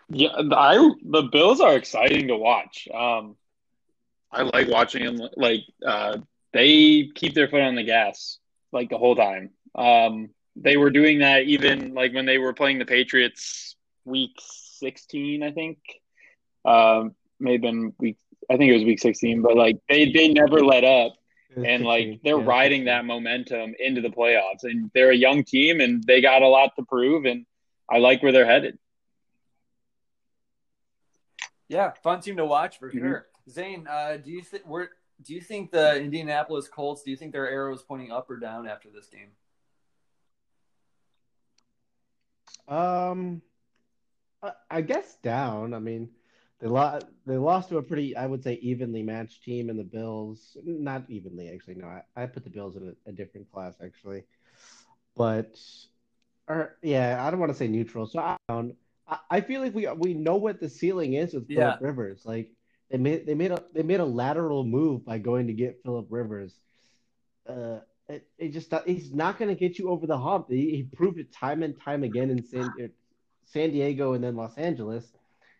Yeah, 0.09 0.29
I 0.51 0.91
the 1.03 1.23
Bills 1.23 1.59
are 1.61 1.75
exciting 1.75 2.27
to 2.27 2.37
watch. 2.37 2.87
Um, 2.93 3.35
I 4.31 4.43
like 4.43 4.67
watching 4.67 5.03
them. 5.03 5.29
Like 5.35 5.61
uh, 5.85 6.17
they 6.53 7.09
keep 7.13 7.33
their 7.33 7.47
foot 7.47 7.61
on 7.61 7.75
the 7.75 7.83
gas 7.83 8.39
like 8.71 8.89
the 8.89 8.97
whole 8.97 9.15
time. 9.15 9.51
Um, 9.75 10.29
they 10.55 10.77
were 10.77 10.89
doing 10.89 11.19
that 11.19 11.43
even 11.43 11.93
like 11.93 12.13
when 12.13 12.25
they 12.25 12.37
were 12.37 12.53
playing 12.53 12.79
the 12.79 12.85
Patriots 12.85 13.75
week 14.05 14.39
sixteen, 14.39 15.43
I 15.43 15.51
think. 15.51 15.77
Um, 16.65 17.15
may 17.39 17.53
have 17.53 17.61
been 17.61 17.93
week. 17.99 18.17
I 18.49 18.57
think 18.57 18.71
it 18.71 18.75
was 18.75 18.83
week 18.83 18.99
sixteen, 18.99 19.41
but 19.41 19.55
like 19.55 19.77
they 19.89 20.11
they 20.11 20.29
never 20.29 20.61
let 20.61 20.83
up 20.83 21.13
and 21.65 21.83
like 21.83 22.19
they're 22.23 22.39
yeah. 22.39 22.45
riding 22.45 22.85
that 22.85 23.05
momentum 23.05 23.73
into 23.79 24.01
the 24.01 24.09
playoffs 24.09 24.63
and 24.63 24.91
they're 24.93 25.11
a 25.11 25.15
young 25.15 25.43
team 25.43 25.81
and 25.81 26.03
they 26.03 26.21
got 26.21 26.41
a 26.41 26.47
lot 26.47 26.75
to 26.75 26.83
prove 26.83 27.25
and 27.25 27.45
i 27.89 27.97
like 27.97 28.21
where 28.21 28.31
they're 28.31 28.45
headed 28.45 28.77
yeah 31.67 31.91
fun 32.03 32.21
team 32.21 32.37
to 32.37 32.45
watch 32.45 32.79
for 32.79 32.89
mm-hmm. 32.89 32.99
sure 32.99 33.27
Zane, 33.49 33.87
uh, 33.89 34.17
do 34.17 34.31
you 34.31 34.41
think 34.41 34.65
we're 34.65 34.89
do 35.21 35.33
you 35.33 35.41
think 35.41 35.71
the 35.71 35.99
Indianapolis 35.99 36.67
Colts? 36.67 37.03
Do 37.03 37.11
you 37.11 37.17
think 37.17 37.31
their 37.31 37.49
arrow 37.49 37.73
is 37.73 37.81
pointing 37.81 38.11
up 38.11 38.29
or 38.29 38.37
down 38.37 38.67
after 38.67 38.89
this 38.89 39.07
game? 39.07 39.31
Um, 42.67 43.41
I, 44.43 44.51
I 44.69 44.81
guess 44.81 45.15
down. 45.23 45.73
I 45.73 45.79
mean, 45.79 46.09
they 46.59 46.67
lost. 46.67 47.05
They 47.25 47.37
lost 47.37 47.69
to 47.69 47.77
a 47.77 47.83
pretty, 47.83 48.15
I 48.15 48.25
would 48.25 48.43
say, 48.43 48.53
evenly 48.55 49.03
matched 49.03 49.43
team 49.43 49.69
in 49.69 49.77
the 49.77 49.83
Bills. 49.83 50.57
Not 50.63 51.03
evenly, 51.09 51.49
actually. 51.49 51.75
No, 51.75 51.87
I, 51.87 52.01
I 52.15 52.25
put 52.25 52.43
the 52.43 52.49
Bills 52.49 52.75
in 52.75 52.95
a, 53.05 53.09
a 53.09 53.11
different 53.11 53.51
class, 53.51 53.75
actually. 53.83 54.23
But, 55.15 55.59
or 56.47 56.77
yeah, 56.81 57.23
I 57.25 57.29
don't 57.29 57.39
want 57.39 57.51
to 57.51 57.57
say 57.57 57.67
neutral. 57.67 58.07
So 58.07 58.19
I 58.19 58.37
don't. 58.49 58.75
I, 59.07 59.17
I 59.29 59.41
feel 59.41 59.61
like 59.61 59.75
we 59.75 59.87
we 59.87 60.13
know 60.13 60.37
what 60.37 60.59
the 60.59 60.69
ceiling 60.69 61.13
is 61.13 61.33
with 61.33 61.49
Yeah. 61.49 61.77
Philip 61.77 61.81
Rivers. 61.81 62.21
Like 62.25 62.51
they 62.89 62.97
made 62.97 63.25
they 63.25 63.35
made 63.35 63.51
a 63.51 63.63
they 63.73 63.83
made 63.83 63.99
a 63.99 64.05
lateral 64.05 64.63
move 64.63 65.05
by 65.05 65.19
going 65.19 65.47
to 65.47 65.53
get 65.53 65.81
Philip 65.83 66.07
Rivers. 66.09 66.53
Uh, 67.47 67.79
it, 68.09 68.27
it 68.37 68.49
just 68.49 68.73
he's 68.85 69.13
not 69.13 69.37
going 69.37 69.53
to 69.53 69.59
get 69.59 69.77
you 69.77 69.89
over 69.89 70.07
the 70.07 70.17
hump. 70.17 70.47
He, 70.49 70.71
he 70.71 70.83
proved 70.83 71.19
it 71.19 71.31
time 71.31 71.61
and 71.63 71.79
time 71.79 72.03
again 72.03 72.29
in 72.29 72.43
San, 72.43 72.71
San 73.45 73.71
Diego 73.71 74.13
and 74.13 74.23
then 74.23 74.35
Los 74.35 74.57
Angeles 74.57 75.05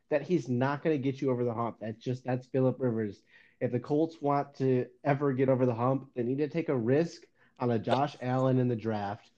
that 0.09 0.21
he's 0.21 0.47
not 0.47 0.83
going 0.83 0.95
to 0.95 1.03
get 1.03 1.21
you 1.21 1.31
over 1.31 1.43
the 1.43 1.53
hump. 1.53 1.77
That's 1.81 2.03
just 2.03 2.23
that's 2.23 2.47
Philip 2.47 2.77
Rivers. 2.79 3.21
If 3.59 3.71
the 3.71 3.79
Colts 3.79 4.21
want 4.21 4.55
to 4.55 4.85
ever 5.03 5.33
get 5.33 5.49
over 5.49 5.65
the 5.65 5.73
hump, 5.73 6.09
they 6.15 6.23
need 6.23 6.37
to 6.37 6.47
take 6.47 6.69
a 6.69 6.77
risk 6.77 7.23
on 7.59 7.71
a 7.71 7.79
Josh 7.79 8.15
Allen 8.21 8.59
in 8.59 8.67
the 8.67 8.75
draft, 8.75 9.31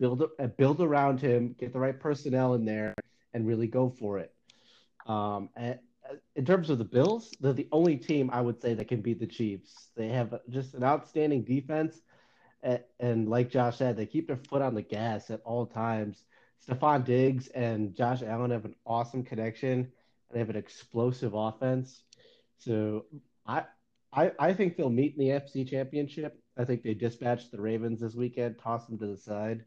build 0.00 0.22
uh, 0.38 0.46
build 0.46 0.80
around 0.80 1.20
him, 1.20 1.54
get 1.58 1.72
the 1.72 1.78
right 1.78 1.98
personnel 1.98 2.54
in 2.54 2.64
there, 2.64 2.94
and 3.34 3.46
really 3.46 3.66
go 3.66 3.90
for 3.90 4.18
it. 4.18 4.32
Um, 5.06 5.50
and, 5.56 5.78
in 6.36 6.44
terms 6.44 6.70
of 6.70 6.78
the 6.78 6.84
Bills, 6.84 7.34
they're 7.40 7.52
the 7.52 7.68
only 7.72 7.96
team 7.96 8.30
I 8.32 8.40
would 8.40 8.60
say 8.60 8.74
that 8.74 8.88
can 8.88 9.00
beat 9.00 9.18
the 9.18 9.26
Chiefs. 9.26 9.88
They 9.96 10.08
have 10.08 10.38
just 10.48 10.74
an 10.74 10.84
outstanding 10.84 11.42
defense, 11.42 12.00
and, 12.62 12.80
and 13.00 13.28
like 13.28 13.50
Josh 13.50 13.78
said, 13.78 13.96
they 13.96 14.06
keep 14.06 14.28
their 14.28 14.36
foot 14.36 14.62
on 14.62 14.74
the 14.74 14.82
gas 14.82 15.30
at 15.30 15.40
all 15.44 15.66
times. 15.66 16.24
Stefon 16.66 17.04
Diggs 17.04 17.48
and 17.48 17.94
Josh 17.94 18.22
Allen 18.22 18.50
have 18.50 18.64
an 18.64 18.74
awesome 18.86 19.22
connection. 19.22 19.92
They 20.32 20.38
have 20.38 20.50
an 20.50 20.56
explosive 20.56 21.34
offense. 21.34 22.02
So 22.58 23.06
I, 23.46 23.64
I, 24.12 24.32
I 24.38 24.52
think 24.52 24.76
they'll 24.76 24.90
meet 24.90 25.16
in 25.16 25.20
the 25.20 25.30
AFC 25.30 25.68
Championship. 25.68 26.38
I 26.56 26.64
think 26.64 26.82
they 26.82 26.94
dispatched 26.94 27.52
the 27.52 27.60
Ravens 27.60 28.00
this 28.00 28.14
weekend, 28.14 28.58
toss 28.58 28.86
them 28.86 28.98
to 28.98 29.06
the 29.06 29.16
side. 29.16 29.64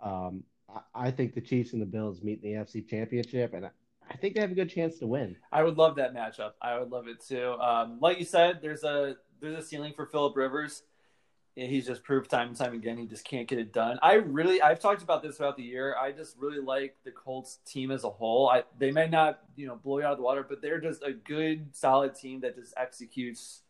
Um, 0.00 0.42
I, 0.68 1.06
I 1.06 1.10
think 1.10 1.34
the 1.34 1.40
Chiefs 1.40 1.72
and 1.72 1.80
the 1.80 1.86
Bills 1.86 2.22
meet 2.22 2.42
in 2.42 2.52
the 2.52 2.58
AFC 2.58 2.88
Championship, 2.88 3.54
and 3.54 3.66
I, 3.66 3.70
I 4.10 4.16
think 4.16 4.34
they 4.34 4.40
have 4.40 4.52
a 4.52 4.56
good 4.56 4.70
chance 4.70 4.98
to 4.98 5.06
win. 5.06 5.36
I 5.52 5.62
would 5.62 5.76
love 5.76 5.96
that 5.96 6.14
matchup. 6.14 6.52
I 6.60 6.78
would 6.78 6.90
love 6.90 7.08
it 7.08 7.20
too. 7.20 7.52
Um, 7.54 7.98
like 8.00 8.18
you 8.18 8.24
said, 8.24 8.60
there's 8.62 8.84
a 8.84 9.16
there's 9.40 9.58
a 9.58 9.66
ceiling 9.66 9.92
for 9.94 10.06
Philip 10.06 10.36
Rivers. 10.36 10.82
He's 11.56 11.86
just 11.86 12.04
proved 12.04 12.28
time 12.28 12.48
and 12.48 12.56
time 12.56 12.74
again 12.74 12.98
he 12.98 13.06
just 13.06 13.24
can't 13.24 13.48
get 13.48 13.58
it 13.58 13.72
done. 13.72 13.98
I 14.02 14.14
really 14.14 14.60
I've 14.60 14.78
talked 14.78 15.02
about 15.02 15.22
this 15.22 15.38
throughout 15.38 15.56
the 15.56 15.62
year. 15.62 15.96
I 15.98 16.12
just 16.12 16.36
really 16.38 16.60
like 16.60 16.96
the 17.02 17.10
Colts 17.10 17.60
team 17.64 17.90
as 17.90 18.04
a 18.04 18.10
whole. 18.10 18.50
I 18.50 18.64
they 18.78 18.90
may 18.90 19.08
not 19.08 19.40
you 19.56 19.66
know 19.66 19.76
blow 19.76 19.98
you 19.98 20.04
out 20.04 20.12
of 20.12 20.18
the 20.18 20.24
water, 20.24 20.44
but 20.46 20.60
they're 20.60 20.80
just 20.80 21.02
a 21.02 21.12
good 21.12 21.74
solid 21.74 22.14
team 22.14 22.40
that 22.40 22.56
just 22.56 22.74
executes 22.76 23.62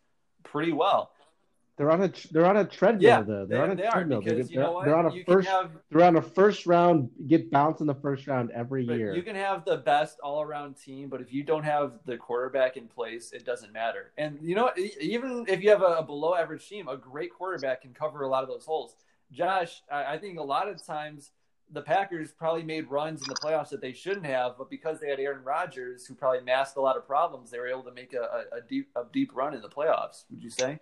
pretty 0.43 0.73
well. 0.73 1.13
They're 1.77 1.91
on 1.91 2.03
a 2.03 2.11
they're 2.33 2.47
on 2.47 2.57
a 2.57 2.65
treadmill 2.65 3.03
Yeah, 3.09 3.21
though. 3.21 3.45
they, 3.45 3.55
They're 3.55 3.65
on 3.65 3.71
a 3.73 3.77
they 3.77 3.85
are 3.85 3.93
treadmill. 3.93 4.23
because 4.23 4.49
They- 4.49 4.55
you 4.55 4.61
know 4.61 4.77
they're, 4.83 4.87
they're 4.87 4.97
on 4.97 5.07
a 5.07 5.15
you 5.15 5.25
first 5.27 5.49
have 5.49 5.71
they're 5.91 6.07
on 6.07 6.17
a 6.17 6.23
first 6.23 6.67
round 6.67 7.11
get 7.27 7.51
bounced 7.51 7.83
in 7.83 7.87
the 7.87 7.95
first 7.95 8.27
round 8.27 8.51
every 8.53 8.85
year. 8.85 9.15
you 9.15 9.23
can 9.23 9.37
have 9.37 9.65
the 9.67 9.77
best 9.77 10.19
all 10.21 10.41
around 10.41 10.77
team, 10.79 11.09
but 11.11 11.21
if 11.21 11.33
you 11.33 11.43
don't 11.43 11.65
have 11.65 11.93
the 12.07 12.17
quarterback 12.17 12.77
in 12.79 12.87
place, 12.89 13.33
it 13.33 13.45
doesn't 13.45 13.73
matter. 13.75 14.13
And 14.17 14.39
you 14.41 14.55
know, 14.55 14.71
even 15.01 15.45
if 15.49 15.63
you 15.63 15.69
have 15.71 15.83
a, 15.83 16.03
below 16.03 16.35
average 16.35 16.67
team, 16.67 16.89
a 16.89 16.97
great 16.97 17.31
quarterback 17.33 17.83
can 17.83 17.93
cover 17.93 18.23
a 18.23 18.29
lot 18.29 18.43
of 18.43 18.49
those 18.49 18.65
holes. 18.65 18.97
Josh, 19.31 19.83
I, 19.91 20.15
I 20.15 20.19
think 20.19 20.39
a 20.39 20.43
lot 20.43 20.69
of 20.69 20.83
times 20.85 21.33
the 21.73 21.83
Packers 21.83 22.31
probably 22.33 22.63
made 22.63 22.89
runs 22.89 23.21
in 23.23 23.29
the 23.29 23.35
playoffs 23.35 23.71
that 23.71 23.81
they 23.81 23.93
shouldn't 23.93 24.25
have, 24.25 24.57
but 24.57 24.71
because 24.71 25.01
they 25.01 25.11
had 25.11 25.19
Aaron 25.19 25.43
Rodgers, 25.43 26.07
who 26.07 26.15
probably 26.15 26.41
masked 26.41 26.77
a 26.77 26.81
lot 26.81 26.97
of 26.97 27.05
problems, 27.07 27.51
they 27.51 27.59
were 27.59 27.67
able 27.67 27.83
to 27.83 27.91
make 27.93 28.15
a, 28.15 28.21
a, 28.55 28.59
a 28.59 28.61
deep 28.67 28.89
a 28.97 29.03
deep 29.13 29.33
run 29.35 29.53
in 29.53 29.61
the 29.61 29.69
playoffs. 29.69 30.25
Would 30.31 30.43
you 30.43 30.49
say? 30.51 30.79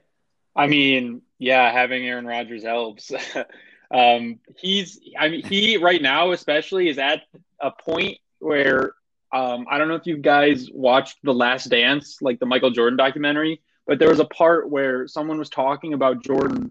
I 0.56 0.66
mean, 0.66 1.22
yeah, 1.38 1.70
having 1.72 2.06
Aaron 2.06 2.26
Rodgers 2.26 2.62
helps. 2.62 3.12
um, 3.90 4.38
he's, 4.58 5.00
I 5.18 5.28
mean, 5.28 5.44
he 5.44 5.76
right 5.76 6.00
now, 6.00 6.32
especially, 6.32 6.88
is 6.88 6.98
at 6.98 7.22
a 7.60 7.70
point 7.70 8.18
where 8.38 8.94
um, 9.32 9.66
I 9.68 9.78
don't 9.78 9.88
know 9.88 9.96
if 9.96 10.06
you 10.06 10.16
guys 10.16 10.70
watched 10.72 11.18
The 11.24 11.34
Last 11.34 11.68
Dance, 11.68 12.18
like 12.20 12.38
the 12.38 12.46
Michael 12.46 12.70
Jordan 12.70 12.96
documentary, 12.96 13.60
but 13.84 13.98
there 13.98 14.08
was 14.08 14.20
a 14.20 14.24
part 14.24 14.70
where 14.70 15.08
someone 15.08 15.38
was 15.38 15.50
talking 15.50 15.92
about 15.92 16.22
Jordan 16.22 16.70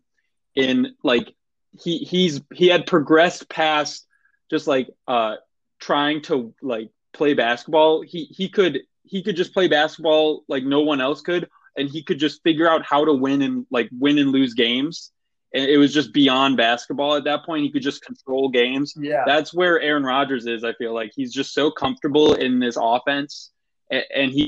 in 0.55 0.95
like 1.03 1.33
he 1.77 1.97
he's 1.97 2.41
he 2.53 2.67
had 2.67 2.85
progressed 2.85 3.49
past 3.49 4.07
just 4.49 4.67
like 4.67 4.87
uh 5.07 5.35
trying 5.79 6.21
to 6.21 6.53
like 6.61 6.89
play 7.11 7.33
basketball. 7.33 8.01
He 8.01 8.25
he 8.25 8.47
could 8.47 8.81
he 9.03 9.23
could 9.23 9.35
just 9.35 9.53
play 9.53 9.67
basketball 9.67 10.43
like 10.47 10.63
no 10.63 10.81
one 10.81 11.01
else 11.01 11.21
could 11.21 11.49
and 11.75 11.89
he 11.89 12.03
could 12.03 12.19
just 12.19 12.41
figure 12.43 12.69
out 12.69 12.85
how 12.85 13.05
to 13.05 13.13
win 13.13 13.41
and 13.41 13.65
like 13.71 13.89
win 13.91 14.17
and 14.17 14.31
lose 14.31 14.53
games. 14.53 15.11
And 15.55 15.65
it 15.69 15.77
was 15.77 15.93
just 15.93 16.13
beyond 16.13 16.57
basketball 16.57 17.15
at 17.15 17.25
that 17.25 17.45
point. 17.45 17.63
He 17.63 17.71
could 17.71 17.83
just 17.83 18.03
control 18.03 18.49
games. 18.49 18.93
Yeah. 18.97 19.23
That's 19.25 19.53
where 19.53 19.79
Aaron 19.79 20.03
Rodgers 20.03 20.47
is. 20.47 20.63
I 20.63 20.73
feel 20.73 20.93
like 20.95 21.11
he's 21.15 21.31
just 21.31 21.53
so 21.53 21.69
comfortable 21.69 22.33
in 22.33 22.59
this 22.59 22.75
offense, 22.79 23.51
and, 23.91 24.03
and 24.15 24.31
he 24.31 24.47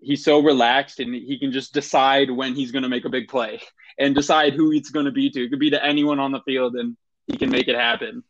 he's 0.00 0.24
so 0.24 0.40
relaxed, 0.40 0.98
and 1.00 1.14
he 1.14 1.38
can 1.38 1.52
just 1.52 1.72
decide 1.72 2.30
when 2.30 2.54
he's 2.54 2.72
going 2.72 2.82
to 2.82 2.88
make 2.88 3.04
a 3.04 3.08
big 3.10 3.28
play 3.28 3.60
and 3.98 4.14
decide 4.14 4.54
who 4.54 4.72
it's 4.72 4.90
going 4.90 5.06
to 5.06 5.12
be 5.12 5.30
to. 5.30 5.44
It 5.44 5.50
could 5.50 5.60
be 5.60 5.70
to 5.70 5.84
anyone 5.84 6.18
on 6.18 6.32
the 6.32 6.40
field, 6.40 6.74
and 6.74 6.96
he 7.28 7.36
can 7.36 7.50
make 7.50 7.68
it 7.68 7.76
happen. 7.76 8.24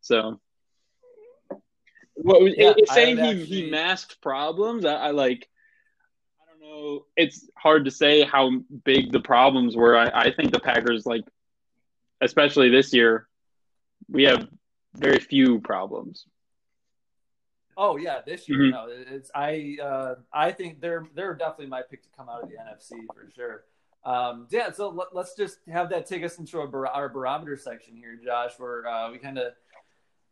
So. 0.00 0.40
What, 2.14 2.42
Yeah, 2.56 2.74
it's 2.76 2.92
saying 2.92 3.16
he, 3.16 3.22
actually- 3.22 3.44
he 3.46 3.70
masked 3.70 4.20
problems. 4.20 4.84
I, 4.84 4.94
I 4.94 5.10
like 5.10 5.48
know. 6.70 7.06
It's 7.16 7.48
hard 7.56 7.84
to 7.84 7.90
say 7.90 8.22
how 8.22 8.50
big 8.84 9.12
the 9.12 9.20
problems 9.20 9.76
were. 9.76 9.96
I, 9.96 10.10
I 10.12 10.30
think 10.32 10.52
the 10.52 10.60
Packers, 10.60 11.06
like, 11.06 11.24
especially 12.20 12.70
this 12.70 12.92
year, 12.92 13.28
we 14.08 14.24
have 14.24 14.48
very 14.94 15.18
few 15.18 15.60
problems. 15.60 16.26
Oh 17.76 17.96
yeah, 17.96 18.20
this 18.26 18.48
year. 18.48 18.58
Mhm. 18.58 18.70
No, 18.72 18.88
it's 18.90 19.30
I. 19.34 19.78
Uh, 19.82 20.14
I 20.32 20.52
think 20.52 20.80
they're 20.80 21.06
they're 21.14 21.34
definitely 21.34 21.68
my 21.68 21.82
pick 21.88 22.02
to 22.02 22.08
come 22.16 22.28
out 22.28 22.42
of 22.42 22.50
the 22.50 22.56
NFC 22.56 23.06
for 23.14 23.30
sure. 23.34 23.64
Um, 24.04 24.46
yeah, 24.50 24.70
so 24.70 24.88
let, 24.88 25.14
us 25.14 25.34
just 25.36 25.58
have 25.70 25.90
that 25.90 26.06
take 26.06 26.24
us 26.24 26.38
into 26.38 26.58
our, 26.58 26.66
bar- 26.66 26.86
our 26.86 27.10
barometer 27.10 27.54
section 27.56 27.94
here, 27.94 28.18
Josh, 28.22 28.52
where 28.56 28.86
uh, 28.88 29.10
we 29.12 29.18
kind 29.18 29.38
of 29.38 29.52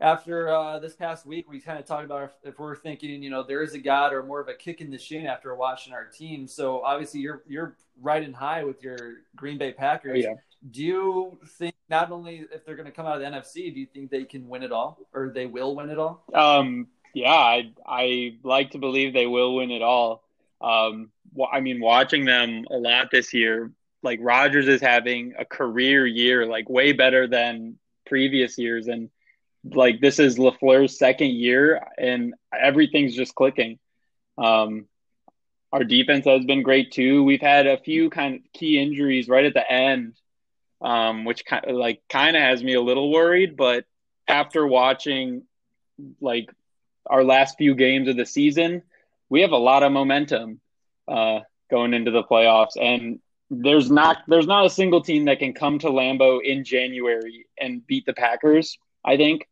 after 0.01 0.49
uh, 0.49 0.78
this 0.78 0.94
past 0.94 1.26
week 1.26 1.51
we 1.51 1.61
kind 1.61 1.78
of 1.78 1.84
talked 1.84 2.05
about 2.05 2.24
if, 2.24 2.53
if 2.55 2.59
we're 2.59 2.76
thinking 2.76 3.22
you 3.22 3.30
know 3.30 3.42
there 3.42 3.62
is 3.62 3.74
a 3.74 3.78
god 3.78 4.12
or 4.12 4.22
more 4.22 4.40
of 4.40 4.49
a 4.49 4.55
kick 4.55 4.80
in 4.80 4.90
the 4.90 4.99
shin 4.99 5.26
after 5.26 5.55
watching 5.55 5.92
our 5.92 6.05
team. 6.05 6.46
So 6.46 6.82
obviously 6.82 7.20
you're 7.20 7.42
you're 7.46 7.76
riding 8.01 8.32
high 8.32 8.64
with 8.64 8.82
your 8.82 8.99
Green 9.36 9.59
Bay 9.59 9.72
Packers. 9.72 10.24
Oh, 10.24 10.30
yeah. 10.30 10.34
Do 10.70 10.82
you 10.82 11.38
think 11.59 11.74
not 11.88 12.11
only 12.11 12.44
if 12.53 12.64
they're 12.64 12.74
going 12.74 12.86
to 12.86 12.92
come 12.92 13.07
out 13.07 13.20
of 13.20 13.20
the 13.20 13.26
NFC, 13.26 13.72
do 13.72 13.80
you 13.80 13.86
think 13.86 14.11
they 14.11 14.24
can 14.24 14.49
win 14.49 14.62
it 14.62 14.72
all 14.72 14.99
or 15.12 15.30
they 15.30 15.46
will 15.46 15.76
win 15.76 15.88
it 15.88 15.99
all? 15.99 16.24
Um, 16.34 16.88
yeah, 17.14 17.32
I 17.32 17.72
I 17.86 18.36
like 18.42 18.72
to 18.72 18.78
believe 18.78 19.12
they 19.12 19.26
will 19.26 19.57
win 19.57 19.70
it 19.70 19.82
all. 19.82 20.24
Um, 20.61 21.11
I 21.53 21.61
mean, 21.61 21.80
watching 21.80 22.24
them 22.24 22.64
a 22.70 22.76
lot 22.76 23.11
this 23.11 23.32
year, 23.32 23.70
like 24.03 24.18
Rodgers 24.22 24.68
is 24.68 24.80
having 24.80 25.34
a 25.38 25.44
career 25.44 26.07
year, 26.07 26.46
like 26.46 26.68
way 26.68 26.92
better 26.92 27.26
than 27.26 27.78
previous 28.07 28.59
years, 28.59 28.88
and 28.88 29.11
like 29.64 30.00
this 30.00 30.18
is 30.18 30.38
LaFleur's 30.38 30.98
second 30.98 31.30
year, 31.30 31.82
and 31.98 32.34
everything's 32.59 33.14
just 33.14 33.34
clicking. 33.34 33.78
Um, 34.36 34.86
our 35.72 35.84
defense 35.84 36.24
has 36.24 36.44
been 36.44 36.62
great 36.62 36.92
too. 36.92 37.22
We've 37.24 37.40
had 37.40 37.66
a 37.66 37.78
few 37.78 38.11
kind 38.11 38.36
of 38.36 38.40
key 38.52 38.80
injuries 38.80 39.28
right 39.28 39.44
at 39.44 39.54
the 39.54 39.70
end, 39.70 40.14
um, 40.80 41.24
which 41.24 41.44
kind 41.44 41.64
of 41.66 41.76
like 41.76 42.02
kind 42.09 42.36
of 42.36 42.42
has 42.42 42.62
me 42.62 42.74
a 42.74 42.80
little 42.80 43.11
worried. 43.11 43.56
But 43.56 43.84
after 44.26 44.66
watching 44.66 45.42
like 46.20 46.50
our 47.06 47.24
last 47.24 47.59
few 47.59 47.74
games 47.74 48.09
of 48.09 48.16
the 48.16 48.26
season, 48.26 48.82
we 49.28 49.42
have 49.42 49.52
a 49.52 49.59
lot 49.59 49.82
of 49.82 49.92
momentum 49.92 50.61
uh, 51.06 51.40
going 51.70 51.94
into 51.94 52.11
the 52.11 52.22
playoffs, 52.22 52.80
and 52.80 53.20
there's 53.50 53.90
not 53.90 54.18
there's 54.26 54.46
not 54.46 54.66
a 54.66 54.70
single 54.70 55.02
team 55.02 55.26
that 55.26 55.38
can 55.38 55.52
come 55.52 55.78
to 55.80 55.88
Lambeau 55.88 56.40
in 56.42 56.64
January 56.64 57.46
and 57.59 57.86
beat 57.86 58.06
the 58.06 58.12
Packers. 58.12 58.78
I 59.05 59.16
think. 59.16 59.46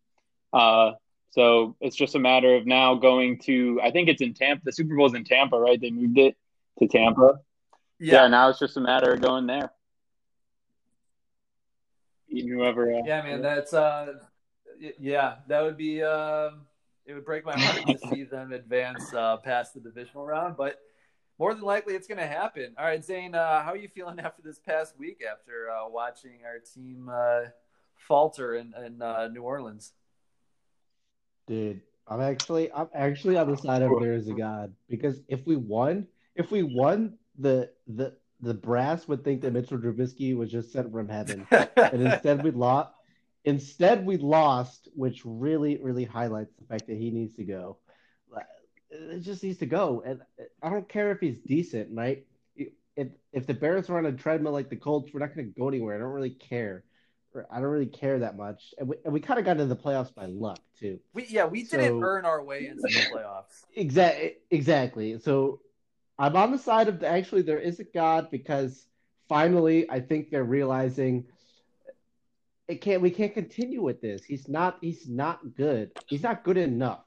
Uh, 0.53 0.93
so 1.31 1.77
it's 1.81 1.97
just 1.97 2.15
a 2.15 2.19
matter 2.19 2.55
of 2.57 2.67
now 2.67 2.95
going 2.95 3.39
to. 3.41 3.81
I 3.83 3.91
think 3.91 4.09
it's 4.09 4.23
in 4.23 4.35
Tampa. 4.35 4.63
The 4.65 4.73
Super 4.73 4.97
Bowl's 4.97 5.15
in 5.15 5.25
Tampa, 5.25 5.59
right? 5.59 5.81
They 5.81 5.91
moved 5.91 6.19
it 6.19 6.37
to 6.79 6.89
Tampa. 6.89 7.41
Yeah. 7.99 8.27
now 8.29 8.49
it's 8.49 8.59
just 8.59 8.77
a 8.77 8.81
matter 8.81 9.13
of 9.13 9.21
going 9.21 9.47
there. 9.47 9.71
Beating 12.29 12.51
Whoever. 12.51 12.93
Uh, 12.93 13.03
Yeah, 13.05 13.23
man, 13.23 13.43
that's 13.43 13.73
uh, 13.73 14.15
yeah, 14.99 15.37
that 15.49 15.63
would 15.63 15.77
be 15.77 16.03
uh, 16.03 16.51
it 17.07 17.15
would 17.15 17.25
break 17.25 17.45
my 17.45 17.59
heart 17.59 17.87
to 17.87 17.99
see 18.09 18.25
them 18.31 18.53
advance 18.53 19.13
uh, 19.15 19.37
past 19.39 19.75
the 19.75 19.81
divisional 19.81 20.27
round, 20.27 20.57
but 20.57 20.79
more 21.39 21.55
than 21.55 21.63
likely 21.63 21.95
it's 21.95 22.09
going 22.09 22.19
to 22.19 22.27
happen. 22.27 22.75
All 22.79 22.85
right, 22.85 23.05
Zane, 23.05 23.35
uh, 23.35 23.63
how 23.63 23.73
are 23.73 23.77
you 23.77 23.89
feeling 23.89 24.19
after 24.25 24.43
this 24.43 24.59
past 24.59 24.99
week 24.99 25.23
after 25.31 25.71
uh, 25.71 25.89
watching 25.89 26.41
our 26.45 26.59
team 26.59 27.11
uh, 27.13 27.51
falter 28.07 28.55
in, 28.55 28.73
in 28.85 29.03
uh, 29.03 29.29
New 29.29 29.43
Orleans? 29.43 29.93
Dude, 31.47 31.81
I'm 32.09 32.21
actually 32.21 32.73
I'm 32.73 32.89
actually 32.95 33.37
on 33.37 33.51
the 33.51 33.57
side 33.57 33.83
of 33.83 33.93
there 34.01 34.15
is 34.15 34.29
a 34.29 34.35
God 34.35 34.73
because 34.89 35.21
if 35.29 35.47
we 35.47 35.57
won, 35.57 36.07
if 36.35 36.51
we 36.51 36.63
won, 36.63 37.19
the 37.39 37.71
the 37.87 38.17
the 38.41 38.55
brass 38.55 39.09
would 39.09 39.25
think 39.25 39.41
that 39.43 39.53
Mitchell 39.53 39.79
Trubisky 39.79 40.37
was 40.37 40.51
just 40.51 40.73
sent 40.73 40.93
from 40.93 41.09
heaven, 41.09 41.47
and 41.51 42.03
instead 42.03 42.43
we 42.43 42.51
lost. 42.51 42.93
Instead, 43.45 44.05
we 44.05 44.17
lost, 44.17 44.89
which 44.97 45.23
really, 45.25 45.79
really 45.81 46.05
highlights 46.05 46.53
the 46.59 46.67
fact 46.67 46.89
that 46.89 46.97
he 46.97 47.11
needs 47.11 47.37
to 47.37 47.45
go. 47.45 47.79
It 48.91 49.21
just 49.21 49.43
needs 49.43 49.59
to 49.59 49.67
go, 49.67 50.03
and 50.05 50.21
I 50.63 50.71
don't 50.71 50.89
care 50.89 51.13
if 51.13 51.21
he's 51.21 51.39
decent, 51.39 51.89
right? 51.93 52.25
If 52.97 53.09
if 53.33 53.47
the 53.47 53.55
Bears 53.55 53.91
are 53.91 53.99
on 53.99 54.07
a 54.07 54.13
treadmill 54.13 54.53
like 54.53 54.71
the 54.71 54.77
Colts, 54.77 55.13
we're 55.13 55.21
not 55.21 55.35
going 55.35 55.47
to 55.47 55.61
go 55.61 55.69
anywhere. 55.69 55.95
I 55.95 55.99
don't 55.99 56.13
really 56.13 56.31
care. 56.31 56.85
I 57.51 57.57
don't 57.57 57.71
really 57.71 57.87
care 57.87 58.19
that 58.21 58.37
much, 58.37 58.75
and 58.79 58.89
we, 58.89 58.97
and 59.05 59.13
we 59.13 59.21
kind 59.21 59.39
of 59.39 59.45
got 59.45 59.53
into 59.53 59.67
the 59.67 59.77
playoffs 59.77 60.15
by 60.15 60.27
luck 60.27 60.59
too. 60.79 61.01
We 61.13 61.27
yeah, 61.29 61.47
we 61.47 61.65
didn't 61.65 62.03
earn 62.03 62.25
our 62.25 62.43
way 62.43 62.67
into 62.67 62.83
the 62.83 62.89
playoffs. 62.89 63.65
Exactly, 63.75 64.37
exactly. 64.51 65.19
So 65.19 65.61
I'm 66.19 66.37
on 66.37 66.51
the 66.51 66.59
side 66.59 66.89
of 66.89 67.01
the, 67.01 67.07
actually 67.07 67.43
there 67.43 67.59
is 67.59 67.79
a 67.81 67.85
God 67.85 68.31
because 68.31 68.87
finally 69.29 69.89
I 69.91 70.01
think 70.01 70.31
they're 70.31 70.45
realizing 70.45 71.27
it 72.69 72.81
can't 72.81 73.03
we 73.03 73.11
can't 73.11 73.35
continue 73.35 73.83
with 73.83 74.01
this. 74.01 74.25
He's 74.25 74.49
not 74.49 74.79
he's 74.81 75.09
not 75.09 75.55
good. 75.55 75.91
He's 76.07 76.23
not 76.23 76.45
good 76.45 76.57
enough 76.57 77.05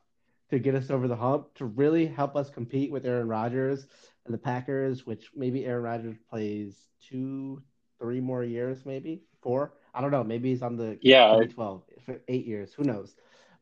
to 0.50 0.60
get 0.60 0.76
us 0.76 0.90
over 0.90 1.08
the 1.08 1.16
hump 1.16 1.54
to 1.56 1.66
really 1.66 2.06
help 2.06 2.36
us 2.36 2.50
compete 2.50 2.92
with 2.92 3.06
Aaron 3.06 3.28
Rodgers 3.28 3.86
and 4.26 4.34
the 4.34 4.40
Packers, 4.40 5.06
which 5.06 5.32
maybe 5.36 5.66
Aaron 5.66 5.84
Rodgers 5.84 6.18
plays 6.30 6.76
two, 7.08 7.62
three 8.00 8.20
more 8.20 8.44
years, 8.44 8.86
maybe 8.86 9.24
four. 9.42 9.74
I 9.94 10.02
don't 10.02 10.12
know. 10.12 10.24
Maybe 10.24 10.50
he's 10.50 10.62
on 10.62 10.78
the 10.78 10.98
yeah 11.02 11.40
twelve 11.54 11.84
for 12.06 12.20
eight 12.28 12.46
years. 12.46 12.74
Who 12.74 12.84
knows? 12.84 13.16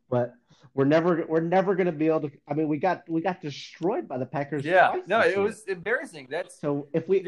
But 0.09 0.33
we're 0.73 0.85
never 0.85 1.25
we're 1.27 1.41
never 1.41 1.75
going 1.75 1.87
to 1.87 1.91
be 1.91 2.07
able 2.07 2.21
to. 2.21 2.31
I 2.47 2.53
mean, 2.53 2.67
we 2.67 2.77
got 2.77 3.07
we 3.09 3.21
got 3.21 3.41
destroyed 3.41 4.07
by 4.07 4.17
the 4.17 4.25
Packers. 4.25 4.63
Yeah, 4.63 4.95
no, 5.07 5.21
it 5.21 5.35
year. 5.35 5.41
was 5.41 5.63
embarrassing. 5.63 6.27
That's 6.29 6.59
so 6.59 6.87
if 6.93 7.07
we 7.07 7.25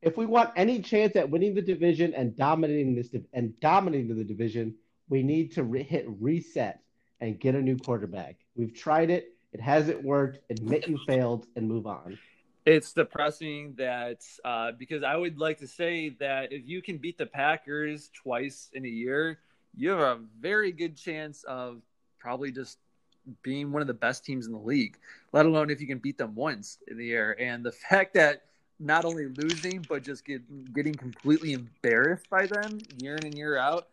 if 0.00 0.16
we 0.16 0.26
want 0.26 0.50
any 0.56 0.80
chance 0.80 1.16
at 1.16 1.28
winning 1.28 1.54
the 1.54 1.62
division 1.62 2.14
and 2.14 2.36
dominating 2.36 2.94
this 2.94 3.14
and 3.32 3.58
dominating 3.60 4.16
the 4.16 4.24
division, 4.24 4.74
we 5.08 5.22
need 5.22 5.52
to 5.54 5.64
re- 5.64 5.82
hit 5.82 6.06
reset 6.20 6.80
and 7.20 7.40
get 7.40 7.54
a 7.54 7.60
new 7.60 7.76
quarterback. 7.76 8.36
We've 8.54 8.74
tried 8.74 9.10
it; 9.10 9.34
it 9.52 9.60
hasn't 9.60 10.04
worked. 10.04 10.38
Admit 10.50 10.88
you 10.88 10.98
failed 11.06 11.46
and 11.56 11.68
move 11.68 11.86
on. 11.86 12.18
It's 12.70 12.92
depressing 12.92 13.72
that 13.78 14.22
uh, 14.44 14.72
because 14.72 15.02
I 15.02 15.16
would 15.16 15.38
like 15.38 15.56
to 15.60 15.66
say 15.66 16.10
that 16.20 16.52
if 16.52 16.68
you 16.68 16.82
can 16.82 16.98
beat 16.98 17.16
the 17.16 17.24
Packers 17.24 18.10
twice 18.12 18.68
in 18.74 18.84
a 18.84 18.88
year, 18.88 19.38
you 19.74 19.88
have 19.88 20.00
a 20.00 20.20
very 20.38 20.70
good 20.70 20.94
chance 20.94 21.44
of 21.44 21.80
probably 22.18 22.52
just 22.52 22.76
being 23.42 23.72
one 23.72 23.80
of 23.80 23.88
the 23.88 23.94
best 23.94 24.22
teams 24.22 24.44
in 24.44 24.52
the 24.52 24.58
league, 24.58 24.98
let 25.32 25.46
alone 25.46 25.70
if 25.70 25.80
you 25.80 25.86
can 25.86 25.96
beat 25.96 26.18
them 26.18 26.34
once 26.34 26.76
in 26.88 26.98
the 26.98 27.06
year. 27.06 27.34
And 27.40 27.64
the 27.64 27.72
fact 27.88 28.12
that 28.12 28.42
not 28.78 29.06
only 29.06 29.28
losing, 29.28 29.82
but 29.88 30.02
just 30.02 30.26
get, 30.26 30.74
getting 30.74 30.92
completely 30.92 31.54
embarrassed 31.54 32.28
by 32.28 32.44
them 32.44 32.80
year 33.00 33.16
in 33.16 33.24
and 33.24 33.38
year 33.38 33.56
out, 33.56 33.88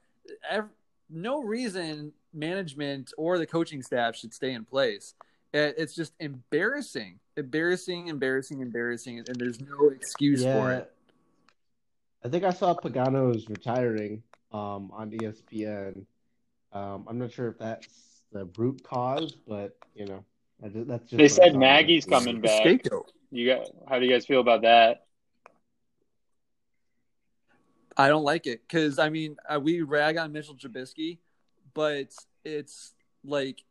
every, 0.49 0.69
no 1.09 1.41
reason 1.41 2.11
management 2.33 3.13
or 3.17 3.37
the 3.37 3.47
coaching 3.47 3.81
staff 3.81 4.17
should 4.17 4.33
stay 4.33 4.51
in 4.51 4.65
place. 4.65 5.13
It's 5.55 5.95
just 5.95 6.13
embarrassing, 6.19 7.19
embarrassing, 7.37 8.07
embarrassing, 8.07 8.59
embarrassing, 8.61 9.19
and 9.19 9.35
there's 9.35 9.61
no 9.61 9.89
excuse 9.89 10.43
yeah. 10.43 10.59
for 10.59 10.73
it. 10.73 10.91
I 12.23 12.29
think 12.29 12.43
I 12.43 12.49
saw 12.49 12.73
Pagano 12.73 13.35
is 13.35 13.47
retiring 13.49 14.23
um, 14.51 14.91
on 14.91 15.11
ESPN. 15.11 16.05
Um, 16.73 17.05
I'm 17.07 17.17
not 17.17 17.31
sure 17.31 17.47
if 17.47 17.57
that's 17.57 18.23
the 18.31 18.49
root 18.57 18.83
cause, 18.83 19.37
but 19.47 19.77
you 19.95 20.05
know, 20.05 20.25
that's 20.59 21.09
just. 21.09 21.17
They 21.17 21.27
said 21.29 21.55
Nagy's 21.55 22.05
coming 22.05 22.41
back. 22.41 22.61
Scapegoat. 22.61 23.11
You 23.31 23.47
got? 23.47 23.67
How 23.87 23.99
do 23.99 24.05
you 24.05 24.11
guys 24.11 24.25
feel 24.25 24.41
about 24.41 24.63
that? 24.63 25.05
I 27.97 28.09
don't 28.09 28.23
like 28.23 28.45
it 28.45 28.61
because 28.67 28.99
I 28.99 29.09
mean 29.09 29.37
uh, 29.47 29.59
we 29.59 29.81
rag 29.81 30.17
on 30.17 30.33
Mitchell 30.33 30.55
Trubisky, 30.55 31.19
but 31.73 32.13
it's 32.43 32.93
like 33.23 33.63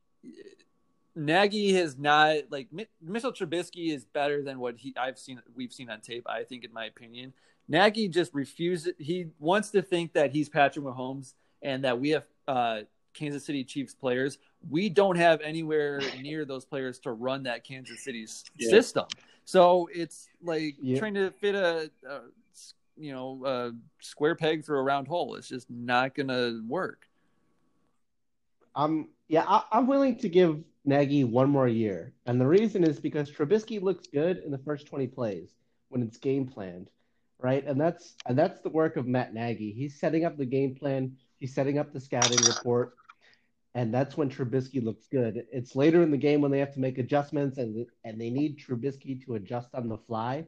Nagy 1.17 1.73
has 1.75 1.97
not 1.97 2.37
like 2.51 2.69
Mitchell 3.03 3.33
Trubisky 3.33 3.93
is 3.93 4.05
better 4.05 4.43
than 4.43 4.59
what 4.59 4.77
he 4.77 4.95
I've 4.97 5.19
seen 5.19 5.41
we've 5.55 5.73
seen 5.73 5.89
on 5.91 6.01
tape. 6.01 6.27
I 6.29 6.43
think, 6.43 6.65
in 6.65 6.73
my 6.73 6.87
opinion, 6.87 7.33
Nagy 7.69 8.09
just 8.09 8.35
refuses. 8.35 8.95
He 8.99 9.27
wants 9.39 9.71
to 9.71 9.83
think 9.83 10.13
that 10.15 10.33
he's 10.33 10.49
Patrick 10.49 10.85
Mahomes 10.85 11.35
and 11.63 11.85
that 11.85 12.01
we 12.01 12.11
have 12.11 12.25
uh, 12.49 12.81
Kansas 13.15 13.45
City 13.45 13.63
Chiefs 13.65 13.95
players. 13.95 14.39
We 14.69 14.89
don't 14.89 15.17
have 15.17 15.41
anywhere 15.41 16.01
near 16.21 16.45
those 16.45 16.65
players 16.65 16.99
to 17.01 17.13
run 17.13 17.45
that 17.45 17.65
Kansas 17.65 18.03
City 18.03 18.27
yeah. 18.59 18.71
system. 18.71 19.07
So 19.45 19.89
it's 19.95 20.29
like 20.43 20.77
yeah. 20.81 20.99
trying 20.99 21.15
to 21.15 21.31
fit 21.31 21.55
a, 21.55 21.91
a 22.09 22.21
you 22.97 23.13
know 23.13 23.43
a 23.45 23.73
square 24.01 24.35
peg 24.35 24.65
through 24.65 24.79
a 24.79 24.83
round 24.83 25.07
hole. 25.07 25.37
It's 25.37 25.49
just 25.49 25.71
not 25.71 26.15
gonna 26.15 26.61
work. 26.67 27.07
Um. 28.75 29.11
Yeah, 29.27 29.45
I, 29.49 29.63
I'm 29.73 29.87
willing 29.87 30.17
to 30.19 30.29
give 30.29 30.63
Nagy 30.85 31.25
one 31.25 31.51
more 31.51 31.69
year. 31.69 32.15
And 32.27 32.41
the 32.41 32.47
reason 32.47 32.85
is 32.85 33.01
because 33.01 33.31
Trubisky 33.31 33.81
looks 33.81 34.07
good 34.07 34.39
in 34.39 34.51
the 34.51 34.59
first 34.59 34.87
20 34.87 35.07
plays 35.09 35.55
when 35.89 36.03
it's 36.03 36.19
game 36.19 36.47
planned, 36.47 36.91
right? 37.39 37.65
And 37.67 37.81
that's 37.81 38.17
and 38.27 38.39
that's 38.39 38.61
the 38.61 38.71
work 38.71 38.97
of 38.97 39.07
Matt 39.07 39.35
Nagy. 39.35 39.73
He's 39.73 39.99
setting 40.01 40.25
up 40.25 40.37
the 40.37 40.47
game 40.47 40.75
plan, 40.75 41.17
he's 41.39 41.55
setting 41.55 41.79
up 41.79 41.93
the 41.93 42.01
scouting 42.01 42.45
report, 42.45 42.99
and 43.75 43.93
that's 43.93 44.17
when 44.17 44.31
Trubisky 44.31 44.83
looks 44.83 45.07
good. 45.09 45.47
It's 45.53 45.75
later 45.77 46.03
in 46.03 46.11
the 46.11 46.17
game 46.19 46.41
when 46.41 46.51
they 46.51 46.61
have 46.61 46.75
to 46.75 46.81
make 46.81 46.99
adjustments 46.99 47.59
and 47.59 47.87
and 48.05 48.21
they 48.21 48.31
need 48.31 48.59
Trubisky 48.59 49.25
to 49.25 49.35
adjust 49.37 49.75
on 49.75 49.89
the 49.89 49.99
fly 49.99 50.47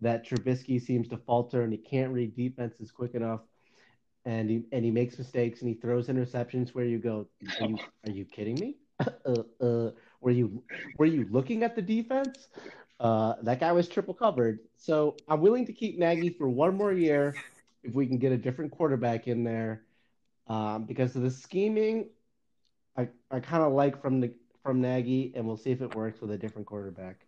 that 0.00 0.26
Trubisky 0.26 0.80
seems 0.80 1.08
to 1.08 1.16
falter 1.16 1.62
and 1.62 1.72
he 1.72 1.78
can't 1.78 2.12
read 2.12 2.36
defenses 2.36 2.90
quick 2.92 3.14
enough. 3.14 3.40
And 4.24 4.50
he 4.50 4.64
and 4.72 4.84
he 4.84 4.90
makes 4.90 5.18
mistakes 5.18 5.60
and 5.60 5.68
he 5.68 5.74
throws 5.76 6.08
interceptions 6.08 6.70
where 6.74 6.84
you 6.84 6.98
go, 6.98 7.28
are 7.60 7.64
you 7.64 7.78
are 8.04 8.10
you 8.10 8.24
kidding 8.24 8.58
me? 8.58 8.76
Uh, 9.00 9.42
uh, 9.60 9.90
were 10.20 10.30
you 10.30 10.62
were 10.98 11.06
you 11.06 11.26
looking 11.30 11.62
at 11.62 11.76
the 11.76 11.82
defense? 11.82 12.48
Uh, 12.98 13.34
that 13.42 13.60
guy 13.60 13.72
was 13.72 13.88
triple 13.88 14.14
covered. 14.14 14.60
So 14.76 15.16
I'm 15.28 15.40
willing 15.40 15.66
to 15.66 15.72
keep 15.72 15.98
Nagy 15.98 16.30
for 16.30 16.48
one 16.48 16.76
more 16.76 16.92
year 16.92 17.34
if 17.82 17.94
we 17.94 18.06
can 18.06 18.18
get 18.18 18.32
a 18.32 18.36
different 18.36 18.70
quarterback 18.70 19.28
in 19.28 19.44
there. 19.44 19.82
Um, 20.48 20.84
because 20.84 21.16
of 21.16 21.22
the 21.22 21.30
scheming, 21.30 22.08
I, 22.96 23.08
I 23.30 23.40
kind 23.40 23.62
of 23.62 23.72
like 23.72 24.00
from 24.00 24.20
the 24.20 24.32
from 24.62 24.80
Nagy, 24.80 25.32
and 25.36 25.46
we'll 25.46 25.56
see 25.56 25.70
if 25.70 25.80
it 25.80 25.94
works 25.94 26.20
with 26.20 26.30
a 26.30 26.38
different 26.38 26.66
quarterback. 26.66 27.26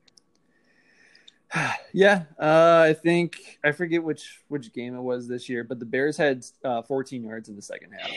yeah, 1.92 2.24
uh, 2.38 2.84
I 2.88 2.94
think 2.94 3.58
I 3.64 3.72
forget 3.72 4.02
which 4.02 4.42
which 4.48 4.72
game 4.72 4.94
it 4.94 5.00
was 5.00 5.28
this 5.28 5.48
year, 5.48 5.64
but 5.64 5.78
the 5.78 5.86
Bears 5.86 6.16
had 6.16 6.44
uh, 6.64 6.82
14 6.82 7.24
yards 7.24 7.48
in 7.48 7.56
the 7.56 7.62
second 7.62 7.92
half. 7.92 8.10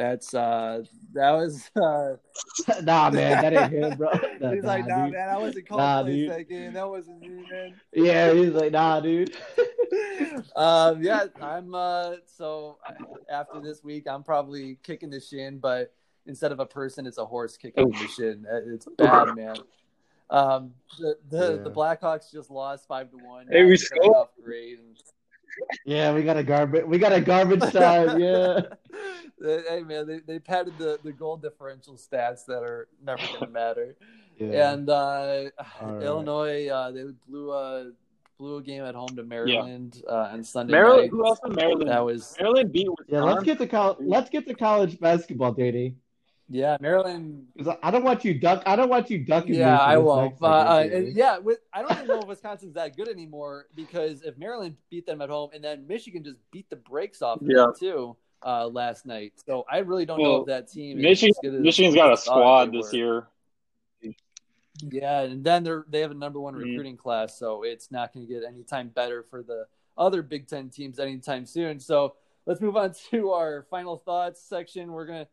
That's 0.00 0.32
uh 0.32 0.82
that 1.12 1.30
was 1.32 1.70
uh 1.76 2.16
Nah 2.82 3.10
man, 3.10 3.42
that 3.42 3.52
ain't 3.52 3.72
him, 3.72 3.98
bro. 3.98 4.08
Nah, 4.40 4.52
he's 4.52 4.64
like, 4.64 4.86
nah, 4.86 5.04
dude. 5.04 5.12
man, 5.12 5.28
I 5.28 5.36
wasn't 5.36 5.68
called 5.68 5.80
nah, 5.80 6.02
play 6.04 6.26
that 6.26 6.48
game. 6.48 6.72
That 6.72 6.88
wasn't 6.88 7.20
me, 7.20 7.44
man. 7.50 7.74
Yeah, 7.92 8.32
he's 8.32 8.54
like, 8.54 8.72
nah, 8.72 9.00
dude. 9.00 9.36
um 10.56 11.02
yeah, 11.02 11.26
I'm 11.42 11.74
uh 11.74 12.14
so 12.24 12.78
after 13.30 13.60
this 13.60 13.84
week 13.84 14.06
I'm 14.08 14.22
probably 14.22 14.78
kicking 14.82 15.10
the 15.10 15.20
shin, 15.20 15.58
but 15.58 15.92
instead 16.24 16.50
of 16.50 16.60
a 16.60 16.66
person, 16.66 17.06
it's 17.06 17.18
a 17.18 17.26
horse 17.26 17.58
kicking 17.58 17.90
the 17.90 18.08
shin. 18.08 18.46
It's 18.68 18.86
bad, 18.96 19.36
man. 19.36 19.56
Um 20.30 20.72
the 20.98 21.18
the, 21.28 21.56
yeah. 21.56 21.62
the 21.62 21.70
Blackhawks 21.70 22.32
just 22.32 22.50
lost 22.50 22.88
five 22.88 23.10
to 23.10 23.18
one. 23.18 23.48
Hey, 23.50 23.66
we 23.66 23.76
scored 23.76 24.28
great 24.42 24.78
and 24.78 24.96
yeah, 25.84 26.12
we 26.12 26.22
got 26.22 26.36
a 26.36 26.44
garbage. 26.44 26.84
We 26.84 26.98
got 26.98 27.12
a 27.12 27.20
garbage 27.20 27.72
time. 27.72 28.18
Yeah. 28.18 28.60
hey 29.42 29.82
man, 29.84 30.06
they, 30.06 30.20
they 30.20 30.38
padded 30.38 30.76
the, 30.78 30.98
the 31.02 31.12
goal 31.12 31.36
differential 31.36 31.94
stats 31.94 32.44
that 32.46 32.62
are 32.62 32.88
never 33.04 33.22
going 33.26 33.40
to 33.40 33.48
matter. 33.48 33.96
Yeah. 34.40 34.72
And 34.72 34.88
uh, 34.88 35.50
right. 35.82 36.02
Illinois, 36.02 36.66
uh, 36.68 36.90
they 36.92 37.04
blew 37.28 37.52
a 37.52 37.90
blew 38.38 38.56
a 38.56 38.62
game 38.62 38.82
at 38.84 38.94
home 38.94 39.14
to 39.16 39.22
Maryland 39.22 40.02
yeah. 40.02 40.10
uh, 40.10 40.30
on 40.32 40.42
Sunday 40.42 40.72
Maryland, 40.72 41.02
night. 41.02 41.10
Who 41.10 41.26
else 41.26 41.40
in 41.44 41.54
Maryland? 41.54 41.90
That 41.90 42.02
was 42.02 42.34
Maryland 42.40 42.72
beat. 42.72 42.88
Yeah, 43.06 43.20
let's 43.20 43.42
get 43.42 43.58
to 43.58 43.66
college. 43.66 43.98
Let's 44.00 44.30
get 44.30 44.46
to 44.46 44.54
college 44.54 44.98
basketball, 44.98 45.52
Danny. 45.52 45.94
Yeah, 46.52 46.76
Maryland. 46.80 47.46
I 47.80 47.92
don't 47.92 48.02
want 48.02 48.24
you 48.24 48.34
duck. 48.34 48.64
I 48.66 48.74
don't 48.74 48.88
want 48.88 49.08
you 49.08 49.18
ducking. 49.18 49.54
Yeah, 49.54 49.78
I 49.78 49.96
won't. 49.98 50.34
Uh, 50.42 50.46
uh, 50.46 50.84
yeah, 51.14 51.38
with, 51.38 51.60
I 51.72 51.82
don't 51.82 51.92
even 51.92 52.06
know 52.08 52.18
if 52.18 52.26
Wisconsin's 52.26 52.74
that 52.74 52.96
good 52.96 53.08
anymore 53.08 53.66
because 53.76 54.22
if 54.22 54.36
Maryland 54.36 54.76
beat 54.90 55.06
them 55.06 55.22
at 55.22 55.28
home 55.28 55.50
and 55.54 55.62
then 55.62 55.86
Michigan 55.86 56.24
just 56.24 56.38
beat 56.50 56.68
the 56.68 56.74
brakes 56.74 57.22
off 57.22 57.38
yeah. 57.40 57.66
them 57.66 57.74
too 57.78 58.16
uh, 58.44 58.66
last 58.66 59.06
night, 59.06 59.34
so 59.46 59.64
I 59.70 59.78
really 59.78 60.04
don't 60.04 60.20
well, 60.20 60.32
know 60.32 60.40
if 60.40 60.46
that 60.48 60.68
team. 60.68 61.00
Michigan, 61.00 61.62
Michigan's 61.62 61.94
got 61.94 62.12
a 62.12 62.16
squad 62.16 62.72
this 62.72 62.92
year. 62.92 63.28
Yeah, 64.90 65.20
and 65.20 65.44
then 65.44 65.62
they're 65.62 65.84
they 65.88 66.00
have 66.00 66.10
a 66.10 66.14
number 66.14 66.40
one 66.40 66.54
Mhm. 66.54 66.64
recruiting 66.64 66.96
class, 66.96 67.38
so 67.38 67.62
it's 67.62 67.92
not 67.92 68.12
going 68.12 68.26
to 68.26 68.32
get 68.32 68.42
any 68.44 68.64
time 68.64 68.88
better 68.88 69.22
for 69.22 69.44
the 69.44 69.66
other 69.96 70.22
Big 70.22 70.48
Ten 70.48 70.68
teams 70.68 70.98
anytime 70.98 71.46
soon. 71.46 71.78
So 71.78 72.16
let's 72.46 72.60
move 72.60 72.76
on 72.76 72.92
to 73.10 73.30
our 73.30 73.66
final 73.70 73.98
thoughts 73.98 74.42
section. 74.42 74.90
We're 74.90 75.06
going 75.06 75.24
to 75.26 75.30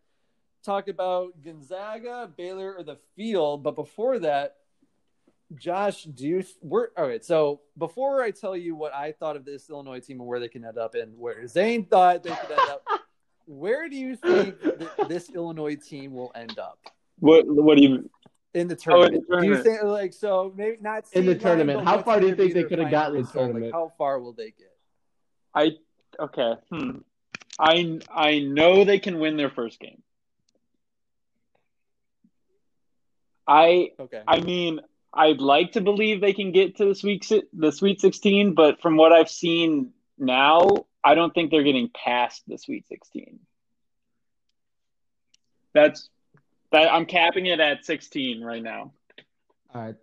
talk 0.68 0.88
about 0.88 1.42
Gonzaga, 1.44 2.30
Baylor, 2.36 2.76
or 2.78 2.84
the 2.84 2.98
field. 3.16 3.64
But 3.64 3.76
before 3.76 4.20
that, 4.20 4.58
Josh, 5.56 6.04
do 6.04 6.28
you 6.28 6.44
we're 6.62 6.90
all 6.98 7.08
right? 7.08 7.24
So 7.24 7.62
before 7.78 8.22
I 8.22 8.32
tell 8.32 8.56
you 8.56 8.76
what 8.76 8.94
I 8.94 9.14
thought 9.14 9.38
of 9.38 9.46
this 9.46 9.70
Illinois 9.70 10.02
team 10.02 10.20
and 10.20 10.28
where 10.28 10.40
they 10.40 10.50
can 10.50 10.66
end 10.66 10.78
up, 10.78 10.94
and 10.94 11.18
where 11.18 11.48
Zane 11.48 11.86
thought 11.86 12.24
they 12.24 12.32
could 12.32 12.52
end 12.52 12.70
up, 12.70 12.86
where 13.46 13.88
do 13.88 13.96
you 13.96 14.18
think 14.18 14.62
that 14.62 15.08
this 15.08 15.30
Illinois 15.30 15.76
team 15.76 16.14
will 16.14 16.32
end 16.36 16.60
up? 16.60 16.80
What 17.20 17.46
What 17.48 17.78
do 17.78 17.84
you? 17.84 18.10
in 18.54 18.68
the 18.68 18.78
Oh, 18.88 19.04
in 19.04 19.24
tournament. 19.24 19.42
Do 19.42 19.48
you 19.48 19.64
think 19.64 19.84
like 19.84 20.14
so? 20.14 20.54
Maybe 20.56 20.78
not 20.82 21.06
In 21.14 21.26
the 21.26 21.36
tournament. 21.36 21.86
How 21.86 22.02
far 22.02 22.20
do 22.20 22.28
you 22.28 22.36
think 22.36 22.54
they 22.54 22.64
could 22.64 22.80
have 22.80 22.92
final 22.92 22.92
gotten 22.92 23.16
in 23.18 23.22
the 23.22 23.28
result? 23.28 23.36
Like, 23.36 23.52
tournament? 23.52 23.74
how 23.74 23.92
far 23.98 24.20
will 24.20 24.34
they 24.34 24.52
get? 24.52 24.76
I 25.56 25.72
okay. 26.20 26.54
Hmm. 26.72 26.98
I 27.60 28.00
I 28.10 28.40
know 28.40 28.84
they 28.84 29.00
can 29.00 29.20
win 29.20 29.38
their 29.38 29.50
first 29.50 29.80
game. 29.80 30.02
I 33.48 33.92
Okay. 34.00 34.22
I 34.28 34.42
mean, 34.42 34.82
I'd 35.14 35.40
like 35.40 35.74
to 35.74 35.82
believe 35.82 36.22
they 36.22 36.34
can 36.34 36.52
get 36.52 36.78
to 36.78 36.86
the 36.86 36.96
sweet 36.96 37.32
the 37.54 37.72
Sweet 37.72 38.02
16, 38.02 38.54
but 38.54 38.82
from 38.82 38.98
what 38.98 39.14
I've 39.14 39.30
seen 39.30 39.94
now, 40.18 40.86
I 41.04 41.16
don't 41.16 41.34
think 41.34 41.52
they're 41.52 41.64
getting 41.64 41.90
past 41.90 42.44
the 42.48 42.58
Sweet 42.58 42.88
16. 42.88 43.40
That's 45.74 46.10
that 46.72 46.92
I'm 46.92 47.06
capping 47.06 47.46
it 47.46 47.60
at 47.60 47.86
16 47.86 48.44
right 48.44 48.62
now. 48.62 48.92
All 49.74 49.82
right. 49.82 49.96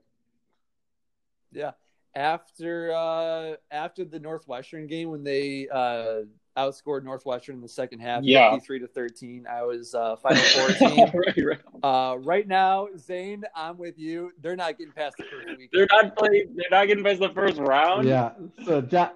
yeah. 1.52 1.72
After 2.14 2.92
uh 2.92 3.56
after 3.70 4.04
the 4.04 4.20
Northwestern 4.20 4.86
game 4.86 5.10
when 5.10 5.24
they 5.24 5.68
uh 5.68 6.22
outscored 6.56 7.02
Northwestern 7.04 7.56
in 7.56 7.60
the 7.60 7.68
second 7.68 7.98
half, 8.00 8.22
Yeah. 8.22 8.50
53 8.52 8.78
to 8.80 8.86
13. 8.86 9.46
I 9.50 9.62
was 9.64 9.94
uh 9.94 10.16
final 10.16 10.42
four 10.42 10.68
team. 10.88 11.10
right, 11.14 11.36
right. 11.44 11.60
Uh 11.82 12.16
right 12.18 12.46
now, 12.46 12.88
Zane, 12.96 13.44
I'm 13.56 13.76
with 13.78 13.98
you. 13.98 14.30
They're 14.40 14.56
not 14.56 14.78
getting 14.78 14.92
past 14.92 15.16
the 15.18 15.24
first 15.24 15.58
week. 15.58 15.70
They're 15.72 15.88
not 15.90 16.16
playing. 16.16 16.54
They're 16.56 16.70
not 16.70 16.86
getting 16.86 17.02
past 17.04 17.20
the 17.20 17.30
first 17.30 17.58
round. 17.58 18.06
Yeah. 18.06 18.32
So 18.64 18.86
ja- 18.90 19.10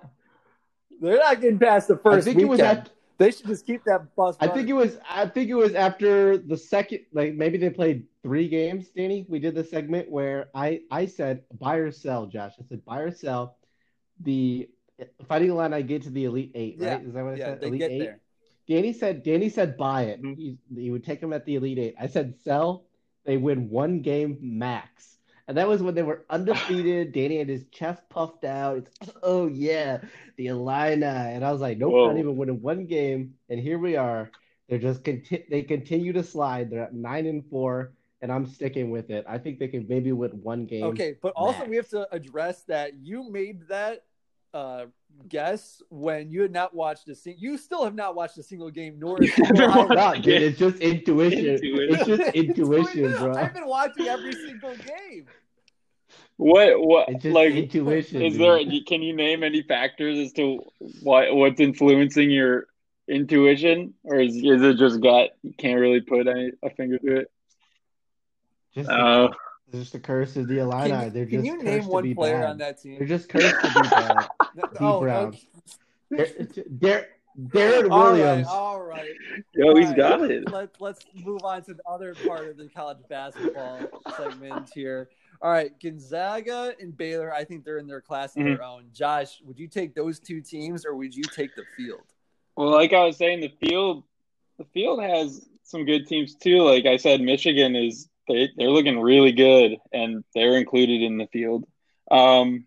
They're 1.01 1.19
not 1.19 1.41
getting 1.41 1.59
past 1.59 1.89
the 1.89 1.97
first. 1.97 2.07
I 2.07 2.11
first 2.17 2.25
think 2.27 2.39
it 2.41 2.45
was 2.47 2.59
weekend. 2.59 2.79
at, 2.79 2.91
They 3.19 3.31
should 3.31 3.47
just 3.47 3.67
keep 3.67 3.85
that 3.85 4.15
bus. 4.17 4.37
I 4.41 4.49
think 4.49 4.69
it 4.69 4.73
was 4.73 4.99
I 5.09 5.27
think 5.27 5.49
it 5.49 5.55
was 5.55 5.75
after 5.75 6.39
the 6.39 6.57
second 6.57 7.01
like 7.13 7.35
maybe 7.35 7.57
they 7.59 7.71
played 7.71 8.07
three 8.25 8.49
games, 8.49 8.89
Danny. 8.91 9.27
We 9.29 9.39
did 9.39 9.55
the 9.55 9.63
segment 9.65 10.11
where 10.11 10.49
I 10.57 10.81
I 10.91 11.07
said 11.07 11.43
buy 11.61 11.77
or 11.77 11.93
sell, 11.93 12.27
Josh. 12.27 12.55
I 12.59 12.65
said 12.69 12.85
buy 12.85 12.99
or 13.01 13.13
sell. 13.13 13.57
The 14.23 14.69
fighting 15.27 15.55
line 15.55 15.73
I 15.73 15.83
get 15.83 16.03
to 16.03 16.11
the 16.11 16.25
elite 16.25 16.53
eight, 16.55 16.77
right? 16.79 17.03
Is 17.05 17.15
that 17.15 17.25
what 17.25 17.35
I 17.35 17.37
yeah, 17.37 17.45
said? 17.47 17.61
they 17.61 17.67
elite 17.69 17.81
get 17.81 17.91
eight. 17.91 17.99
there. 18.01 18.21
Danny 18.69 18.93
said 18.93 19.23
Danny 19.23 19.49
said 19.49 19.77
buy 19.77 20.03
it. 20.03 20.23
Mhm. 20.23 20.37
He, 20.37 20.59
he 20.77 20.91
would 20.91 21.05
take 21.05 21.21
them 21.21 21.33
at 21.33 21.45
the 21.47 21.57
elite 21.57 21.79
eight. 21.79 21.95
I 21.99 22.07
said 22.07 22.35
sell. 22.45 22.85
They 23.25 23.37
win 23.37 23.69
one 23.71 24.01
game 24.01 24.39
max. 24.41 25.19
And 25.49 25.57
that 25.57 25.67
was 25.67 25.83
when 25.83 25.95
they 25.95 26.03
were 26.03 26.27
undefeated. 26.29 27.13
Danny 27.15 27.39
had 27.39 27.49
his 27.49 27.65
chest 27.71 28.03
puffed 28.11 28.45
out. 28.45 28.77
It's 28.77 29.11
oh 29.23 29.47
yeah, 29.47 29.99
the 30.37 30.49
Illini. 30.49 31.05
And 31.05 31.45
I 31.45 31.51
was 31.51 31.61
like, 31.61 31.79
nope, 31.79 31.93
Whoa. 31.93 32.09
not 32.09 32.19
even 32.19 32.37
winning 32.37 32.61
one 32.61 32.85
game. 32.87 33.35
And 33.49 33.59
here 33.59 33.79
we 33.79 33.97
are. 33.97 34.31
They're 34.69 34.79
just 34.79 35.03
conti- 35.03 35.47
they 35.51 35.63
continue 35.63 36.13
to 36.13 36.23
slide. 36.23 36.71
They're 36.71 36.83
at 36.85 36.95
nine 36.95 37.25
and 37.25 37.43
four, 37.49 37.95
and 38.21 38.31
I'm 38.31 38.45
sticking 38.45 38.91
with 38.91 39.09
it. 39.09 39.25
I 39.27 39.39
think 39.39 39.59
they 39.59 39.69
can 39.69 39.87
maybe 39.89 40.13
win 40.13 40.33
one 40.43 40.67
game. 40.67 40.85
Okay, 40.85 41.17
but 41.23 41.33
also 41.35 41.61
max. 41.61 41.71
we 41.71 41.77
have 41.77 41.89
to 41.89 42.15
address 42.15 42.65
that 42.65 42.95
you 42.95 43.31
made 43.31 43.67
that 43.69 44.05
uh, 44.59 44.87
guess 45.29 45.83
when 45.91 46.31
you 46.31 46.43
had 46.43 46.53
not 46.53 46.75
watched 46.75 47.09
a 47.09 47.15
single. 47.15 47.43
You 47.43 47.59
still 47.59 47.85
have 47.85 47.95
not 47.95 48.15
watched 48.15 48.39
a 48.39 48.43
single 48.43 48.71
game, 48.71 48.95
nor 48.99 49.17
a 49.21 49.25
You 49.25 49.29
single 49.31 49.71
haven't. 49.71 49.97
No, 49.97 50.15
dude, 50.15 50.43
it's 50.43 50.59
just 50.59 50.79
intuition. 50.79 51.47
Intuition. 51.57 51.95
It's 51.95 52.07
just 52.07 52.35
intuition, 52.35 53.13
bro. 53.19 53.35
I've 53.35 53.55
been 53.55 53.67
watching 53.67 54.07
every 54.09 54.33
single 54.33 54.75
game. 54.77 55.27
What 56.37 56.81
what 56.81 57.09
It's 57.09 57.23
just 57.25 57.35
like 57.35 57.53
intuition. 57.55 58.23
is 58.23 58.35
dude. 58.35 58.43
there 58.43 58.59
can 58.87 59.03
you 59.03 59.15
name 59.15 59.43
any 59.43 59.63
factors 59.63 60.17
as 60.19 60.33
to 60.35 60.61
what 61.03 61.35
what's 61.35 61.61
influencing 61.61 62.31
your 62.31 62.67
intuition 63.09 63.95
or 64.05 64.21
is, 64.21 64.37
is 64.37 64.63
it 64.63 64.77
just 64.77 65.01
gut? 65.01 65.31
You 65.43 65.53
can't 65.59 65.81
really 65.81 66.01
put 66.01 66.29
any, 66.29 66.53
a 66.63 66.71
finger 66.71 66.99
to 66.99 67.17
it. 67.23 67.31
Just 68.75 68.89
Uh, 68.89 69.29
It's 69.69 69.79
just 69.79 69.93
the 69.93 69.99
curse 70.01 70.37
of 70.37 70.47
the 70.47 70.59
Illini. 70.61 70.91
Can 70.91 71.13
They're 71.13 71.27
can 71.27 71.45
just 71.45 71.47
you 71.47 71.53
cursed 71.55 71.65
name 71.65 71.83
to 71.83 71.89
one 71.89 72.03
be 72.05 72.15
player 72.15 72.41
bad. 72.41 72.51
on 72.51 72.59
that 72.59 72.81
team? 72.81 72.99
They're 72.99 73.09
just 73.17 73.29
cursed 73.29 73.57
to 73.61 73.83
be 73.83 73.89
bad. 73.89 74.29
oh, 74.81 75.01
Brown. 75.01 75.37
okay. 76.13 76.33
Dar- 76.79 77.07
Darren 77.39 77.89
Williams. 77.89 78.49
all 78.49 78.81
right. 78.83 79.11
yo, 79.55 79.77
he's 79.77 79.91
All 79.91 79.95
got 79.95 80.31
it. 80.31 80.51
Let, 80.51 80.71
let's 80.81 81.05
move 81.15 81.41
on 81.45 81.63
to 81.65 81.75
the 81.75 81.83
other 81.89 82.15
part 82.27 82.49
of 82.49 82.57
the 82.57 82.69
college 82.69 82.99
basketball 83.09 83.79
segment 84.17 84.71
here. 84.75 85.09
All 85.41 85.51
right, 85.53 85.71
Gonzaga 85.81 86.75
and 86.81 86.97
Baylor, 86.97 87.33
I 87.33 87.45
think 87.45 87.65
they're 87.65 87.79
in 87.79 87.87
their 87.87 88.01
class 88.01 88.35
of 88.37 88.43
Mm-hmm. 88.43 88.55
their 88.55 88.65
own. 88.65 88.87
Josh, 88.93 89.41
would 89.45 89.57
you 89.59 89.69
take 89.69 89.95
those 89.95 90.19
two 90.19 90.41
teams 90.41 90.85
or 90.85 90.97
would 90.97 91.15
you 91.15 91.23
take 91.23 91.55
the 91.55 91.63
field? 91.77 92.01
Well, 92.57 92.71
like 92.71 92.93
I 92.93 93.05
was 93.05 93.17
saying, 93.17 93.41
the 93.41 93.53
field 93.65 94.03
the 94.59 94.65
field 94.75 95.01
has 95.01 95.47
some 95.63 95.85
good 95.85 96.09
teams 96.09 96.35
too. 96.35 96.63
Like 96.63 96.87
I 96.87 96.97
said, 96.97 97.21
Michigan 97.21 97.77
is 97.77 98.09
they 98.27 98.49
they're 98.57 98.71
looking 98.71 98.99
really 98.99 99.31
good 99.31 99.77
and 99.93 100.25
they're 100.35 100.57
included 100.57 101.03
in 101.03 101.19
the 101.19 101.29
field. 101.29 101.67
Um, 102.11 102.65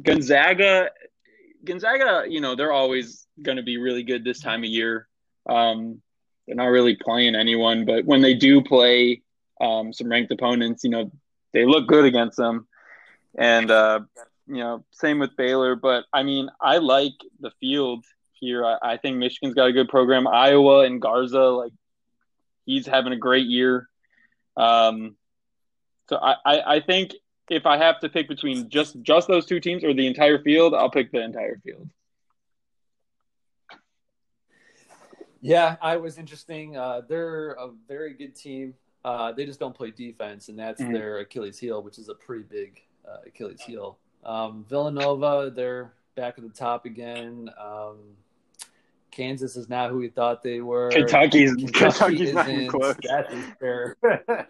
Gonzaga, 0.00 0.90
Gonzaga, 1.64 2.24
you 2.28 2.40
know 2.40 2.54
they're 2.54 2.72
always 2.72 3.26
going 3.40 3.56
to 3.56 3.62
be 3.62 3.78
really 3.78 4.02
good 4.02 4.24
this 4.24 4.40
time 4.40 4.60
of 4.60 4.70
year. 4.70 5.08
Um, 5.48 6.02
they're 6.46 6.56
not 6.56 6.66
really 6.66 6.96
playing 6.96 7.34
anyone, 7.34 7.84
but 7.84 8.04
when 8.04 8.20
they 8.20 8.34
do 8.34 8.62
play 8.62 9.22
um, 9.60 9.92
some 9.92 10.08
ranked 10.08 10.32
opponents, 10.32 10.84
you 10.84 10.90
know 10.90 11.10
they 11.52 11.64
look 11.64 11.86
good 11.86 12.04
against 12.04 12.36
them. 12.36 12.66
And 13.36 13.70
uh, 13.70 14.00
you 14.46 14.56
know, 14.56 14.84
same 14.90 15.18
with 15.18 15.36
Baylor. 15.36 15.76
But 15.76 16.04
I 16.12 16.22
mean, 16.22 16.50
I 16.60 16.78
like 16.78 17.14
the 17.40 17.50
field 17.60 18.04
here. 18.32 18.64
I, 18.64 18.78
I 18.82 18.96
think 18.96 19.16
Michigan's 19.16 19.54
got 19.54 19.68
a 19.68 19.72
good 19.72 19.88
program. 19.88 20.26
Iowa 20.26 20.80
and 20.80 21.00
Garza, 21.00 21.40
like 21.40 21.72
he's 22.66 22.86
having 22.86 23.12
a 23.12 23.16
great 23.16 23.46
year. 23.46 23.88
Um, 24.56 25.16
so 26.08 26.16
I, 26.16 26.36
I, 26.44 26.74
I 26.76 26.80
think 26.80 27.12
if 27.52 27.66
I 27.66 27.76
have 27.76 28.00
to 28.00 28.08
pick 28.08 28.28
between 28.28 28.68
just 28.68 29.00
just 29.02 29.28
those 29.28 29.46
two 29.46 29.60
teams 29.60 29.84
or 29.84 29.92
the 29.94 30.06
entire 30.06 30.42
field, 30.42 30.74
I'll 30.74 30.90
pick 30.90 31.12
the 31.12 31.20
entire 31.22 31.58
field. 31.64 31.88
Yeah, 35.40 35.76
I 35.82 35.96
was 35.96 36.18
interesting. 36.18 36.76
Uh, 36.76 37.02
they're 37.08 37.52
a 37.52 37.70
very 37.88 38.14
good 38.14 38.34
team. 38.36 38.74
Uh, 39.04 39.32
they 39.32 39.44
just 39.44 39.58
don't 39.58 39.74
play 39.74 39.90
defense, 39.90 40.48
and 40.48 40.56
that's 40.58 40.80
Mhm. 40.80 40.92
their 40.92 41.18
Achilles 41.18 41.58
heel, 41.58 41.82
which 41.82 41.98
is 41.98 42.08
a 42.08 42.14
pretty 42.14 42.44
big 42.44 42.80
uh, 43.04 43.16
Achilles 43.26 43.60
heel. 43.60 43.98
Um, 44.22 44.64
Villanova, 44.68 45.50
they're 45.52 45.92
back 46.14 46.38
at 46.38 46.44
the 46.44 46.50
top 46.56 46.84
again. 46.84 47.50
Um, 47.58 48.16
Kansas 49.10 49.56
is 49.56 49.68
not 49.68 49.90
who 49.90 49.98
we 49.98 50.08
thought 50.08 50.42
they 50.44 50.60
were. 50.60 50.88
Kentucky's 50.90 51.52
Kentucky 51.56 51.72
Kentucky's 51.72 52.32
not 52.34 52.48
isn't. 52.48 52.68
close. 52.68 52.96
That 53.02 53.32
is 53.32 53.44
fair. 53.58 53.96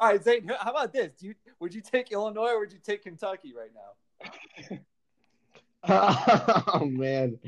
All 0.00 0.08
right, 0.08 0.22
Zane, 0.22 0.50
how 0.60 0.70
about 0.70 0.92
this? 0.92 1.12
Do 1.18 1.28
you, 1.28 1.34
would 1.60 1.74
you 1.74 1.80
take 1.80 2.12
Illinois 2.12 2.50
or 2.50 2.60
would 2.60 2.72
you 2.72 2.78
take 2.82 3.02
Kentucky 3.02 3.54
right 3.56 3.70
now? 3.74 4.78
oh 6.74 6.84
man. 6.84 7.38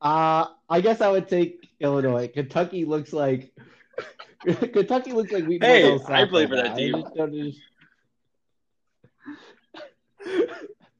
Uh 0.00 0.46
I 0.68 0.80
guess 0.80 1.00
I 1.00 1.10
would 1.10 1.28
take 1.28 1.68
Illinois. 1.80 2.28
Kentucky 2.28 2.84
looks 2.84 3.12
like 3.12 3.52
Kentucky 4.46 5.12
looks 5.12 5.32
like 5.32 5.46
we 5.46 5.58
Hey, 5.60 5.82
know 5.82 5.98
South 5.98 6.10
I 6.10 6.26
play 6.26 6.46
right 6.46 6.50
for 6.50 6.56
that 6.56 6.76
team. 6.76 7.02
just 7.16 7.58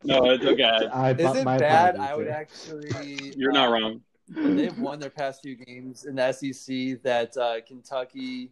No, 0.05 0.31
it's 0.31 0.45
okay. 0.45 0.87
I, 0.93 1.13
Is 1.13 1.37
it 1.37 1.45
my 1.45 1.59
bad? 1.59 1.97
I 1.97 2.15
would 2.15 2.29
actually. 2.29 3.33
You're 3.37 3.53
not 3.53 3.69
uh, 3.69 3.73
wrong. 3.73 4.01
They've 4.29 4.79
won 4.79 5.01
their 5.01 5.11
past 5.11 5.43
few 5.43 5.57
games 5.57 6.05
in 6.05 6.17
the 6.17 6.33
SEC. 6.33 7.03
That 7.03 7.37
uh, 7.37 7.61
Kentucky, 7.67 8.51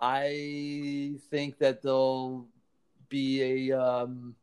I 0.00 1.14
think 1.30 1.58
that 1.58 1.82
they'll 1.82 2.46
be 3.08 3.68
a. 3.70 3.78
Um, 3.80 4.34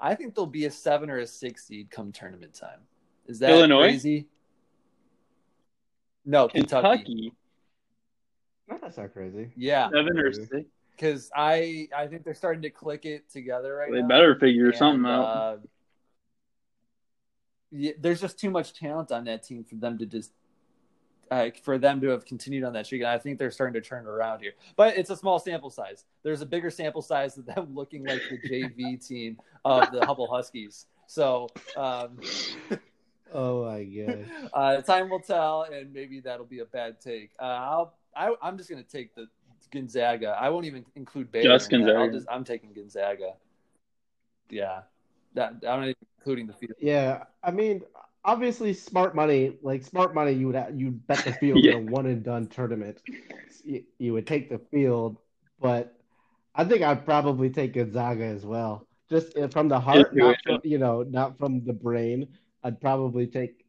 I 0.00 0.14
think 0.14 0.34
they'll 0.34 0.46
be 0.46 0.64
a 0.66 0.70
seven 0.70 1.10
or 1.10 1.18
a 1.18 1.26
six 1.26 1.66
seed 1.66 1.90
come 1.90 2.10
tournament 2.12 2.54
time. 2.54 2.80
Is 3.26 3.38
that 3.40 3.50
Illinois? 3.50 3.82
crazy? 3.88 4.26
No, 6.24 6.48
Kentucky. 6.48 6.82
Kentucky, 6.98 7.32
No, 8.68 8.78
that's 8.80 8.96
not 8.96 9.12
crazy. 9.12 9.52
Yeah, 9.56 9.90
seven 9.90 10.18
or 10.18 10.32
six. 10.32 10.66
because 10.96 11.30
I 11.34 11.88
I 11.96 12.06
think 12.08 12.24
they're 12.24 12.34
starting 12.34 12.62
to 12.62 12.70
click 12.70 13.04
it 13.06 13.30
together 13.30 13.74
right 13.76 13.90
They 13.92 14.00
now. 14.00 14.08
They 14.08 14.14
better 14.14 14.34
figure 14.38 14.66
And, 14.68 14.76
something 14.76 15.06
out. 15.10 15.22
uh, 15.24 15.56
yeah, 17.70 17.92
there's 18.00 18.20
just 18.20 18.38
too 18.38 18.50
much 18.50 18.72
talent 18.74 19.12
on 19.12 19.24
that 19.24 19.44
team 19.44 19.64
for 19.64 19.76
them 19.76 19.98
to 19.98 20.06
just. 20.06 20.32
Uh, 21.30 21.50
for 21.62 21.78
them 21.78 22.00
to 22.00 22.08
have 22.08 22.24
continued 22.24 22.64
on 22.64 22.72
that 22.72 22.86
streak. 22.86 23.02
And 23.02 23.10
I 23.10 23.18
think 23.18 23.38
they're 23.38 23.50
starting 23.50 23.80
to 23.80 23.86
turn 23.86 24.06
around 24.06 24.40
here, 24.40 24.52
but 24.76 24.96
it's 24.96 25.10
a 25.10 25.16
small 25.16 25.38
sample 25.38 25.70
size. 25.70 26.04
There's 26.22 26.40
a 26.40 26.46
bigger 26.46 26.70
sample 26.70 27.02
size 27.02 27.38
of 27.38 27.46
them 27.46 27.74
looking 27.74 28.04
like 28.04 28.22
the 28.28 28.38
JV 28.48 29.06
team 29.08 29.38
of 29.64 29.90
the 29.92 30.04
Hubble 30.04 30.28
Huskies. 30.30 30.86
So, 31.06 31.48
um, 31.76 32.18
Oh 33.32 33.64
my 33.64 33.84
god. 33.84 34.26
uh, 34.52 34.82
time 34.82 35.08
will 35.08 35.20
tell, 35.20 35.62
and 35.62 35.92
maybe 35.92 36.20
that'll 36.20 36.46
be 36.46 36.60
a 36.60 36.64
bad 36.64 37.00
take. 37.00 37.30
Uh, 37.38 37.44
I'll, 37.44 37.94
I, 38.14 38.34
I'm 38.42 38.58
just 38.58 38.68
going 38.68 38.82
to 38.82 38.90
take 38.90 39.14
the 39.14 39.28
Gonzaga. 39.70 40.36
I 40.40 40.48
won't 40.48 40.66
even 40.66 40.84
include 40.96 41.30
Baylor. 41.30 41.54
Just 41.56 41.72
in 41.72 41.82
that. 41.82 41.90
I'll 41.90 42.06
Gonzaga. 42.06 42.18
just, 42.18 42.28
I'm 42.30 42.44
taking 42.44 42.72
Gonzaga. 42.72 43.34
Yeah, 44.48 44.80
that 45.34 45.54
I'm 45.62 45.80
not 45.80 45.82
even 45.82 45.94
including 46.18 46.46
the 46.48 46.54
field. 46.54 46.72
Yeah, 46.80 47.24
I 47.42 47.52
mean, 47.52 47.82
obviously, 48.24 48.72
smart 48.72 49.14
money. 49.14 49.56
Like 49.62 49.84
smart 49.84 50.14
money, 50.14 50.32
you 50.32 50.46
would 50.48 50.56
ha- 50.56 50.68
you 50.74 50.90
bet 50.92 51.24
the 51.24 51.32
field 51.32 51.64
Yeah. 51.64 51.72
in 51.76 51.88
a 51.88 51.90
one 51.90 52.06
and 52.06 52.22
done 52.22 52.46
tournament. 52.46 53.00
You, 53.64 53.84
you 53.98 54.12
would 54.14 54.26
take 54.26 54.48
the 54.50 54.58
field, 54.70 55.18
but 55.60 55.94
I 56.54 56.64
think 56.64 56.82
I'd 56.82 57.04
probably 57.04 57.50
take 57.50 57.74
Gonzaga 57.74 58.24
as 58.24 58.44
well. 58.44 58.86
Just 59.08 59.36
uh, 59.36 59.48
from 59.48 59.68
the 59.68 59.80
heart, 59.80 60.14
not 60.14 60.36
from, 60.44 60.60
you 60.64 60.78
know, 60.78 61.02
not 61.02 61.38
from 61.38 61.64
the 61.64 61.72
brain. 61.72 62.28
I'd 62.62 62.80
probably 62.80 63.26
take 63.26 63.59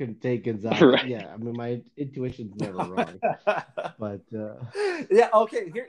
could 0.00 0.20
take 0.22 0.44
Gonzaga. 0.44 0.86
Right. 0.86 1.06
Yeah, 1.06 1.26
I 1.32 1.36
mean, 1.36 1.54
my 1.56 1.82
intuition's 1.98 2.56
never 2.56 2.78
wrong. 2.78 3.20
But 3.98 4.22
uh, 4.34 4.54
yeah. 5.10 5.28
Okay. 5.34 5.70
Here, 5.70 5.88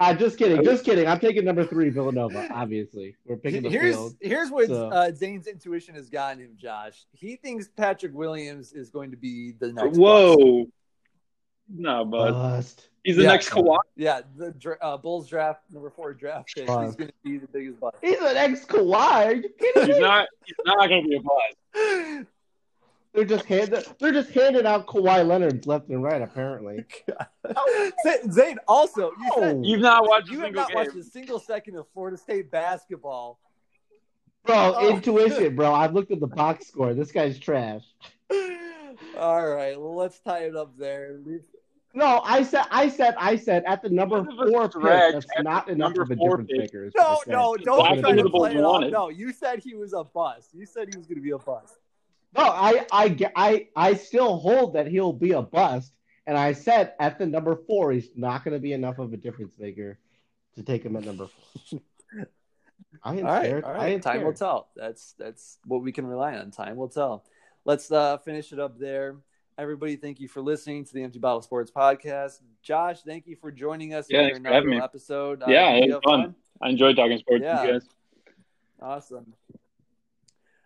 I'm 0.00 0.18
just 0.18 0.38
kidding, 0.38 0.64
just 0.64 0.84
kidding. 0.84 1.06
I'm 1.06 1.20
taking 1.20 1.44
number 1.44 1.64
three, 1.66 1.90
Villanova. 1.90 2.48
Obviously, 2.52 3.14
we're 3.26 3.36
picking 3.36 3.62
the 3.62 3.68
here's 3.68 3.94
field. 3.94 4.16
here's 4.22 4.50
what 4.50 4.68
so- 4.68 4.88
uh, 4.88 5.12
Zane's 5.14 5.46
intuition 5.46 5.94
has 5.94 6.08
gotten 6.08 6.40
him, 6.42 6.52
Josh. 6.56 7.04
He 7.12 7.36
thinks 7.36 7.68
Patrick 7.68 8.14
Williams 8.14 8.72
is 8.72 8.88
going 8.90 9.10
to 9.10 9.16
be 9.18 9.52
the 9.60 9.68
next. 9.72 9.98
bust. 9.98 10.00
Whoa. 10.00 10.66
No, 11.74 12.04
but 12.04 12.32
Bust. 12.32 12.88
he's 13.04 13.16
the 13.16 13.22
Yeah. 13.22 13.28
next 13.32 13.50
Kawhi. 13.50 13.78
Yeah, 13.96 14.22
the 14.36 14.76
uh, 14.82 14.96
Bulls 14.96 15.28
draft 15.28 15.60
number 15.70 15.90
four 15.90 16.12
draft 16.14 16.48
pick. 16.54 16.68
He's 16.68 16.96
going 16.96 17.08
to 17.08 17.12
be 17.24 17.38
the 17.38 17.46
biggest 17.46 17.80
bust. 17.80 17.96
He's 18.02 18.18
an 18.18 18.36
ex 18.36 18.64
Kawhi. 18.64 18.94
Are 19.26 19.32
you 19.34 19.48
kidding 19.58 19.86
He's 19.86 19.96
me? 19.96 20.00
not. 20.00 20.26
He's 20.44 20.56
not 20.66 20.88
going 20.88 21.02
to 21.04 21.08
be 21.08 21.16
a 21.16 21.20
bust. 21.20 22.26
They're 23.14 23.24
just 23.26 23.44
hand, 23.44 23.74
they're 23.98 24.12
just 24.12 24.30
handing 24.30 24.64
out 24.64 24.86
Kawhi 24.86 25.26
Leonard's 25.26 25.66
left 25.66 25.88
and 25.90 26.02
right. 26.02 26.22
Apparently, 26.22 26.84
Zane- 28.06 28.32
Zane, 28.32 28.58
also, 28.66 29.10
you 29.20 29.30
said 29.36 29.56
Oh. 29.56 29.62
You've 29.62 29.80
not 29.82 30.08
watched 30.08 30.30
a 30.30 30.32
you 30.32 30.38
have 30.38 30.46
single 30.46 30.62
not 30.62 30.68
game. 30.68 30.76
watched 30.76 30.96
a 30.96 31.02
single 31.04 31.38
second 31.38 31.76
of 31.76 31.86
Florida 31.92 32.16
State 32.16 32.50
basketball. 32.50 33.38
bro, 34.46 34.74
Oh. 34.76 34.88
intuition, 34.88 35.54
bro. 35.54 35.74
I've 35.74 35.92
looked 35.92 36.10
at 36.10 36.20
the 36.20 36.26
box 36.26 36.66
score. 36.68 36.94
This 36.94 37.12
guy's 37.12 37.38
trash. 37.38 37.82
All 39.18 39.46
right, 39.46 39.78
well, 39.78 39.94
let's 39.94 40.18
tie 40.20 40.44
it 40.44 40.56
up 40.56 40.76
there. 40.78 41.18
Leave- 41.24 41.44
No, 41.94 42.22
I 42.24 42.42
said, 42.42 42.64
I 42.70 42.88
said, 42.88 43.14
I 43.18 43.36
said 43.36 43.62
at 43.66 43.82
the 43.82 43.90
number 43.90 44.22
This 44.22 44.32
is 44.32 44.40
a 44.40 44.50
four 44.50 44.68
pick. 44.70 44.82
That's 45.12 45.26
not 45.42 45.66
the 45.66 45.72
enough 45.72 45.88
number 45.90 46.02
of 46.02 46.10
a 46.12 46.16
four 46.16 46.38
difference 46.38 46.50
pick. 46.50 46.60
maker. 46.60 46.84
is 46.86 46.92
what 46.94 47.28
I 47.28 47.30
No, 47.30 47.52
no, 47.52 47.56
don't 47.64 47.98
try 48.00 48.12
to 48.16 48.30
play 48.30 48.54
it 48.54 48.62
off. 48.62 48.90
No, 48.90 49.10
you 49.10 49.32
said 49.34 49.58
he 49.62 49.74
was 49.74 49.92
a 49.92 50.02
bust. 50.02 50.54
You 50.54 50.64
said 50.64 50.88
he 50.90 50.96
was 50.96 51.06
going 51.06 51.16
to 51.18 51.22
be 51.22 51.32
a 51.32 51.38
bust. 51.38 51.74
No, 52.34 52.42
I, 52.42 52.86
I, 52.90 53.08
ge- 53.10 53.32
I, 53.36 53.68
I 53.76 53.94
still 53.94 54.36
hold 54.38 54.74
that 54.74 54.86
he'll 54.86 55.12
be 55.12 55.32
a 55.32 55.42
bust. 55.42 55.92
And 56.26 56.38
I 56.38 56.52
said 56.52 56.94
at 57.00 57.18
the 57.18 57.26
number 57.26 57.56
four, 57.66 57.92
he's 57.92 58.08
not 58.16 58.44
going 58.44 58.54
to 58.54 58.60
be 58.60 58.72
enough 58.72 58.98
of 58.98 59.12
a 59.12 59.16
difference 59.16 59.54
maker 59.58 59.98
to 60.54 60.62
take 60.62 60.84
him 60.84 60.96
at 60.96 61.04
number 61.04 61.26
four. 61.26 61.80
I 63.02 63.14
ain't 63.16 63.26
All 63.26 63.32
right, 63.34 63.44
scared. 63.46 63.64
all 63.64 63.70
I 63.70 63.74
right. 63.74 63.92
ain't 63.94 64.02
Time 64.02 64.22
will 64.22 64.32
tell. 64.34 64.68
That's 64.76 65.14
that's 65.18 65.58
what 65.64 65.82
we 65.82 65.92
can 65.92 66.06
rely 66.06 66.36
on. 66.36 66.50
Time 66.52 66.76
will 66.76 66.88
tell. 66.88 67.24
Let's 67.64 67.90
uh, 67.90 68.18
finish 68.18 68.52
it 68.52 68.60
up 68.60 68.78
there. 68.78 69.16
Everybody, 69.58 69.96
thank 69.96 70.20
you 70.20 70.28
for 70.28 70.40
listening 70.40 70.84
to 70.84 70.94
the 70.94 71.02
Empty 71.02 71.18
Bottle 71.18 71.42
Sports 71.42 71.70
podcast. 71.70 72.40
Josh, 72.62 73.02
thank 73.02 73.26
you 73.26 73.34
for 73.36 73.50
joining 73.50 73.92
us 73.94 74.06
Yeah, 74.08 74.20
in 74.20 74.24
thanks 74.26 74.38
your 74.40 74.52
inaugural 74.52 74.82
episode. 74.82 75.42
Yeah, 75.48 75.72
did 75.74 75.84
it 75.84 75.86
was 75.86 75.94
have 75.94 76.02
fun. 76.04 76.34
I 76.62 76.68
enjoy 76.68 76.94
talking 76.94 77.18
sports 77.18 77.42
Yeah. 77.42 77.60
with 77.62 77.66
you 77.74 77.80
guys. 77.80 77.88
Awesome. 78.80 79.32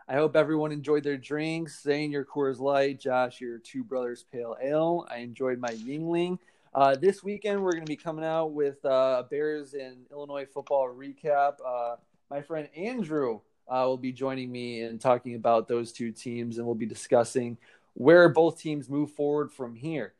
I 0.09 0.15
hope 0.15 0.37
everyone 0.37 0.71
enjoyed 0.71 1.03
their 1.03 1.17
drinks. 1.17 1.83
Zane, 1.83 2.13
your 2.13 2.25
Coors 2.25 2.61
Light. 2.61 3.01
Josh, 3.01 3.41
your 3.41 3.59
Two 3.59 3.83
Brothers 3.83 4.25
Pale 4.31 4.57
Ale. 4.63 5.05
I 5.11 5.17
enjoyed 5.17 5.59
my 5.59 5.71
Yuengling. 5.71 6.39
Uh, 6.73 6.95
this 6.95 7.25
weekend, 7.25 7.61
we're 7.61 7.73
going 7.73 7.85
to 7.85 7.91
be 7.91 7.97
coming 7.97 8.25
out 8.25 8.53
with 8.53 8.85
uh, 8.85 9.25
Bears 9.29 9.75
and 9.75 10.07
Illinois 10.13 10.47
football 10.47 10.89
recap. 10.89 11.55
Uh, 11.67 11.97
my 12.31 12.41
friend 12.41 12.69
Andrew 12.77 13.41
uh, 13.67 13.83
will 13.85 13.97
be 13.97 14.13
joining 14.13 14.53
me 14.53 14.83
and 14.83 15.01
talking 15.01 15.35
about 15.35 15.67
those 15.67 15.91
two 15.91 16.13
teams, 16.13 16.59
and 16.59 16.67
we'll 16.67 16.77
be 16.77 16.87
discussing 16.87 17.59
where 17.95 18.29
both 18.29 18.61
teams 18.61 18.89
move 18.89 19.11
forward 19.11 19.51
from 19.51 19.75
here. 19.75 20.15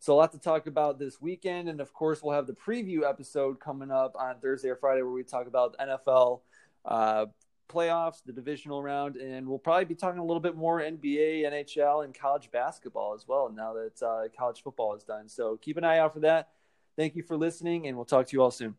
So, 0.00 0.12
a 0.12 0.16
lot 0.16 0.32
to 0.32 0.38
talk 0.38 0.66
about 0.66 0.98
this 0.98 1.18
weekend. 1.18 1.70
And 1.70 1.80
of 1.80 1.94
course, 1.94 2.22
we'll 2.22 2.34
have 2.34 2.46
the 2.46 2.52
preview 2.52 3.08
episode 3.08 3.58
coming 3.58 3.90
up 3.90 4.16
on 4.18 4.38
Thursday 4.40 4.68
or 4.68 4.76
Friday 4.76 5.00
where 5.00 5.12
we 5.12 5.22
talk 5.22 5.46
about 5.46 5.78
NFL 5.78 6.40
uh, 6.84 7.26
playoffs, 7.70 8.22
the 8.24 8.32
divisional 8.32 8.82
round, 8.82 9.16
and 9.16 9.46
we'll 9.46 9.58
probably 9.58 9.84
be 9.84 9.94
talking 9.94 10.18
a 10.18 10.24
little 10.24 10.40
bit 10.40 10.56
more 10.56 10.80
NBA, 10.80 11.42
NHL, 11.42 12.04
and 12.04 12.14
college 12.14 12.50
basketball 12.50 13.14
as 13.14 13.26
well 13.26 13.50
now 13.54 13.72
that 13.74 14.02
uh, 14.02 14.28
college 14.36 14.62
football 14.62 14.94
is 14.94 15.04
done. 15.04 15.28
So, 15.28 15.56
keep 15.56 15.76
an 15.76 15.84
eye 15.84 15.98
out 15.98 16.14
for 16.14 16.20
that. 16.20 16.48
Thank 16.96 17.16
you 17.16 17.22
for 17.22 17.36
listening, 17.36 17.86
and 17.86 17.96
we'll 17.96 18.04
talk 18.04 18.26
to 18.26 18.36
you 18.36 18.42
all 18.42 18.50
soon. 18.50 18.74